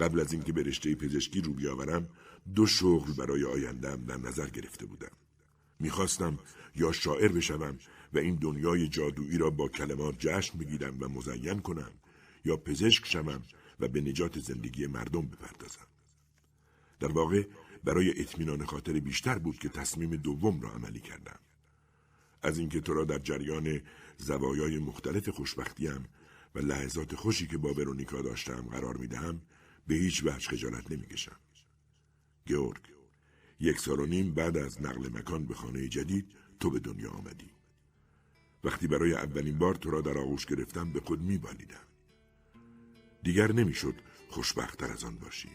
قبل 0.00 0.20
از 0.20 0.32
اینکه 0.32 0.52
به 0.52 0.62
رشته 0.62 0.94
پزشکی 0.94 1.40
رو 1.40 1.52
بیاورم 1.52 2.08
دو 2.54 2.66
شغل 2.66 3.12
برای 3.12 3.44
آیندهم 3.44 4.04
در 4.04 4.16
نظر 4.16 4.48
گرفته 4.48 4.86
بودم. 4.86 5.12
می‌خواستم 5.80 6.38
یا 6.76 6.92
شاعر 6.92 7.32
بشوم 7.32 7.78
و 8.12 8.18
این 8.18 8.34
دنیای 8.34 8.88
جادویی 8.88 9.38
را 9.38 9.50
با 9.50 9.68
کلمات 9.68 10.14
جشن 10.18 10.58
بگیرم 10.58 10.96
و 11.00 11.08
مزین 11.08 11.58
کنم 11.58 11.90
یا 12.44 12.56
پزشک 12.56 13.06
شوم 13.06 13.42
و 13.80 13.88
به 13.88 14.00
نجات 14.00 14.38
زندگی 14.38 14.86
مردم 14.86 15.26
بپردازم. 15.26 15.86
در 17.00 17.12
واقع 17.12 17.46
برای 17.84 18.20
اطمینان 18.20 18.66
خاطر 18.66 18.92
بیشتر 18.92 19.38
بود 19.38 19.58
که 19.58 19.68
تصمیم 19.68 20.16
دوم 20.16 20.60
را 20.60 20.70
عملی 20.70 21.00
کردم. 21.00 21.38
از 22.42 22.58
اینکه 22.58 22.80
تو 22.80 22.94
را 22.94 23.04
در 23.04 23.18
جریان 23.18 23.80
زوایای 24.16 24.78
مختلف 24.78 25.28
خوشبختیم 25.28 26.04
و 26.56 26.58
لحظات 26.58 27.14
خوشی 27.14 27.46
که 27.46 27.58
با 27.58 27.72
ورونیکا 27.72 28.22
داشتم 28.22 28.60
قرار 28.60 28.96
می‌دهم 28.96 29.40
به 29.86 29.94
هیچ 29.94 30.22
وجه 30.24 30.48
خجالت 30.48 30.92
نمی‌کشم. 30.92 31.36
گیورگ 32.46 32.82
یک 33.60 33.78
سال 33.78 34.00
و 34.00 34.06
نیم 34.06 34.34
بعد 34.34 34.56
از 34.56 34.82
نقل 34.82 35.18
مکان 35.18 35.46
به 35.46 35.54
خانه 35.54 35.88
جدید 35.88 36.32
تو 36.60 36.70
به 36.70 36.78
دنیا 36.78 37.10
آمدی. 37.10 37.50
وقتی 38.64 38.86
برای 38.86 39.14
اولین 39.14 39.58
بار 39.58 39.74
تو 39.74 39.90
را 39.90 40.00
در 40.00 40.18
آغوش 40.18 40.46
گرفتم 40.46 40.92
به 40.92 41.00
خود 41.00 41.20
میبالیدم. 41.22 41.86
دیگر 43.22 43.52
نمی‌شد 43.52 43.94
خوشبختتر 44.30 44.92
از 44.92 45.04
آن 45.04 45.16
باشی. 45.16 45.50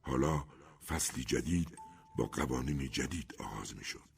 حالا 0.00 0.44
فصلی 0.86 1.24
جدید 1.24 1.78
با 2.18 2.24
قوانین 2.24 2.90
جدید 2.90 3.34
آغاز 3.38 3.76
می‌شد. 3.76 4.10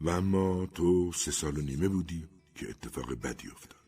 و 0.00 0.08
اما 0.08 0.66
تو 0.66 1.12
سه 1.12 1.30
سال 1.30 1.58
و 1.58 1.60
نیمه 1.60 1.88
بودی 1.88 2.28
که 2.54 2.70
اتفاق 2.70 3.14
بدی 3.14 3.48
افتاد 3.48 3.84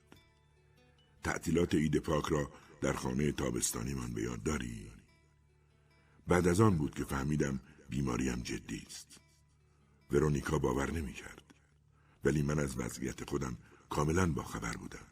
تعطیلات 1.24 1.74
عید 1.74 1.96
پاک 1.96 2.24
را 2.26 2.50
در 2.80 2.92
خانه 2.92 3.32
تابستانی 3.32 3.94
من 3.94 4.12
به 4.12 4.22
یاد 4.22 4.42
داری؟ 4.42 4.92
بعد 6.26 6.48
از 6.48 6.60
آن 6.60 6.76
بود 6.76 6.94
که 6.94 7.04
فهمیدم 7.04 7.60
بیماریم 7.88 8.42
جدی 8.42 8.82
است. 8.86 9.20
ورونیکا 10.10 10.58
باور 10.58 10.90
نمی 10.90 11.12
کرد. 11.12 11.42
ولی 12.24 12.42
من 12.42 12.58
از 12.58 12.78
وضعیت 12.78 13.28
خودم 13.28 13.56
کاملا 13.90 14.32
با 14.32 14.42
خبر 14.42 14.76
بودم. 14.76 15.06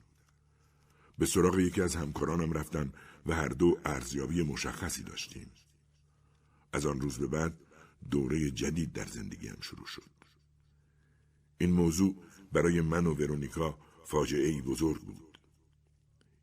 به 1.19 1.27
سراغ 1.27 1.59
یکی 1.59 1.83
از 1.83 1.97
همکارانم 1.97 2.53
رفتم 2.53 2.93
و 3.27 3.35
هر 3.35 3.49
دو 3.49 3.79
ارزیابی 3.85 4.43
مشخصی 4.43 5.03
داشتیم. 5.03 5.51
از 6.73 6.87
آن 6.87 7.01
روز 7.01 7.19
به 7.19 7.27
بعد 7.27 7.53
دوره 8.11 8.51
جدید 8.51 8.93
در 8.93 9.07
زندگیم 9.07 9.57
شروع 9.61 9.87
شد. 9.87 10.24
این 11.59 11.73
موضوع 11.73 12.17
برای 12.53 12.81
من 12.81 13.07
و 13.07 13.15
ورونیکا 13.15 13.79
فاجعه 14.05 14.49
ای 14.49 14.63
بزرگ 14.63 15.01
بود. 15.01 15.39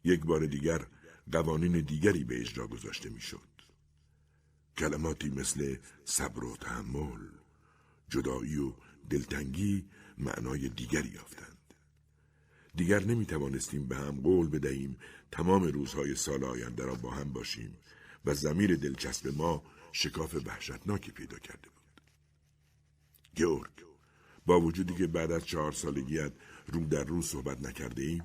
یک 0.04 0.22
بار 0.22 0.46
دیگر 0.46 0.88
قوانین 1.32 1.80
دیگری 1.82 2.24
به 2.24 2.42
اجرا 2.42 2.68
گذاشته 2.68 3.10
می‌شد. 3.10 3.52
کلماتی 4.78 5.30
مثل 5.30 5.76
صبر 6.06 6.44
و 6.44 6.56
تحمل، 6.56 7.28
جدایی 8.10 8.58
و 8.58 8.74
دلتنگی 9.10 9.86
معنای 10.18 10.70
دیگری 10.70 11.10
یافتند. 11.10 11.74
دیگر 12.76 13.04
نمی 13.04 13.26
توانستیم 13.26 13.88
به 13.88 13.96
هم 13.96 14.22
قول 14.22 14.50
بدهیم 14.50 14.98
تمام 15.32 15.64
روزهای 15.64 16.16
سال 16.16 16.44
آینده 16.44 16.86
را 16.86 16.96
با 16.96 17.12
هم 17.12 17.34
باشیم 17.34 17.78
و 18.26 18.34
زمیر 18.34 18.76
دلچسب 18.76 19.28
ما 19.28 19.64
شکاف 19.92 20.36
وحشتناکی 20.46 21.12
پیدا 21.12 21.38
کرده 21.38 21.70
بود. 21.70 22.02
گیورگ 23.36 23.91
با 24.52 24.62
وجودی 24.62 24.94
که 24.94 25.08
بعد 25.08 25.32
از 25.32 25.46
چهار 25.46 25.72
سالگیت 25.72 26.32
رو 26.68 26.86
در 26.86 27.04
رو 27.04 27.22
صحبت 27.22 27.62
نکرده 27.62 28.04
ایم 28.04 28.24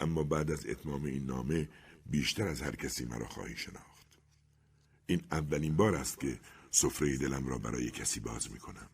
اما 0.00 0.22
بعد 0.22 0.50
از 0.50 0.66
اتمام 0.66 1.04
این 1.04 1.26
نامه 1.26 1.68
بیشتر 2.06 2.46
از 2.46 2.62
هر 2.62 2.76
کسی 2.76 3.04
مرا 3.04 3.28
خواهی 3.28 3.56
شناخت. 3.56 4.18
این 5.06 5.22
اولین 5.30 5.76
بار 5.76 5.94
است 5.94 6.20
که 6.20 6.40
سفره 6.70 7.16
دلم 7.16 7.46
را 7.46 7.58
برای 7.58 7.90
کسی 7.90 8.20
باز 8.20 8.52
می 8.52 8.58
کنم. 8.58 8.90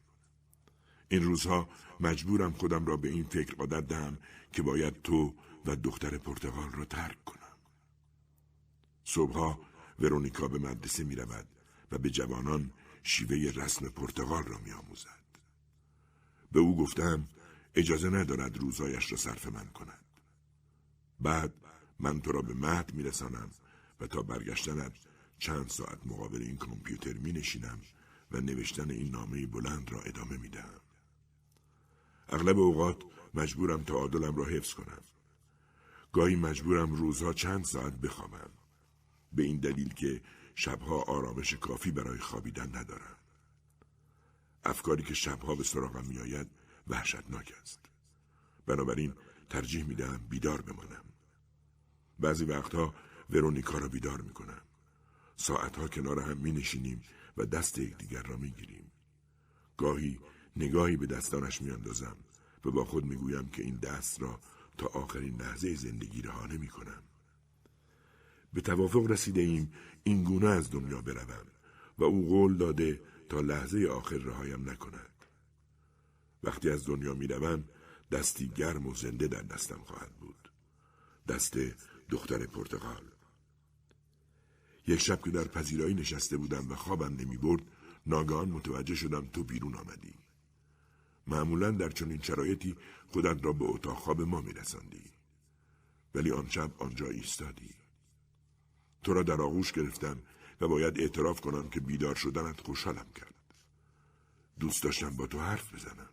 این 1.08 1.22
روزها 1.22 1.68
مجبورم 2.00 2.52
خودم 2.52 2.86
را 2.86 2.96
به 2.96 3.08
این 3.08 3.24
فکر 3.24 3.56
عادت 3.56 3.88
دهم 3.88 4.18
که 4.52 4.62
باید 4.62 5.02
تو 5.02 5.34
و 5.66 5.76
دختر 5.76 6.18
پرتغال 6.18 6.72
را 6.72 6.84
ترک 6.84 7.24
کنم. 7.24 7.56
صبحها 9.04 9.60
ورونیکا 9.98 10.48
به 10.48 10.58
مدرسه 10.58 11.04
می 11.04 11.14
رود 11.16 11.46
و 11.92 11.98
به 11.98 12.10
جوانان 12.10 12.72
شیوه 13.02 13.52
رسم 13.54 13.88
پرتغال 13.88 14.44
را 14.44 14.58
می 14.58 14.72
آموزد. 14.72 15.17
به 16.53 16.61
او 16.61 16.76
گفتم 16.76 17.28
اجازه 17.74 18.11
ندارد 18.11 18.59
روزایش 18.59 19.12
را 19.12 19.18
صرف 19.18 19.46
من 19.46 19.66
کند. 19.66 20.05
بعد 21.20 21.55
من 22.01 22.20
تو 22.20 22.32
را 22.32 22.42
به 22.42 22.55
مهد 22.55 22.94
می 22.94 23.03
رسانم 23.03 23.51
و 24.01 24.07
تا 24.07 24.22
برگشتنت 24.22 24.92
چند 25.38 25.68
ساعت 25.68 25.99
مقابل 26.07 26.42
این 26.42 26.57
کامپیوتر 26.57 27.12
می 27.12 27.32
نشینم 27.32 27.80
و 28.32 28.40
نوشتن 28.40 28.90
این 28.90 29.11
نامه 29.11 29.46
بلند 29.46 29.92
را 29.92 30.01
ادامه 30.01 30.36
می 30.36 30.49
دهم. 30.49 30.80
اغلب 32.28 32.59
اوقات 32.59 33.03
مجبورم 33.34 33.82
تعادلم 33.82 34.36
را 34.36 34.44
حفظ 34.44 34.74
کنم. 34.74 35.03
گاهی 36.12 36.36
مجبورم 36.36 36.94
روزها 36.94 37.32
چند 37.32 37.64
ساعت 37.64 37.92
بخوابم. 37.92 38.51
به 39.32 39.42
این 39.42 39.59
دلیل 39.59 39.94
که 39.94 40.20
شبها 40.55 41.03
آرامش 41.03 41.55
کافی 41.55 41.90
برای 41.90 42.18
خوابیدن 42.18 42.76
ندارم. 42.76 43.17
افکاری 44.64 45.02
که 45.02 45.14
شبها 45.14 45.54
به 45.54 45.64
سراغم 45.64 46.04
میآید 46.04 46.50
وحشتناک 46.88 47.54
است. 47.62 47.80
بنابراین 48.66 49.14
ترجیح 49.50 49.84
می‌دهم 49.84 50.26
بیدار 50.28 50.62
بمانم. 50.62 51.04
بعضی 52.18 52.44
وقتها 52.44 52.94
ورونیکا 53.30 53.78
را 53.78 53.88
بیدار 53.88 54.20
می‌کنم. 54.20 54.62
ساعتها 55.36 55.88
کنار 55.88 56.20
هم 56.20 56.36
می 56.36 56.52
نشینیم 56.52 57.02
و 57.36 57.46
دست 57.46 57.78
یکدیگر 57.78 58.22
را 58.22 58.36
می 58.36 58.50
گیریم. 58.50 58.92
گاهی 59.76 60.18
نگاهی 60.56 60.96
به 60.96 61.06
دستانش 61.06 61.62
می 61.62 61.70
اندازم 61.70 62.16
و 62.64 62.70
با 62.70 62.84
خود 62.84 63.04
می 63.04 63.16
گویم 63.16 63.48
که 63.48 63.62
این 63.62 63.76
دست 63.76 64.22
را 64.22 64.40
تا 64.78 64.86
آخرین 64.86 65.40
لحظه 65.40 65.74
زندگی 65.74 66.22
رها 66.22 66.46
نمی 66.46 66.68
کنم. 66.68 67.02
به 68.52 68.61
توافق 68.61 69.11
رسیده 69.11 69.40
ایم 69.40 69.72
این 70.02 70.24
گونه 70.24 70.46
از 70.48 70.70
دنیا 70.70 71.02
بروم 71.02 71.46
و 71.98 72.04
او 72.04 72.28
قول 72.28 72.56
داده 72.56 73.00
تا 73.28 73.40
لحظه 73.40 73.86
آخر 73.86 74.16
رهایم 74.16 74.70
نکند. 74.70 75.24
وقتی 76.42 76.70
از 76.70 76.86
دنیا 76.86 77.14
می 77.14 77.26
روم 77.26 77.64
دستی 78.12 78.48
گرم 78.48 78.86
و 78.86 78.94
زنده 78.94 79.26
در 79.26 79.42
دستم 79.42 79.80
خواهد 79.84 80.12
بود. 80.12 80.50
دست 81.28 81.58
دختر 82.08 82.46
پرتغال. 82.46 83.02
یک 84.86 85.00
شب 85.00 85.22
که 85.24 85.30
در 85.30 85.44
پذیرایی 85.44 85.94
نشسته 85.94 86.36
بودم 86.36 86.70
و 86.70 86.74
خوابم 86.74 87.16
نمی 87.16 87.36
برد 87.36 87.62
ناگهان 88.06 88.48
متوجه 88.48 88.94
شدم 88.94 89.26
تو 89.26 89.44
بیرون 89.44 89.74
آمدی. 89.74 90.14
معمولا 91.26 91.70
در 91.70 91.88
چنین 91.88 92.22
شرایطی 92.22 92.76
خودت 93.06 93.44
را 93.44 93.52
به 93.52 93.64
اتاق 93.64 93.96
خواب 93.96 94.20
ما 94.20 94.40
می 94.40 94.52
رسندی. 94.52 95.04
ولی 96.14 96.30
آن 96.30 96.48
شب 96.48 96.70
آنجا 96.78 97.06
ایستادی. 97.06 97.74
تو 99.02 99.12
را 99.12 99.22
در 99.22 99.40
آغوش 99.42 99.72
گرفتم 99.72 100.22
و 100.61 100.68
باید 100.68 101.00
اعتراف 101.00 101.40
کنم 101.40 101.68
که 101.68 101.80
بیدار 101.80 102.14
شدنت 102.14 102.61
خوشحالم 102.61 103.06
کرد. 103.14 103.34
دوست 104.61 104.82
داشتم 104.82 105.16
با 105.16 105.26
تو 105.26 105.40
حرف 105.40 105.74
بزنم. 105.74 106.09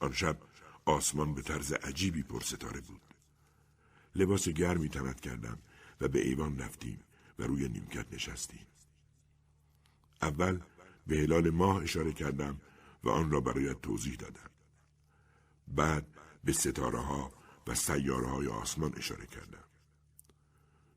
آن 0.00 0.12
شب 0.12 0.38
آسمان 0.84 1.34
به 1.34 1.42
طرز 1.42 1.72
عجیبی 1.72 2.22
پرستاره 2.22 2.80
بود. 2.80 3.00
لباس 4.14 4.48
گرمی 4.48 4.88
تمت 4.88 5.20
کردم 5.20 5.58
و 6.00 6.08
به 6.08 6.26
ایوان 6.26 6.58
رفتیم 6.58 7.00
و 7.38 7.42
روی 7.42 7.68
نیمکت 7.68 8.06
نشستیم. 8.12 8.66
اول 10.22 10.60
به 11.06 11.16
هلال 11.16 11.50
ماه 11.50 11.82
اشاره 11.82 12.12
کردم 12.12 12.60
و 13.04 13.08
آن 13.08 13.30
را 13.30 13.40
برایت 13.40 13.82
توضیح 13.82 14.14
دادم. 14.14 14.50
بعد 15.68 16.06
به 16.44 16.52
ستاره 16.52 16.98
ها 16.98 17.32
و 17.66 17.74
سیاره 17.74 18.26
های 18.26 18.46
آسمان 18.46 18.94
اشاره 18.96 19.26
کردم. 19.26 19.64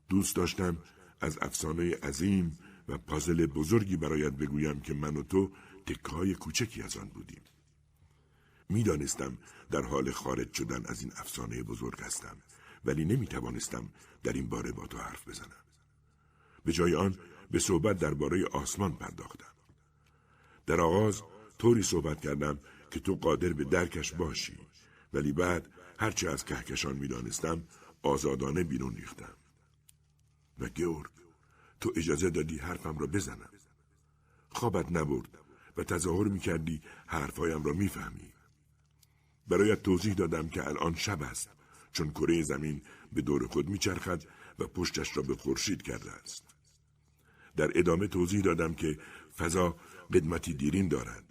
دوست 0.08 0.36
داشتم 0.36 0.76
از 1.20 1.38
افسانه 1.42 1.94
عظیم 1.94 2.58
و 2.88 2.98
پازل 2.98 3.46
بزرگی 3.46 3.96
برایت 3.96 4.32
بگویم 4.32 4.80
که 4.80 4.94
من 4.94 5.16
و 5.16 5.22
تو 5.22 5.50
تکه 5.86 6.34
کوچکی 6.34 6.82
از 6.82 6.96
آن 6.96 7.08
بودیم. 7.08 7.40
می‌دانستم 8.68 9.38
در 9.70 9.82
حال 9.82 10.10
خارج 10.10 10.52
شدن 10.52 10.82
از 10.86 11.02
این 11.02 11.12
افسانه 11.16 11.62
بزرگ 11.62 12.00
هستم 12.00 12.36
ولی 12.84 13.04
نمی 13.04 13.26
توانستم 13.26 13.88
در 14.22 14.32
این 14.32 14.46
باره 14.48 14.72
با 14.72 14.86
تو 14.86 14.98
حرف 14.98 15.28
بزنم. 15.28 15.64
به 16.64 16.72
جای 16.72 16.94
آن 16.94 17.14
به 17.50 17.58
صحبت 17.58 17.98
درباره 17.98 18.44
آسمان 18.44 18.92
پرداختم. 18.96 19.52
در 20.66 20.80
آغاز 20.80 21.22
طوری 21.58 21.82
صحبت 21.82 22.20
کردم 22.20 22.58
که 22.90 23.00
تو 23.00 23.14
قادر 23.14 23.52
به 23.52 23.64
درکش 23.64 24.12
باشی 24.12 24.58
ولی 25.12 25.32
بعد 25.32 25.68
هرچه 25.98 26.30
از 26.30 26.44
کهکشان 26.44 26.96
می‌دانستم 26.96 27.62
آزادانه 28.02 28.64
بیرون 28.64 28.96
ریختم 28.96 29.34
و 30.58 30.68
گیورگ 30.68 31.10
تو 31.80 31.92
اجازه 31.96 32.30
دادی 32.30 32.58
حرفم 32.58 32.98
را 32.98 33.06
بزنم. 33.06 33.50
خوابت 34.50 34.92
نبرد 34.92 35.38
و 35.76 35.84
تظاهر 35.84 36.28
می‌کردی 36.28 36.82
حرفهایم 37.06 37.64
را 37.64 37.72
می‌فهمی. 37.72 38.32
برایت 39.48 39.82
توضیح 39.82 40.14
دادم 40.14 40.48
که 40.48 40.68
الان 40.68 40.94
شب 40.94 41.22
است 41.22 41.48
چون 41.92 42.10
کره 42.10 42.42
زمین 42.42 42.82
به 43.12 43.22
دور 43.22 43.46
خود 43.46 43.68
میچرخد 43.68 44.24
و 44.58 44.66
پشتش 44.66 45.16
را 45.16 45.22
به 45.22 45.36
خورشید 45.36 45.82
کرده 45.82 46.12
است. 46.12 46.44
در 47.56 47.70
ادامه 47.74 48.06
توضیح 48.06 48.40
دادم 48.40 48.74
که 48.74 48.98
فضا 49.36 49.76
قدمتی 50.12 50.54
دیرین 50.54 50.88
دارد. 50.88 51.24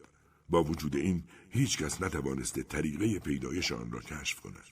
با 0.49 0.63
وجود 0.63 0.95
این 0.95 1.23
هیچ 1.49 1.77
کس 1.77 2.01
نتوانسته 2.01 2.63
طریقه 2.63 3.19
پیدایش 3.19 3.71
آن 3.71 3.91
را 3.91 3.99
کشف 3.99 4.39
کند. 4.39 4.65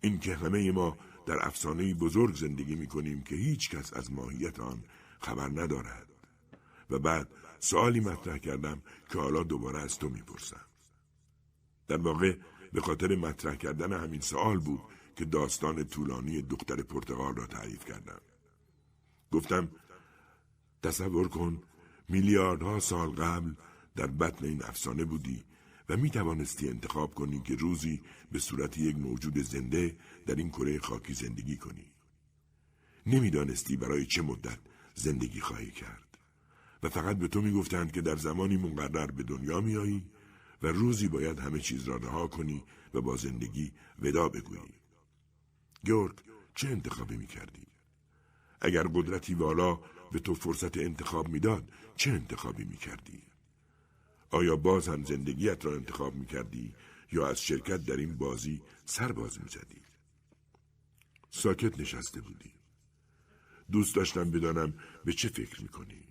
اینکه 0.00 0.36
همه 0.36 0.72
ما 0.72 0.98
در 1.26 1.46
افسانه 1.46 1.94
بزرگ 1.94 2.34
زندگی 2.34 2.74
می 2.74 2.86
کنیم 2.86 3.22
که 3.22 3.34
هیچ 3.34 3.70
کس 3.70 3.92
از 3.94 4.12
ماهیت 4.12 4.60
آن 4.60 4.84
خبر 5.20 5.48
ندارد. 5.48 6.06
و 6.90 6.98
بعد 6.98 7.28
سوالی 7.60 8.00
مطرح 8.00 8.38
کردم 8.38 8.82
که 9.10 9.18
حالا 9.18 9.42
دوباره 9.42 9.80
از 9.80 9.98
تو 9.98 10.08
می‌پرسم. 10.08 10.66
در 11.88 11.96
واقع 11.96 12.36
به 12.72 12.80
خاطر 12.80 13.16
مطرح 13.16 13.54
کردن 13.54 13.92
همین 13.92 14.20
سوال 14.20 14.58
بود 14.58 14.80
که 15.16 15.24
داستان 15.24 15.84
طولانی 15.84 16.42
دختر 16.42 16.82
پرتغال 16.82 17.34
را 17.34 17.46
تعریف 17.46 17.84
کردم. 17.84 18.20
گفتم 19.32 19.68
تصور 20.82 21.28
کن 21.28 21.62
میلیاردها 22.08 22.80
سال 22.80 23.10
قبل 23.10 23.54
در 23.96 24.06
بطن 24.06 24.44
این 24.44 24.62
افسانه 24.64 25.04
بودی 25.04 25.44
و 25.88 25.96
می 25.96 26.10
توانستی 26.10 26.68
انتخاب 26.68 27.14
کنی 27.14 27.40
که 27.40 27.54
روزی 27.54 28.02
به 28.32 28.38
صورت 28.38 28.78
یک 28.78 28.96
موجود 28.96 29.38
زنده 29.38 29.96
در 30.26 30.34
این 30.34 30.50
کره 30.50 30.78
خاکی 30.78 31.14
زندگی 31.14 31.56
کنی. 31.56 31.92
نمی‌دانستی 33.06 33.76
برای 33.76 34.06
چه 34.06 34.22
مدت 34.22 34.58
زندگی 34.94 35.40
خواهی 35.40 35.70
کرد 35.70 36.18
و 36.82 36.88
فقط 36.88 37.16
به 37.16 37.28
تو 37.28 37.42
می‌گفتند 37.42 37.92
که 37.92 38.00
در 38.00 38.16
زمانی 38.16 38.56
مقرر 38.56 39.06
به 39.06 39.22
دنیا 39.22 39.60
میایی 39.60 40.04
و 40.62 40.66
روزی 40.66 41.08
باید 41.08 41.38
همه 41.38 41.60
چیز 41.60 41.84
را 41.84 41.96
رها 41.96 42.26
کنی 42.26 42.64
و 42.94 43.00
با 43.00 43.16
زندگی 43.16 43.72
ودا 43.98 44.28
بگویی. 44.28 44.74
گورگ 45.86 46.18
چه 46.54 46.68
انتخابی 46.68 47.16
می 47.16 47.26
کردی؟ 47.26 47.66
اگر 48.60 48.82
قدرتی 48.82 49.34
والا 49.34 49.80
به 50.12 50.18
تو 50.18 50.34
فرصت 50.34 50.76
انتخاب 50.76 51.28
می‌داد 51.28 51.68
چه 51.96 52.10
انتخابی 52.10 52.64
می 52.64 52.76
کردی؟ 52.76 53.22
آیا 54.30 54.56
باز 54.56 54.88
هم 54.88 55.04
زندگیت 55.04 55.64
را 55.64 55.72
انتخاب 55.72 56.14
می 56.14 56.26
کردی 56.26 56.74
یا 57.12 57.26
از 57.26 57.42
شرکت 57.42 57.84
در 57.84 57.96
این 57.96 58.16
بازی 58.16 58.60
سرباز 58.84 59.38
می 59.42 59.48
زدی؟ 59.48 59.83
ساکت 61.34 61.80
نشسته 61.80 62.20
بودی. 62.20 62.52
دوست 63.72 63.94
داشتم 63.94 64.30
بدانم 64.30 64.74
به 65.04 65.12
چه 65.12 65.28
فکر 65.28 65.62
می 65.62 65.68
کنی. 65.68 66.04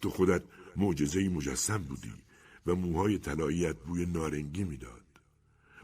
تو 0.00 0.10
خودت 0.10 0.42
معجزه 0.76 1.28
مجسم 1.28 1.78
بودی 1.78 2.12
و 2.66 2.74
موهای 2.74 3.18
طلاییت 3.18 3.76
بوی 3.76 4.06
نارنگی 4.06 4.64
می‌داد. 4.64 5.04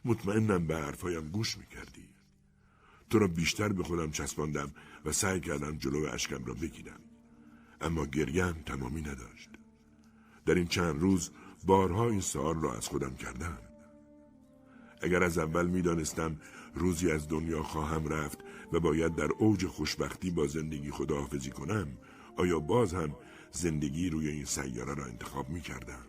مطمئنم 0.05 0.67
به 0.67 0.77
حرفهایم 0.77 1.29
گوش 1.31 1.59
می 1.59 1.67
کردی. 1.67 2.09
تو 3.11 3.19
را 3.19 3.27
بیشتر 3.27 3.69
به 3.69 3.85
خودم 3.85 4.11
چسباندم 4.11 4.75
و 5.05 5.13
سعی 5.13 5.41
کردم 5.41 5.77
جلو 5.77 6.07
اشکم 6.13 6.45
را 6.45 6.55
بگیرم. 6.55 7.01
اما 7.81 8.07
گریم 8.07 8.53
تمامی 8.53 9.01
نداشت. 9.01 9.51
در 10.47 10.55
این 10.55 10.67
چند 10.67 11.01
روز 11.01 11.31
بارها 11.65 12.09
این 12.09 12.21
سوال 12.21 12.61
را 12.61 12.75
از 12.75 12.89
خودم 12.89 13.15
کردم. 13.15 13.59
اگر 15.03 15.23
از 15.23 15.39
اول 15.39 15.67
می 15.67 15.83
دانستم 15.83 16.41
روزی 16.75 17.11
از 17.11 17.29
دنیا 17.29 17.63
خواهم 17.63 18.09
رفت 18.09 18.39
و 18.73 18.81
باید 18.81 19.15
در 19.15 19.29
اوج 19.39 19.67
خوشبختی 19.67 20.31
با 20.31 20.47
زندگی 20.47 20.91
خداحافظی 20.91 21.51
کنم 21.51 21.89
آیا 22.37 22.61
باز 22.61 22.95
هم 22.95 23.17
زندگی 23.51 24.11
روی 24.11 24.29
این 24.29 24.45
سیاره 24.45 24.95
را 24.95 25.05
انتخاب 25.05 25.49
می 25.49 25.61
کردم؟ 25.61 26.07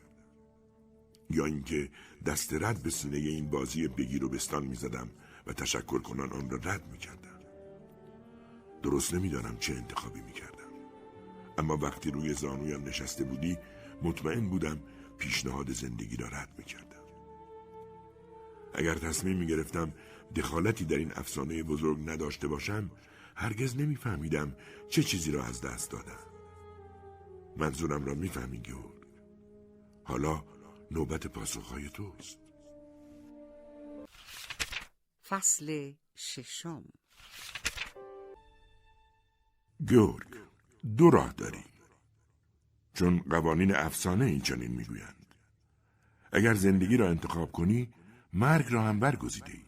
یا 1.30 1.46
اینکه 1.46 1.90
دست 2.26 2.54
رد 2.54 2.84
به 2.84 2.90
سینه 2.90 3.18
این 3.18 3.50
بازی 3.50 3.88
بگیر 3.88 4.24
و 4.24 4.30
بستان 4.30 4.66
می 4.66 4.76
زدم 4.76 5.10
و 5.48 5.54
تشکر 5.54 6.00
کنان 6.00 6.32
آن 6.32 6.50
را 6.50 6.58
رد 6.58 6.92
می 6.92 6.98
کردم. 6.98 7.40
درست 8.84 9.14
نمی‌دانم 9.14 9.58
چه 9.60 9.74
انتخابی 9.74 10.22
می 10.22 10.32
کردم. 10.32 10.56
اما 11.58 11.78
وقتی 11.78 12.12
روی 12.12 12.34
زانویم 12.34 12.84
نشسته 12.84 13.24
بودی 13.24 13.58
مطمئن 14.04 14.50
بودم 14.50 14.80
پیشنهاد 15.18 15.72
زندگی 15.72 16.18
را 16.18 16.28
رد 16.28 16.50
می 16.58 16.64
کردم. 16.64 16.86
اگر 18.74 18.96
تصمیم 18.96 19.38
می 19.38 19.48
گرفتم 19.48 19.94
دخالتی 20.36 20.86
در 20.86 20.98
این 20.98 21.12
افسانه 21.16 21.64
بزرگ 21.64 22.10
نداشته 22.10 22.48
باشم 22.48 22.92
هرگز 23.36 23.78
نمیفهمیدم 23.78 24.56
چه 24.90 25.04
چیزی 25.04 25.32
را 25.32 25.44
از 25.44 25.62
دست 25.62 25.92
دادم. 25.92 26.20
منظورم 27.58 28.06
را 28.06 28.14
می‌فهمی 28.14 28.58
گیور. 28.58 29.06
حالا 30.04 30.44
نوبت 30.92 31.28
پاسخهای 31.28 31.90
توست. 31.90 32.40
فصل 35.28 35.94
ششم 36.16 36.84
گورگ 39.90 40.28
دو 40.98 41.10
راه 41.10 41.34
داری 41.34 41.64
چون 42.94 43.20
قوانین 43.20 43.76
افسانه 43.76 44.26
این 44.26 44.42
چنین 44.42 44.72
می‌گویند 44.72 45.36
اگر 46.32 46.54
زندگی 46.54 46.98
را 46.98 47.10
انتخاب 47.10 47.52
کنی 47.52 47.94
مرگ 48.34 48.66
را 48.70 48.84
هم 48.84 49.00
برگزیده 49.00 49.52
ای 49.52 49.65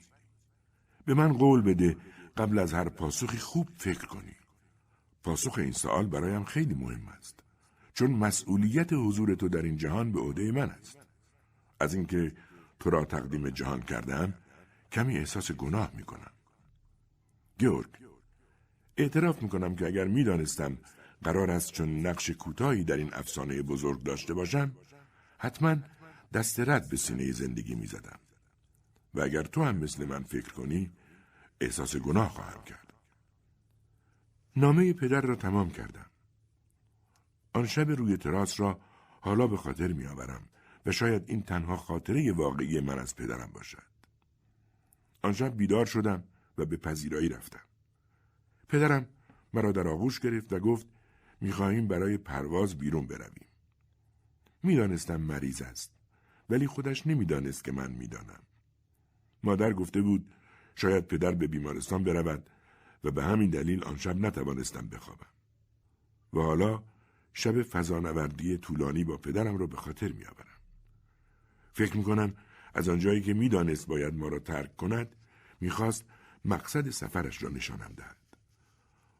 به 1.08 1.14
من 1.14 1.34
قول 1.34 1.62
بده 1.62 1.98
قبل 2.38 2.60
از 2.60 2.74
هر 2.74 2.90
پاسخی 2.90 3.38
خوب 3.38 3.70
فکر 3.78 4.06
کنی 4.06 4.36
پاسخ 5.24 5.58
این 5.58 5.72
سوال 5.72 6.08
برایم 6.08 6.44
خیلی 6.44 6.74
مهم 6.74 7.08
است 7.08 7.40
چون 7.94 8.12
مسئولیت 8.12 8.94
حضور 8.94 9.36
تو 9.36 9.50
در 9.50 9.62
این 9.62 9.78
جهان 9.78 10.12
به 10.12 10.20
عهده 10.20 10.52
من 10.52 10.70
است 10.70 10.98
از 11.80 11.94
اینکه 11.94 12.32
تو 12.80 12.90
را 12.90 13.06
تقدیم 13.06 13.50
جهان 13.50 13.82
کردم 13.82 14.34
کمی 14.92 15.18
احساس 15.18 15.52
گناه 15.52 15.92
می 15.96 16.04
کنم. 16.04 16.32
گیورگ 17.60 17.90
اعتراف 18.98 19.44
می 19.44 19.50
کنم 19.50 19.76
که 19.76 19.88
اگر 19.88 20.08
می 20.08 20.24
دانستم 20.24 20.78
قرار 21.24 21.52
است 21.52 21.72
چون 21.72 22.08
نقش 22.08 22.30
کوتاهی 22.30 22.84
در 22.84 22.98
این 22.98 23.14
افسانه 23.14 23.62
بزرگ 23.62 24.04
داشته 24.04 24.34
باشم 24.34 24.72
حتما 25.38 25.76
دست 26.34 26.60
رد 26.60 26.90
به 26.90 26.98
سینه 26.98 27.32
زندگی 27.32 27.76
می 27.76 27.88
زدم. 27.88 28.20
و 29.18 29.22
اگر 29.22 29.44
تو 29.44 29.64
هم 29.64 29.78
مثل 29.78 30.06
من 30.06 30.24
فکر 30.24 30.54
کنی 30.54 30.92
احساس 31.62 31.96
گناه 31.96 32.30
خواهم 32.30 32.64
کرد. 32.64 32.94
نامه 34.56 34.94
پدر 34.94 35.22
را 35.22 35.36
تمام 35.36 35.70
کردم. 35.70 36.06
آن 37.54 37.66
شب 37.66 37.90
روی 37.92 38.18
تراس 38.18 38.60
را 38.60 38.80
حالا 39.22 39.48
به 39.48 39.58
خاطر 39.58 39.94
می 39.94 40.06
آورم 40.06 40.50
و 40.86 40.92
شاید 40.92 41.24
این 41.28 41.44
تنها 41.44 41.78
خاطره 41.78 42.32
واقعی 42.32 42.80
من 42.80 43.00
از 43.00 43.16
پدرم 43.16 43.52
باشد. 43.54 43.84
آن 45.22 45.34
شب 45.34 45.58
بیدار 45.58 45.86
شدم 45.86 46.24
و 46.58 46.66
به 46.66 46.78
پذیرایی 46.78 47.30
رفتم. 47.30 47.64
پدرم 48.70 49.08
مرا 49.54 49.72
در 49.72 49.88
آغوش 49.88 50.20
گرفت 50.20 50.54
و 50.54 50.60
گفت 50.60 50.88
می‌خواهیم 51.42 51.88
برای 51.88 52.18
پرواز 52.18 52.78
بیرون 52.78 53.08
برویم. 53.08 53.48
می‌دانستم 54.64 55.22
مریض 55.22 55.62
است 55.62 55.94
ولی 56.50 56.68
خودش 56.68 57.08
نمی‌دانست 57.08 57.64
که 57.64 57.72
من 57.72 57.92
می‌دانم. 57.92 58.47
مادر 59.48 59.74
گفته 59.74 60.02
بود 60.02 60.34
شاید 60.76 61.08
پدر 61.08 61.32
به 61.32 61.48
بیمارستان 61.48 62.04
برود 62.04 62.50
و 63.04 63.12
به 63.12 63.24
همین 63.24 63.50
دلیل 63.50 63.84
آن 63.84 63.98
شب 63.98 64.16
نتوانستم 64.16 64.88
بخوابم. 64.88 65.28
و 66.34 66.40
حالا 66.40 66.84
شب 67.34 67.64
فضانوردی 67.64 68.58
طولانی 68.58 69.04
با 69.04 69.18
پدرم 69.18 69.58
را 69.58 69.68
به 69.68 69.78
خاطر 69.78 70.12
میآورم. 70.12 70.62
فکر 71.74 71.98
می‌کنم 71.98 72.34
از 72.74 72.90
آنجایی 72.90 73.22
که 73.22 73.34
می‌دانست 73.34 73.88
باید 73.88 74.14
ما 74.14 74.28
را 74.28 74.40
ترک 74.40 74.76
کند 74.76 75.16
می‌خواست 75.62 76.06
مقصد 76.46 76.90
سفرش 76.90 77.44
را 77.44 77.50
نشانم 77.50 77.94
دهد. 77.98 78.18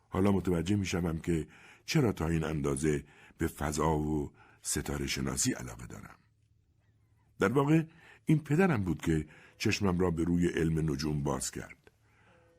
حالا 0.10 0.32
متوجه 0.32 0.76
می‌شوم 0.76 1.20
که 1.20 1.48
چرا 1.86 2.12
تا 2.12 2.28
این 2.28 2.44
اندازه 2.44 3.04
به 3.38 3.48
فضا 3.48 3.98
و 3.98 4.32
ستاره 4.62 5.08
شناسی 5.08 5.54
علاقه 5.54 5.88
دارم. 5.88 6.16
در 7.40 7.52
واقع 7.52 7.84
این 8.26 8.40
پدرم 8.40 8.84
بود 8.84 9.02
که 9.02 9.28
چشمم 9.58 10.00
را 10.00 10.12
به 10.12 10.24
روی 10.24 10.48
علم 10.48 10.92
نجوم 10.92 11.24
باز 11.24 11.52
کرد. 11.52 11.92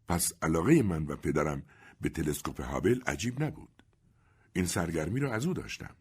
پس 0.08 0.32
علاقه 0.42 0.82
من 0.82 1.04
و 1.06 1.16
پدرم 1.16 1.62
به 2.00 2.08
تلسکوپ 2.08 2.60
هابل 2.60 3.00
عجیب 3.06 3.42
نبود. 3.42 3.82
این 4.52 4.66
سرگرمی 4.66 5.20
را 5.20 5.34
از 5.34 5.46
او 5.46 5.54
داشتم. 5.54 5.94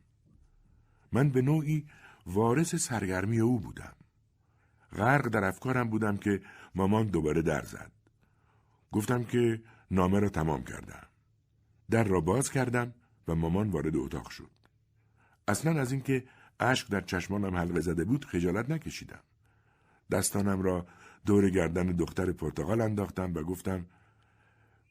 من 1.12 1.30
به 1.30 1.42
نوعی 1.42 1.88
وارث 2.26 2.76
سرگرمی 2.76 3.40
او 3.40 3.60
بودم. 3.60 3.94
غرق 4.94 5.28
در 5.28 5.44
افکارم 5.44 5.90
بودم 5.90 6.18
که 6.18 6.42
مامان 6.76 7.08
دوباره 7.08 7.42
در 7.42 7.62
زد. 7.62 7.92
گفتم 8.92 9.24
که 9.24 9.62
نامه 9.92 10.20
را 10.20 10.30
تمام 10.30 10.64
کردم. 10.64 11.08
در 11.90 12.04
را 12.04 12.22
باز 12.22 12.52
کردم 12.52 12.94
و 13.28 13.36
مامان 13.36 13.70
وارد 13.70 13.96
اتاق 13.96 14.30
شد. 14.30 14.52
اصلا 15.48 15.82
از 15.82 15.92
اینکه 15.92 16.28
اشک 16.60 16.90
در 16.90 17.02
چشمانم 17.02 17.56
حلقه 17.56 17.80
زده 17.80 18.06
بود 18.06 18.26
خجالت 18.26 18.70
نکشیدم. 18.70 19.24
دستانم 20.12 20.62
را 20.62 20.88
دور 21.26 21.50
گردن 21.50 21.88
دختر 21.88 22.32
پرتغال 22.32 22.82
انداختم 22.82 23.34
و 23.34 23.44
گفتم 23.44 23.86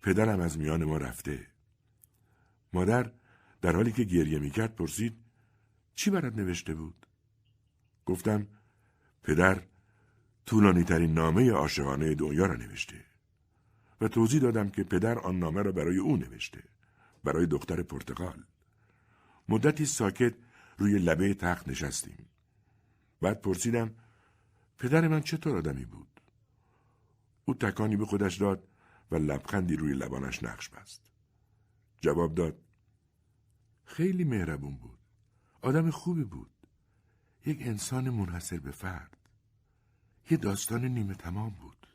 پدرم 0.02 0.40
از 0.40 0.58
میان 0.58 0.84
ما 0.84 0.96
رفته. 0.96 1.46
مادر 2.72 3.12
در 3.60 3.76
حالی 3.76 3.92
که 3.92 4.04
گریه 4.04 4.38
می‌کرد 4.38 4.74
پرسید 4.74 5.16
چی 5.94 6.10
برات 6.10 6.34
نوشته 6.34 6.74
بود؟ 6.74 7.06
گفتم 8.06 8.46
پدر 9.22 9.62
طولانی 10.46 10.84
ترین 10.84 11.14
نامه 11.14 11.50
عاشقانه 11.50 12.14
دنیا 12.14 12.46
را 12.46 12.54
نوشته 12.54 13.04
و 14.00 14.08
توضیح 14.08 14.40
دادم 14.40 14.68
که 14.68 14.84
پدر 14.84 15.18
آن 15.18 15.38
نامه 15.38 15.62
را 15.62 15.72
برای 15.72 15.98
او 15.98 16.16
نوشته 16.16 16.62
برای 17.24 17.46
دختر 17.46 17.82
پرتغال 17.82 18.44
مدتی 19.48 19.86
ساکت 19.86 20.34
روی 20.78 20.98
لبه 20.98 21.34
تخت 21.34 21.68
نشستیم 21.68 22.26
بعد 23.20 23.40
پرسیدم 23.40 23.94
پدر 24.78 25.08
من 25.08 25.20
چطور 25.20 25.56
آدمی 25.56 25.84
بود؟ 25.84 26.20
او 27.44 27.54
تکانی 27.54 27.96
به 27.96 28.06
خودش 28.06 28.36
داد 28.36 28.68
و 29.10 29.16
لبخندی 29.16 29.76
روی 29.76 29.92
لبانش 29.92 30.42
نقش 30.42 30.68
بست. 30.68 31.10
جواب 32.00 32.34
داد 32.34 32.62
خیلی 33.84 34.24
مهربون 34.24 34.76
بود. 34.76 34.98
آدم 35.62 35.90
خوبی 35.90 36.24
بود. 36.24 36.50
یک 37.46 37.58
انسان 37.60 38.10
منحصر 38.10 38.58
به 38.58 38.70
فرد. 38.70 39.16
یه 40.30 40.36
داستان 40.36 40.84
نیمه 40.84 41.14
تمام 41.14 41.50
بود. 41.50 41.86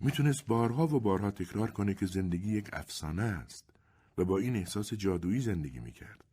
می‌تونست 0.00 0.46
بارها 0.46 0.86
و 0.86 1.00
بارها 1.00 1.30
تکرار 1.30 1.70
کنه 1.70 1.94
که 1.94 2.06
زندگی 2.06 2.52
یک 2.52 2.70
افسانه 2.72 3.22
است 3.22 3.70
و 4.18 4.24
با 4.24 4.38
این 4.38 4.56
احساس 4.56 4.94
جادویی 4.94 5.40
زندگی 5.40 5.80
می‌کرد. 5.80 6.24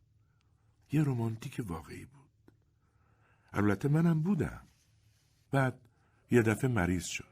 یه 0.92 1.02
رومانتیک 1.02 1.60
واقعی 1.66 2.04
بود. 2.04 2.52
البته 3.52 3.88
منم 3.88 4.22
بودم. 4.22 4.66
بعد 5.50 5.80
یه 6.30 6.42
دفعه 6.42 6.70
مریض 6.70 7.04
شد 7.04 7.24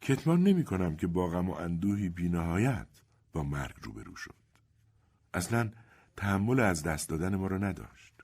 کتمان 0.00 0.42
نمی 0.42 0.64
کنم 0.64 0.96
که 0.96 1.06
با 1.06 1.28
غم 1.28 1.50
و 1.50 1.52
اندوهی 1.52 2.08
بینهایت 2.08 2.88
با 3.32 3.42
مرگ 3.42 3.74
روبرو 3.82 4.16
شد 4.16 4.34
اصلا 5.34 5.70
تحمل 6.16 6.60
از 6.60 6.82
دست 6.82 7.08
دادن 7.08 7.36
ما 7.36 7.46
را 7.46 7.58
نداشت 7.58 8.14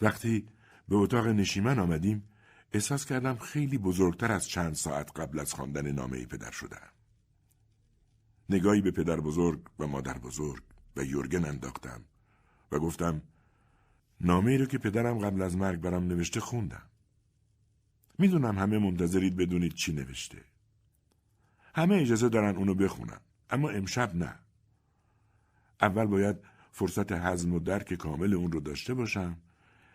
وقتی 0.00 0.48
به 0.88 0.96
اتاق 0.96 1.26
نشیمن 1.26 1.78
آمدیم 1.78 2.28
احساس 2.72 3.04
کردم 3.06 3.36
خیلی 3.36 3.78
بزرگتر 3.78 4.32
از 4.32 4.48
چند 4.48 4.74
ساعت 4.74 5.20
قبل 5.20 5.38
از 5.38 5.54
خواندن 5.54 5.92
نامه 5.92 6.26
پدر 6.26 6.50
شدم. 6.50 6.88
نگاهی 8.48 8.80
به 8.80 8.90
پدر 8.90 9.20
بزرگ 9.20 9.60
و 9.78 9.86
مادر 9.86 10.18
بزرگ 10.18 10.62
و 10.96 11.04
یورگن 11.04 11.44
انداختم 11.44 12.04
و 12.72 12.78
گفتم 12.78 13.22
نامه 14.20 14.50
ای 14.50 14.58
رو 14.58 14.66
که 14.66 14.78
پدرم 14.78 15.18
قبل 15.18 15.42
از 15.42 15.56
مرگ 15.56 15.80
برم 15.80 16.04
نوشته 16.04 16.40
خوندم. 16.40 16.91
می‌دونم 18.22 18.58
همه 18.58 18.78
منتظرید 18.78 19.36
بدونید 19.36 19.74
چی 19.74 19.92
نوشته. 19.92 20.44
همه 21.74 21.94
اجازه 21.94 22.28
دارن 22.28 22.56
اونو 22.56 22.74
بخونن 22.74 23.20
اما 23.50 23.70
امشب 23.70 24.14
نه. 24.14 24.38
اول 25.80 26.06
باید 26.06 26.36
فرصت 26.72 27.12
هضم 27.12 27.52
و 27.52 27.58
درک 27.58 27.94
کامل 27.94 28.34
اون 28.34 28.52
رو 28.52 28.60
داشته 28.60 28.94
باشم 28.94 29.36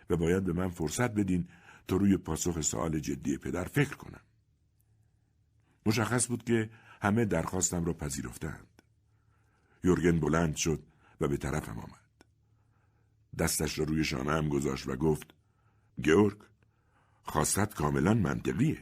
و 0.10 0.18
باید 0.18 0.44
به 0.44 0.54
من 0.54 0.70
فرصت 0.70 1.12
بدین 1.12 1.48
تا 1.88 1.96
روی 1.96 2.18
پاسخ 2.18 2.62
سوال 2.62 3.00
جدی 3.00 3.38
پدر 3.38 3.64
فکر 3.64 3.96
کنم. 3.96 4.22
مشخص 5.86 6.28
بود 6.28 6.44
که 6.44 6.70
همه 7.02 7.26
درخواستم 7.26 7.86
را 7.86 7.94
پذیرفتند. 7.94 8.82
یورگن 9.84 10.20
بلند 10.20 10.56
شد 10.56 10.84
و 11.22 11.28
به 11.28 11.38
طرفم 11.38 11.80
آمد. 11.80 12.26
دستش 13.40 13.80
را 13.80 13.86
روی 13.86 14.04
شانه 14.04 14.32
هم 14.32 14.50
گذاشت 14.50 14.88
و 14.88 14.96
گفت 14.96 15.34
گیورگ 16.02 16.38
خواستت 17.28 17.74
کاملا 17.74 18.14
منطقیه. 18.14 18.78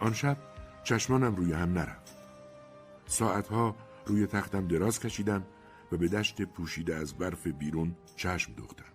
آن 0.00 0.12
شب 0.12 0.36
چشمانم 0.84 1.34
روی 1.34 1.52
هم 1.52 1.72
نرفت. 1.72 2.16
ساعتها 3.06 3.76
روی 4.06 4.26
تختم 4.26 4.68
دراز 4.68 5.00
کشیدم 5.00 5.46
و 5.92 5.96
به 5.96 6.08
دشت 6.08 6.42
پوشیده 6.42 6.96
از 6.96 7.14
برف 7.14 7.46
بیرون 7.46 7.96
چشم 8.16 8.52
دوختم. 8.52 8.92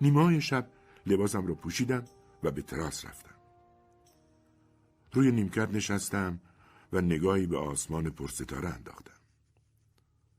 نیمه 0.00 0.40
شب 0.40 0.70
لباسم 1.06 1.46
را 1.46 1.54
پوشیدم 1.54 2.04
و 2.42 2.50
به 2.50 2.62
تراس 2.62 3.04
رفتم. 3.04 3.34
روی 5.12 5.32
نیمکت 5.32 5.70
نشستم 5.70 6.40
و 6.92 7.00
نگاهی 7.00 7.46
به 7.46 7.58
آسمان 7.58 8.10
پرستاره 8.10 8.68
انداختم. 8.68 9.20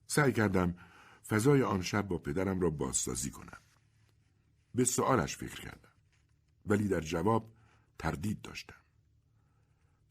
سعی 0.07 0.31
کردم 0.31 0.75
فضای 1.27 1.63
آن 1.63 1.81
شب 1.81 2.07
با 2.07 2.17
پدرم 2.17 2.61
را 2.61 2.69
بازسازی 2.69 3.31
کنم. 3.31 3.57
به 4.75 4.85
سوالش 4.85 5.37
فکر 5.37 5.61
کردم. 5.61 5.91
ولی 6.65 6.87
در 6.87 7.01
جواب 7.01 7.53
تردید 7.99 8.41
داشتم. 8.41 8.81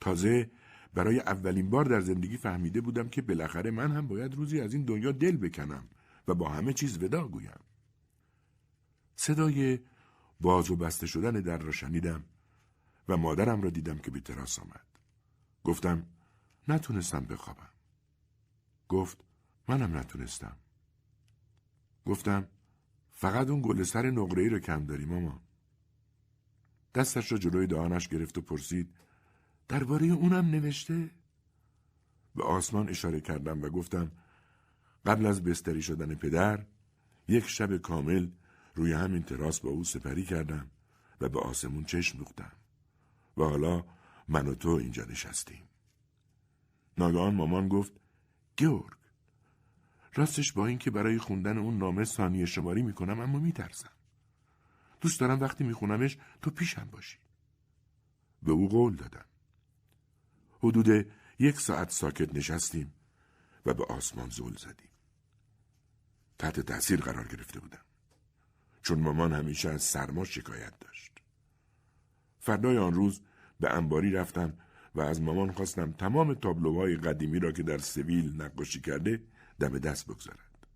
تازه 0.00 0.50
برای 0.94 1.20
اولین 1.20 1.70
بار 1.70 1.84
در 1.84 2.00
زندگی 2.00 2.36
فهمیده 2.36 2.80
بودم 2.80 3.08
که 3.08 3.22
بالاخره 3.22 3.70
من 3.70 3.92
هم 3.92 4.08
باید 4.08 4.34
روزی 4.34 4.60
از 4.60 4.74
این 4.74 4.84
دنیا 4.84 5.12
دل 5.12 5.36
بکنم 5.36 5.88
و 6.28 6.34
با 6.34 6.48
همه 6.48 6.72
چیز 6.72 7.02
ودا 7.02 7.28
گویم. 7.28 7.60
صدای 9.16 9.78
باز 10.40 10.70
و 10.70 10.76
بسته 10.76 11.06
شدن 11.06 11.32
در 11.32 11.58
را 11.58 11.72
شنیدم 11.72 12.24
و 13.08 13.16
مادرم 13.16 13.62
را 13.62 13.70
دیدم 13.70 13.98
که 13.98 14.10
به 14.10 14.20
تراس 14.20 14.58
آمد. 14.58 14.86
گفتم 15.64 16.06
نتونستم 16.68 17.24
بخوابم. 17.24 17.70
گفت 18.88 19.24
منم 19.68 19.96
نتونستم. 19.96 20.56
گفتم 22.06 22.48
فقط 23.18 23.48
اون 23.48 23.62
گل 23.62 23.82
سر 23.82 24.10
نقره 24.10 24.42
ای 24.42 24.48
رو 24.48 24.58
کم 24.58 24.86
داری 24.86 25.04
ماما. 25.04 25.40
دستش 26.94 27.32
را 27.32 27.38
جلوی 27.38 27.66
دهانش 27.66 28.08
گرفت 28.08 28.38
و 28.38 28.40
پرسید 28.40 28.94
درباره 29.68 30.06
اونم 30.06 30.46
نوشته؟ 30.50 31.10
به 32.34 32.44
آسمان 32.44 32.88
اشاره 32.88 33.20
کردم 33.20 33.62
و 33.62 33.68
گفتم 33.68 34.12
قبل 35.06 35.26
از 35.26 35.44
بستری 35.44 35.82
شدن 35.82 36.14
پدر 36.14 36.66
یک 37.28 37.48
شب 37.48 37.76
کامل 37.76 38.30
روی 38.74 38.92
همین 38.92 39.22
تراس 39.22 39.60
با 39.60 39.70
او 39.70 39.84
سپری 39.84 40.24
کردم 40.24 40.70
و 41.20 41.28
به 41.28 41.40
آسمون 41.40 41.84
چشم 41.84 42.18
دوختم 42.18 42.52
و 43.36 43.42
حالا 43.44 43.84
من 44.28 44.46
و 44.46 44.54
تو 44.54 44.68
اینجا 44.68 45.04
نشستیم. 45.04 45.62
ناگهان 46.98 47.34
مامان 47.34 47.68
گفت 47.68 47.92
گیورگ 48.56 49.05
راستش 50.16 50.52
با 50.52 50.66
اینکه 50.66 50.90
برای 50.90 51.18
خوندن 51.18 51.58
اون 51.58 51.78
نامه 51.78 52.04
ثانیه 52.04 52.46
شماری 52.46 52.82
می‌کنم 52.82 53.20
اما 53.20 53.38
میترسم. 53.38 53.90
دوست 55.00 55.20
دارم 55.20 55.40
وقتی 55.40 55.64
میخونمش 55.64 56.18
تو 56.42 56.50
پیشم 56.50 56.88
باشی. 56.92 57.18
به 58.42 58.52
او 58.52 58.68
قول 58.68 58.96
دادم. 58.96 59.24
حدود 60.58 61.06
یک 61.38 61.60
ساعت 61.60 61.90
ساکت 61.90 62.34
نشستیم 62.34 62.94
و 63.66 63.74
به 63.74 63.84
آسمان 63.84 64.28
زل 64.28 64.56
زدیم. 64.56 64.88
تحت 66.38 66.60
تاثیر 66.60 67.00
قرار 67.00 67.28
گرفته 67.28 67.60
بودم. 67.60 67.84
چون 68.82 69.00
مامان 69.00 69.32
همیشه 69.32 69.70
از 69.70 69.82
سرما 69.82 70.24
شکایت 70.24 70.78
داشت. 70.80 71.12
فردای 72.40 72.78
آن 72.78 72.94
روز 72.94 73.20
به 73.60 73.74
انباری 73.74 74.12
رفتم 74.12 74.52
و 74.94 75.00
از 75.00 75.22
مامان 75.22 75.52
خواستم 75.52 75.92
تمام 75.92 76.34
تابلوهای 76.34 76.96
قدیمی 76.96 77.38
را 77.38 77.52
که 77.52 77.62
در 77.62 77.78
سویل 77.78 78.42
نقاشی 78.42 78.80
کرده 78.80 79.22
دم 79.60 79.78
دست 79.78 80.06
بگذارد. 80.06 80.68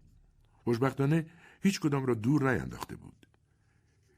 خوشبختانه 0.65 1.27
هیچ 1.63 1.81
کدام 1.81 2.07
را 2.07 2.15
دور 2.15 2.53
نینداخته 2.53 2.97
بود. 2.97 3.27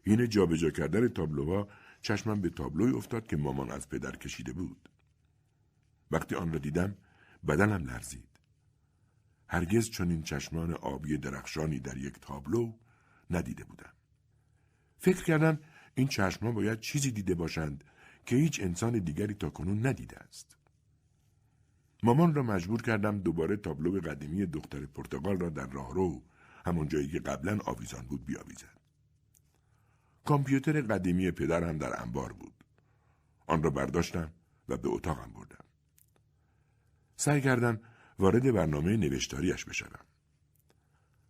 این 0.03 0.29
جابجا 0.29 0.71
کردن 0.71 1.09
تابلوها 1.09 1.69
چشمم 2.03 2.41
به 2.41 2.51
تابلوی 2.51 2.93
افتاد 2.93 3.27
که 3.27 3.37
مامان 3.37 3.71
از 3.71 3.89
پدر 3.89 4.17
کشیده 4.17 4.53
بود. 4.53 4.89
وقتی 6.11 6.35
آن 6.35 6.53
را 6.53 6.59
دیدم 6.59 6.97
بدنم 7.49 7.85
لرزید. 7.85 8.29
هرگز 9.49 9.91
چون 9.91 10.11
این 10.11 10.23
چشمان 10.23 10.75
آبی 10.75 11.19
درخشانی 11.19 11.81
در 11.81 11.97
یک 11.97 12.21
تابلو 12.21 12.73
ندیده 13.31 13.65
بودم. 13.65 13.93
فکر 14.99 15.25
کردم 15.25 15.59
این 15.95 16.09
چشمها 16.09 16.53
باید 16.53 16.81
چیزی 16.81 17.11
دیده 17.11 17.35
باشند 17.35 17.85
که 18.27 18.37
هیچ 18.37 18.61
انسان 18.61 18.99
دیگری 18.99 19.35
تا 19.35 19.51
کنون 19.51 19.87
ندیده 19.87 20.19
است. 20.19 20.57
مامان 22.03 22.35
را 22.35 22.43
مجبور 22.43 22.83
کردم 22.83 23.19
دوباره 23.19 23.57
تابلو 23.57 24.01
قدیمی 24.01 24.47
دختر 24.47 24.87
پرتغال 24.87 25.39
را 25.39 25.49
در 25.49 25.67
راهرو 25.67 26.23
همون 26.67 26.89
جایی 26.89 27.09
که 27.09 27.19
قبلا 27.19 27.59
آویزان 27.65 28.07
بود 28.07 28.27
بیاویزد. 28.27 28.81
کامپیوتر 30.25 30.81
قدیمی 30.81 31.31
پدر 31.31 31.65
هم 31.65 31.79
در 31.79 32.03
انبار 32.03 32.33
بود. 32.33 32.65
آن 33.47 33.63
را 33.63 33.71
برداشتم 33.71 34.33
و 34.69 34.77
به 34.77 34.89
اتاقم 34.89 35.33
بردم. 35.33 35.65
سعی 37.17 37.41
کردم 37.41 37.81
وارد 38.19 38.53
برنامه 38.53 38.97
نوشتاریش 38.97 39.65
بشوم. 39.65 40.07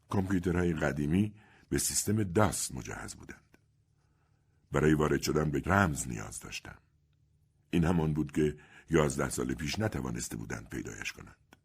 کامپیوترهای 0.08 0.72
قدیمی 0.72 1.34
به 1.68 1.78
سیستم 1.78 2.22
داس 2.22 2.72
مجهز 2.74 3.14
بودند. 3.14 3.58
برای 4.72 4.94
وارد 4.94 5.22
شدن 5.22 5.50
به 5.50 5.62
رمز 5.66 6.08
نیاز 6.08 6.40
داشتم. 6.40 6.78
این 7.70 7.84
همان 7.84 8.14
بود 8.14 8.32
که 8.32 8.56
یازده 8.92 9.30
سال 9.30 9.54
پیش 9.54 9.78
نتوانسته 9.78 10.36
بودند 10.36 10.68
پیدایش 10.68 11.12
کنند. 11.12 11.56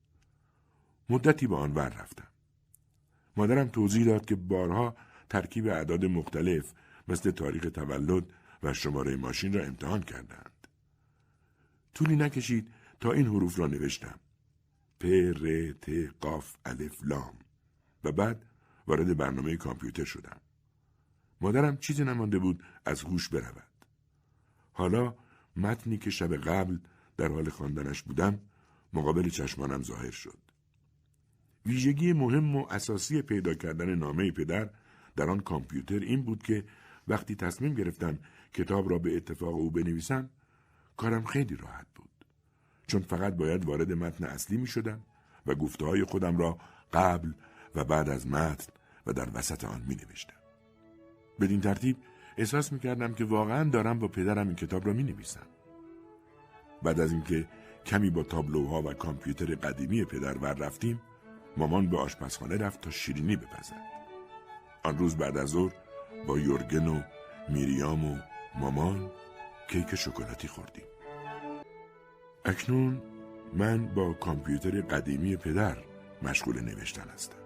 مدتی 1.10 1.48
به 1.48 1.56
آن 1.56 1.74
ور 1.74 1.90
رفتم. 1.90 2.28
مادرم 3.38 3.68
توضیح 3.68 4.06
داد 4.06 4.26
که 4.26 4.36
بارها 4.36 4.96
ترکیب 5.30 5.68
اعداد 5.68 6.06
مختلف 6.06 6.74
مثل 7.08 7.32
تاریخ 7.32 7.64
تولد 7.74 8.24
و 8.64 8.74
شماره 8.74 9.16
ماشین 9.16 9.54
را 9.54 9.64
امتحان 9.64 10.04
کردند. 10.04 10.68
طولی 11.94 12.16
نکشید 12.16 12.68
تا 13.00 13.12
این 13.12 13.26
حروف 13.26 13.60
را 13.60 13.68
نوشتم. 13.68 14.20
پ 15.00 15.06
ر 15.42 15.72
ت 15.82 15.90
قاف 16.22 16.56
الف 16.66 17.00
لام 17.04 17.36
و 18.04 18.12
بعد 18.12 18.46
وارد 18.88 19.18
برنامه 19.18 19.58
کامپیوتر 19.58 20.06
شدم. 20.06 20.42
مادرم 21.42 21.78
چیزی 21.78 22.04
نمانده 22.04 22.40
بود 22.40 22.64
از 22.86 23.02
هوش 23.02 23.30
برود. 23.30 23.68
حالا 24.74 25.16
متنی 25.56 25.98
که 25.98 26.10
شب 26.10 26.36
قبل 26.36 26.78
در 27.18 27.28
حال 27.28 27.50
خواندنش 27.50 28.02
بودم 28.04 28.40
مقابل 28.94 29.30
چشمانم 29.30 29.84
ظاهر 29.84 30.12
شد. 30.12 30.38
ویژگی 31.66 32.14
مهم 32.14 32.56
و 32.56 32.66
اساسی 32.70 33.22
پیدا 33.22 33.54
کردن 33.54 33.96
نامه 33.96 34.32
پدر 34.32 34.70
در 35.16 35.30
آن 35.30 35.40
کامپیوتر 35.40 36.00
این 36.00 36.24
بود 36.24 36.44
که 36.44 36.64
وقتی 37.08 37.36
تصمیم 37.36 37.74
گرفتم 37.74 38.20
کتاب 38.54 38.90
را 38.90 39.00
به 39.00 39.16
اتفاق 39.18 39.54
او 39.54 39.72
بنویسم 39.72 40.30
کارم 40.98 41.26
خیلی 41.26 41.56
راحت 41.56 41.88
بود 41.96 42.26
چون 42.88 43.02
فقط 43.02 43.34
باید 43.34 43.66
وارد 43.66 43.92
متن 43.92 44.24
اصلی 44.24 44.58
می 44.58 44.68
شدم 44.68 45.02
و 45.46 45.56
گفته 45.56 45.86
های 45.86 46.04
خودم 46.04 46.38
را 46.38 46.58
قبل 46.94 47.32
و 47.76 47.84
بعد 47.84 48.10
از 48.10 48.28
متن 48.28 48.74
و 49.08 49.14
در 49.14 49.30
وسط 49.34 49.64
آن 49.64 49.82
می 49.88 49.96
نوشتم. 49.96 50.38
بدین 51.40 51.62
ترتیب 51.62 51.98
احساس 52.38 52.74
می 52.74 52.80
کردم 52.80 53.14
که 53.14 53.26
واقعا 53.26 53.70
دارم 53.70 54.00
با 54.00 54.08
پدرم 54.08 54.48
این 54.48 54.56
کتاب 54.56 54.88
را 54.88 54.94
می 54.94 55.04
نویسم. 55.04 55.48
بعد 56.84 57.00
از 57.00 57.12
اینکه 57.12 57.48
کمی 57.86 58.10
با 58.10 58.24
تابلوها 58.24 58.82
و 58.82 58.94
کامپیوتر 58.94 59.56
قدیمی 59.56 60.06
پدر 60.06 60.38
ور 60.38 60.54
رفتیم 60.54 61.02
مامان 61.58 61.90
به 61.90 61.98
آشپزخانه 61.98 62.58
رفت 62.58 62.82
تا 62.82 62.90
شیرینی 62.90 63.36
بپزد. 63.36 63.76
آن 64.84 64.98
روز 64.98 65.18
بعد 65.18 65.38
از 65.38 65.50
ظهر 65.50 65.74
با 66.28 66.40
یورگن 66.40 66.88
و 66.88 67.02
میریام 67.50 68.12
و 68.12 68.18
مامان 68.56 69.12
کیک 69.68 69.96
شکلاتی 69.96 70.48
خوردیم. 70.48 70.86
اکنون 72.46 73.02
من 73.54 73.88
با 73.88 74.14
کامپیوتر 74.14 74.82
قدیمی 74.82 75.38
پدر 75.38 75.78
مشغول 76.22 76.62
نوشتن 76.62 77.10
هستم. 77.10 77.38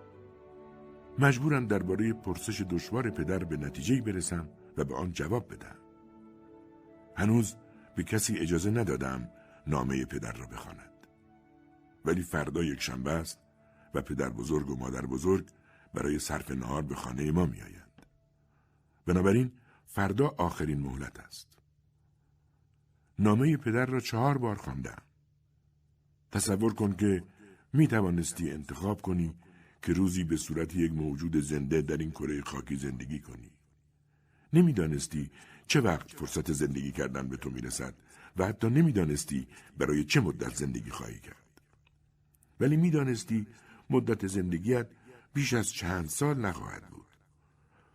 مجبورم 1.20 1.68
درباره 1.68 2.14
پرسش 2.14 2.62
دشوار 2.62 3.10
پدر 3.10 3.44
به 3.44 3.58
نتیجه 3.58 4.02
برسم 4.02 4.50
و 4.78 4.84
به 4.84 4.96
آن 4.96 5.12
جواب 5.12 5.54
بدم. 5.54 5.76
هنوز 7.16 7.56
به 7.96 8.04
کسی 8.04 8.38
اجازه 8.38 8.72
ندادم 8.72 9.30
نامه 9.68 10.06
پدر 10.06 10.32
را 10.32 10.46
بخواند 10.46 11.08
ولی 12.06 12.22
فردا 12.22 12.64
یک 12.64 12.82
شنبه 12.82 13.12
است 13.12 13.40
و 13.94 14.02
پدر 14.02 14.30
بزرگ 14.30 14.70
و 14.70 14.76
مادر 14.76 15.06
بزرگ 15.06 15.50
برای 15.94 16.20
صرف 16.20 16.52
نهار 16.52 16.82
به 16.82 16.96
خانه 16.96 17.32
ما 17.32 17.46
می 17.46 17.62
آیند. 17.62 18.06
بنابراین 19.06 19.52
فردا 19.86 20.28
آخرین 20.38 20.80
مهلت 20.80 21.20
است. 21.20 21.60
نامه 23.20 23.58
پدر 23.58 23.86
را 23.86 24.00
چهار 24.00 24.38
بار 24.38 24.56
خواندم. 24.56 25.02
تصور 26.32 26.74
کن 26.74 26.96
که 26.96 27.24
می 27.74 27.88
توانستی 27.88 28.52
انتخاب 28.52 29.02
کنی 29.02 29.36
که 29.82 29.94
روزی 29.94 30.24
به 30.24 30.38
صورت 30.38 30.76
یک 30.76 30.92
موجود 30.92 31.36
زنده 31.40 31.82
در 31.82 31.98
این 31.98 32.12
کره 32.12 32.42
خاکی 32.42 32.76
زندگی 32.76 33.20
کنی. 33.20 33.52
نمی‌دانستی 34.54 35.32
چه 35.72 35.82
وقت 35.82 36.12
فرصت 36.12 36.52
زندگی 36.52 36.92
کردن 36.92 37.28
به 37.28 37.38
تو 37.38 37.50
می‌رسد 37.50 37.94
و 38.38 38.48
حتی 38.48 38.70
نمی‌دانستی 38.70 39.48
برای 39.78 40.04
چه 40.04 40.22
مدت 40.22 40.56
زندگی 40.56 40.90
خواهی 40.90 41.20
کرد. 41.20 41.62
ولی 42.60 42.78
می‌دانستی 42.78 43.48
مدت 43.90 44.28
زندگیت 44.28 44.88
بیش 45.34 45.54
از 45.54 45.72
چند 45.72 46.10
سال 46.10 46.40
نخواهد 46.40 46.88
بود. 46.88 47.08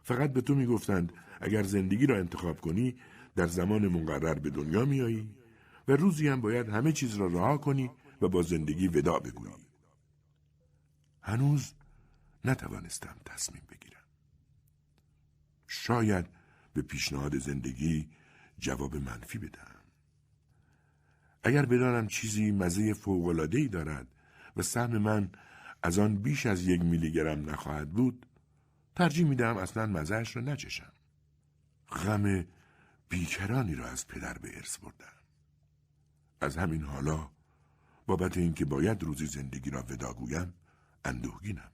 فقط 0.02 0.32
به 0.32 0.40
تو 0.40 0.54
می‌گفتند 0.54 1.12
اگر 1.40 1.62
زندگی 1.62 2.06
را 2.06 2.16
انتخاب 2.16 2.60
کنی 2.60 2.96
در 3.34 3.46
زمان 3.46 3.88
مقرر 3.88 4.34
به 4.34 4.50
دنیا 4.50 4.84
میایی 4.84 5.34
و 5.88 5.92
روزی 5.92 6.28
هم 6.28 6.40
باید 6.40 6.68
همه 6.68 6.92
چیز 6.92 7.14
را 7.14 7.26
رها 7.26 7.58
کنی 7.58 7.90
و 8.20 8.28
با 8.28 8.42
زندگی 8.42 8.88
ودا 8.88 9.18
بگویی. 9.18 9.52
هنوز 11.22 11.72
نتوانستم 12.44 13.16
تصمیم 13.24 13.62
بگیرم. 13.70 14.06
شاید 15.66 16.35
به 16.76 16.82
پیشنهاد 16.82 17.38
زندگی 17.38 18.08
جواب 18.58 18.96
منفی 18.96 19.38
بدم. 19.38 19.82
اگر 21.44 21.66
بدانم 21.66 22.06
چیزی 22.06 22.50
مزه 22.50 22.94
فوقلادهی 22.94 23.68
دارد 23.68 24.06
و 24.56 24.62
سهم 24.62 24.98
من 24.98 25.30
از 25.82 25.98
آن 25.98 26.16
بیش 26.16 26.46
از 26.46 26.62
یک 26.66 26.80
میلی 26.80 27.12
گرم 27.12 27.50
نخواهد 27.50 27.90
بود 27.90 28.26
ترجیح 28.96 29.26
می‌دهم 29.26 29.56
اصلا 29.56 29.86
مزهش 29.86 30.36
را 30.36 30.42
نچشم. 30.42 30.92
غم 31.88 32.46
بیکرانی 33.08 33.74
را 33.74 33.86
از 33.86 34.06
پدر 34.06 34.38
به 34.38 34.56
ارث 34.56 34.78
بردم. 34.78 35.16
از 36.40 36.56
همین 36.56 36.82
حالا 36.82 37.30
بابت 38.06 38.36
اینکه 38.36 38.64
باید 38.64 39.02
روزی 39.02 39.26
زندگی 39.26 39.70
را 39.70 39.82
وداگویم 39.82 40.54
اندوهگینم. 41.04 41.70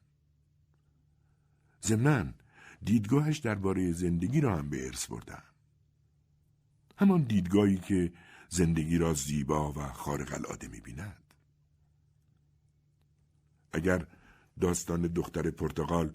ضمنا 1.82 2.32
دیدگاهش 2.84 3.38
درباره 3.38 3.92
زندگی 3.92 4.40
را 4.40 4.56
هم 4.56 4.70
به 4.70 4.86
ارث 4.86 5.06
بردم 5.06 5.42
همان 6.96 7.22
دیدگاهی 7.22 7.76
که 7.76 8.12
زندگی 8.48 8.98
را 8.98 9.14
زیبا 9.14 9.72
و 9.72 9.92
خارق 9.92 10.34
العاده 10.34 10.68
می‌بیند. 10.68 11.34
اگر 13.72 14.06
داستان 14.60 15.02
دختر 15.02 15.50
پرتغال 15.50 16.14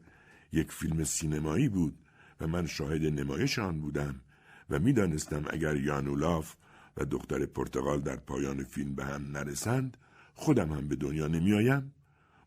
یک 0.51 0.71
فیلم 0.71 1.03
سینمایی 1.03 1.69
بود 1.69 1.99
و 2.39 2.47
من 2.47 2.67
شاهد 2.67 3.01
نمایش 3.01 3.59
آن 3.59 3.81
بودم 3.81 4.21
و 4.69 4.79
می‌دانستم 4.79 5.45
اگر 5.49 5.75
یانولاف 5.75 6.55
و 6.97 7.05
دختر 7.05 7.45
پرتغال 7.45 8.01
در 8.01 8.15
پایان 8.15 8.63
فیلم 8.63 8.95
به 8.95 9.05
هم 9.05 9.31
نرسند 9.31 9.97
خودم 10.33 10.71
هم 10.73 10.87
به 10.87 10.95
دنیا 10.95 11.27
نمیآیم. 11.27 11.93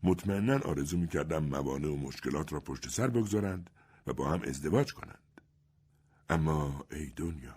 مطمئنا 0.03 0.59
آرزو 0.59 0.97
می‌کردم 0.97 1.43
موانع 1.43 1.87
و 1.87 1.97
مشکلات 1.97 2.53
را 2.53 2.59
پشت 2.59 2.89
سر 2.89 3.07
بگذارند 3.07 3.69
با 4.13 4.31
هم 4.31 4.41
ازدواج 4.41 4.93
کنند 4.93 5.41
اما 6.29 6.85
ای 6.91 7.09
دنیا 7.15 7.55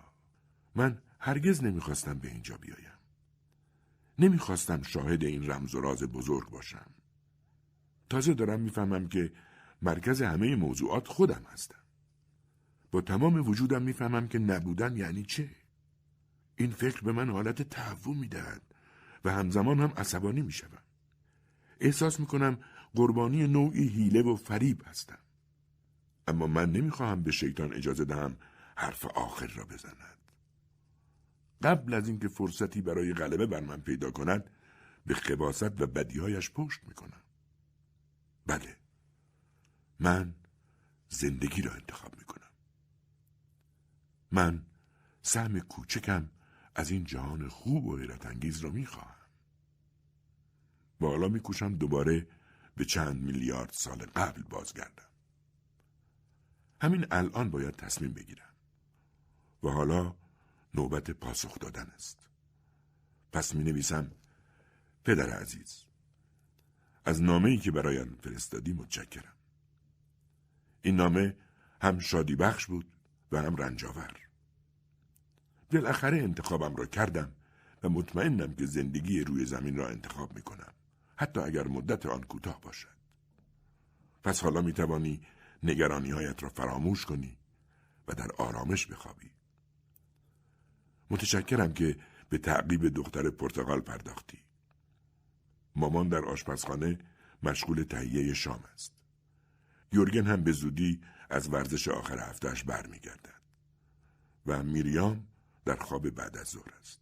من 0.74 1.02
هرگز 1.20 1.64
نمی‌خواستم 1.64 2.18
به 2.18 2.28
اینجا 2.28 2.56
بیایم 2.56 2.98
نمی‌خواستم 4.18 4.82
شاهد 4.82 5.24
این 5.24 5.50
رمز 5.50 5.74
و 5.74 5.80
راز 5.80 6.02
بزرگ 6.02 6.50
باشم 6.50 6.90
تازه 8.10 8.34
دارم 8.34 8.60
می‌فهمم 8.60 9.08
که 9.08 9.32
مرکز 9.82 10.22
همه 10.22 10.56
موضوعات 10.56 11.08
خودم 11.08 11.42
هستم. 11.52 11.78
با 12.90 13.00
تمام 13.00 13.48
وجودم 13.48 13.82
می‌فهمم 13.82 14.28
که 14.28 14.38
نبودن 14.38 14.96
یعنی 14.96 15.22
چه؟ 15.22 15.50
این 16.56 16.70
فکر 16.70 17.00
به 17.00 17.12
من 17.12 17.30
حالت 17.30 17.62
تهوع 17.62 18.16
می‌دهد 18.16 18.62
و 19.24 19.32
همزمان 19.32 19.80
هم 19.80 19.92
عصبانی 19.96 20.42
می‌شوم. 20.42 20.82
احساس 21.80 22.20
می‌کنم 22.20 22.58
قربانی 22.94 23.46
نوعی 23.46 23.88
حیله 23.88 24.22
و 24.22 24.36
فریب 24.36 24.82
هستم. 24.86 25.18
اما 26.28 26.46
من 26.46 26.72
نمی‌خواهم 26.72 27.22
به 27.22 27.32
شیطان 27.32 27.72
اجازه 27.72 28.04
دهم 28.04 28.36
حرف 28.76 29.04
آخر 29.04 29.46
را 29.46 29.64
بزند. 29.64 29.96
قبل 31.62 31.94
از 31.94 32.08
اینکه 32.08 32.28
فرصتی 32.28 32.82
برای 32.82 33.14
غلبه 33.14 33.46
بر 33.46 33.60
من 33.60 33.80
پیدا 33.80 34.10
کند 34.10 34.50
به 35.06 35.14
خباست 35.14 35.80
و 35.80 35.86
بدیهایش 35.86 36.50
پشت 36.50 36.80
می‌کنم. 36.84 37.22
بله 38.46 38.76
من 40.00 40.34
زندگی 41.08 41.62
را 41.62 41.72
انتخاب 41.72 42.18
می 42.18 42.24
کنم 42.24 42.50
من 44.30 44.66
سهم 45.22 45.60
کوچکم 45.60 46.30
از 46.74 46.90
این 46.90 47.04
جهان 47.04 47.48
خوب 47.48 47.86
و 47.86 47.96
حیرت 47.96 48.26
انگیز 48.26 48.60
را 48.60 48.70
می 48.70 48.86
خواهم 48.86 49.14
و 51.00 51.06
حالا 51.06 51.28
می 51.28 51.40
کوشم 51.40 51.74
دوباره 51.74 52.26
به 52.76 52.84
چند 52.84 53.22
میلیارد 53.22 53.70
سال 53.72 53.98
قبل 53.98 54.42
بازگردم 54.42 55.13
همین 56.84 57.06
الان 57.10 57.50
باید 57.50 57.76
تصمیم 57.76 58.12
بگیرم 58.12 58.54
و 59.62 59.68
حالا 59.68 60.14
نوبت 60.74 61.10
پاسخ 61.10 61.58
دادن 61.58 61.86
است 61.94 62.28
پس 63.32 63.54
می 63.54 63.64
نویسم 63.64 64.10
پدر 65.04 65.30
عزیز 65.30 65.84
از 67.04 67.22
نامه 67.22 67.50
ای 67.50 67.56
که 67.56 67.70
برایم 67.70 68.16
فرستادی 68.22 68.72
متشکرم. 68.72 69.34
این 70.82 70.96
نامه 70.96 71.36
هم 71.80 71.98
شادی 71.98 72.36
بخش 72.36 72.66
بود 72.66 72.92
و 73.32 73.42
هم 73.42 73.56
رنجاور. 73.56 74.16
بالاخره 75.72 76.18
انتخابم 76.18 76.76
را 76.76 76.86
کردم 76.86 77.32
و 77.82 77.88
مطمئنم 77.88 78.54
که 78.54 78.66
زندگی 78.66 79.20
روی 79.20 79.44
زمین 79.44 79.76
را 79.76 79.88
انتخاب 79.88 80.34
می 80.34 80.42
کنم. 80.42 80.72
حتی 81.16 81.40
اگر 81.40 81.68
مدت 81.68 82.06
آن 82.06 82.22
کوتاه 82.22 82.60
باشد. 82.60 82.94
پس 84.24 84.40
حالا 84.40 84.62
می 84.62 84.72
توانی 84.72 85.20
نگرانی 85.64 86.10
هایت 86.10 86.42
را 86.42 86.48
فراموش 86.48 87.06
کنی 87.06 87.38
و 88.08 88.12
در 88.12 88.32
آرامش 88.38 88.86
بخوابی. 88.86 89.30
متشکرم 91.10 91.72
که 91.72 91.96
به 92.28 92.38
تعقیب 92.38 92.88
دختر 92.88 93.30
پرتغال 93.30 93.80
پرداختی. 93.80 94.38
مامان 95.76 96.08
در 96.08 96.24
آشپزخانه 96.24 96.98
مشغول 97.42 97.82
تهیه 97.82 98.34
شام 98.34 98.64
است. 98.72 98.92
یورگن 99.92 100.26
هم 100.26 100.44
به 100.44 100.52
زودی 100.52 101.00
از 101.30 101.48
ورزش 101.48 101.88
آخر 101.88 102.18
هفتهش 102.18 102.62
برمیگردد. 102.64 103.42
و 104.46 104.62
میریام 104.62 105.26
در 105.64 105.76
خواب 105.76 106.10
بعد 106.10 106.36
از 106.36 106.48
ظهر 106.48 106.74
است. 106.80 107.00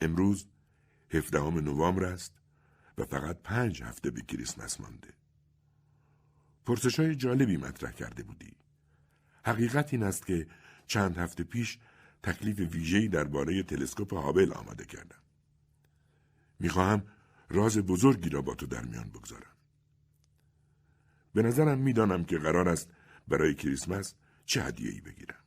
امروز 0.00 0.46
هفدهم 1.10 1.58
نوامبر 1.58 2.04
است 2.04 2.32
و 2.98 3.04
فقط 3.04 3.42
پنج 3.42 3.82
هفته 3.82 4.10
به 4.10 4.22
کریسمس 4.22 4.80
مانده. 4.80 5.19
پرسش 6.66 7.00
های 7.00 7.14
جالبی 7.14 7.56
مطرح 7.56 7.92
کرده 7.92 8.22
بودی. 8.22 8.52
حقیقت 9.44 9.92
این 9.92 10.02
است 10.02 10.26
که 10.26 10.46
چند 10.86 11.18
هفته 11.18 11.44
پیش 11.44 11.78
تکلیف 12.22 12.74
ویژه‌ای 12.74 13.08
درباره 13.08 13.62
تلسکوپ 13.62 14.14
هابل 14.14 14.52
آماده 14.52 14.84
کردم. 14.84 15.22
می‌خواهم 16.58 17.02
راز 17.48 17.78
بزرگی 17.78 18.28
را 18.28 18.42
با 18.42 18.54
تو 18.54 18.66
در 18.66 18.84
میان 18.84 19.08
بگذارم. 19.08 19.56
به 21.34 21.42
نظرم 21.42 21.78
می‌دانم 21.78 22.24
که 22.24 22.38
قرار 22.38 22.68
است 22.68 22.90
برای 23.28 23.54
کریسمس 23.54 24.14
چه 24.44 24.62
هدیه‌ای 24.62 25.00
بگیرم. 25.00 25.44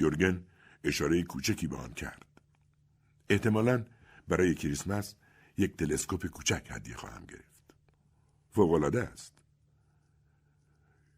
یورگن 0.00 0.44
اشاره 0.84 1.22
کوچکی 1.22 1.66
به 1.66 1.76
آن 1.76 1.94
کرد. 1.94 2.26
احتمالا 3.28 3.84
برای 4.28 4.54
کریسمس 4.54 5.14
یک 5.56 5.76
تلسکوپ 5.76 6.26
کوچک 6.26 6.66
هدیه 6.70 6.96
خواهم 6.96 7.26
گرفت. 7.26 7.74
فوقالعاده 8.50 9.02
است. 9.02 9.43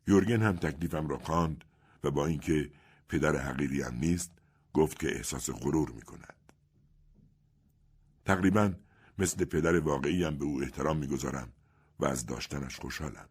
یورگن 0.07 0.43
هم 0.43 0.57
تکلیفم 0.57 1.09
را 1.09 1.19
خواند 1.19 1.65
و 2.05 2.11
با 2.11 2.27
اینکه 2.27 2.71
پدر 3.09 3.37
حقیقی 3.37 3.83
هم 3.83 3.95
نیست 3.95 4.33
گفت 4.73 4.99
که 4.99 5.17
احساس 5.17 5.51
غرور 5.51 5.91
می 5.91 6.03
کند. 6.03 6.35
تقریبا 8.25 8.73
مثل 9.19 9.45
پدر 9.45 9.79
واقعی 9.79 10.25
هم 10.25 10.39
به 10.39 10.45
او 10.45 10.63
احترام 10.63 10.97
می‌گذارم 10.97 11.53
و 12.01 12.05
از 12.05 12.27
داشتنش 12.27 12.77
خوشحالم. 12.81 13.29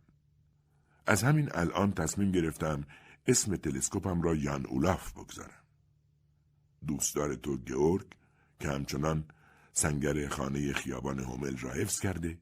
از 1.08 1.24
همین 1.24 1.50
الان 1.54 1.94
تصمیم 1.94 2.32
گرفتم 2.32 2.84
اسم 3.28 3.56
تلسکوپم 3.56 4.22
را 4.22 4.36
یان 4.36 4.66
اولاف 4.66 5.12
بگذارم. 5.12 5.64
دوستدار 6.88 7.36
تو 7.36 7.58
گئورگ 7.58 8.06
که 8.60 8.70
همچنان 8.70 9.26
سنگر 9.74 10.28
خانه 10.28 10.74
خیابان 10.74 11.20
هومل 11.20 11.58
را 11.58 11.72
حفظ 11.72 12.00
کرده 12.00 12.38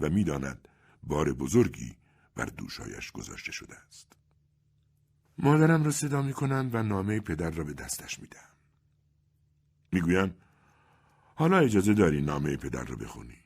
و 0.00 0.10
می‌داند 0.10 0.68
بار 1.02 1.32
بزرگی 1.32 1.96
بر 2.40 2.46
دوشایش 2.46 3.10
گذاشته 3.10 3.52
شده 3.52 3.76
است. 3.76 4.12
مادرم 5.38 5.84
را 5.84 5.90
صدا 5.90 6.22
می 6.22 6.32
کنند 6.32 6.74
و 6.74 6.82
نامه 6.82 7.20
پدر 7.20 7.50
را 7.50 7.64
به 7.64 7.72
دستش 7.72 8.20
می 8.20 8.26
دهم. 8.26 8.56
می 9.92 10.00
گویم 10.00 10.34
حالا 11.34 11.58
اجازه 11.58 11.94
داری 11.94 12.22
نامه 12.22 12.56
پدر 12.56 12.84
را 12.84 12.96
بخونی. 12.96 13.38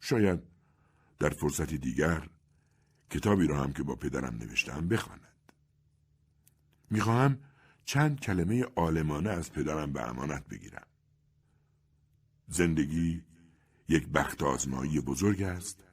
شاید 0.00 0.40
در 1.18 1.30
فرصتی 1.30 1.78
دیگر 1.78 2.28
کتابی 3.10 3.46
را 3.46 3.62
هم 3.62 3.72
که 3.72 3.82
با 3.82 3.96
پدرم 3.96 4.36
نوشتم 4.36 4.88
بخواند. 4.88 5.52
می‌خواهم 6.90 7.38
چند 7.84 8.20
کلمه 8.20 8.64
آلمانه 8.76 9.30
از 9.30 9.52
پدرم 9.52 9.92
به 9.92 10.08
امانت 10.08 10.48
بگیرم. 10.48 10.86
زندگی 12.48 13.24
یک 13.88 14.08
بخت 14.08 14.42
آزمایی 14.42 15.00
بزرگ 15.00 15.42
است 15.42 15.89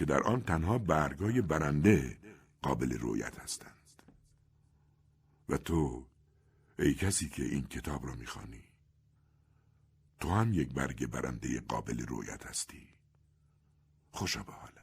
که 0.00 0.06
در 0.06 0.22
آن 0.22 0.42
تنها 0.42 0.78
برگای 0.78 1.40
برنده 1.42 2.18
قابل 2.62 2.98
رویت 2.98 3.38
هستند. 3.38 4.02
و 5.48 5.56
تو 5.56 6.06
ای 6.78 6.94
کسی 6.94 7.28
که 7.28 7.44
این 7.44 7.66
کتاب 7.66 8.06
را 8.06 8.14
می‌خوانی 8.14 8.64
تو 10.20 10.30
هم 10.30 10.52
یک 10.52 10.68
برگ 10.68 11.06
برنده 11.06 11.60
قابل 11.60 12.06
رویت 12.06 12.46
هستی. 12.46 12.88
خوشا 14.10 14.42
به 14.42 14.52
حالت. 14.52 14.79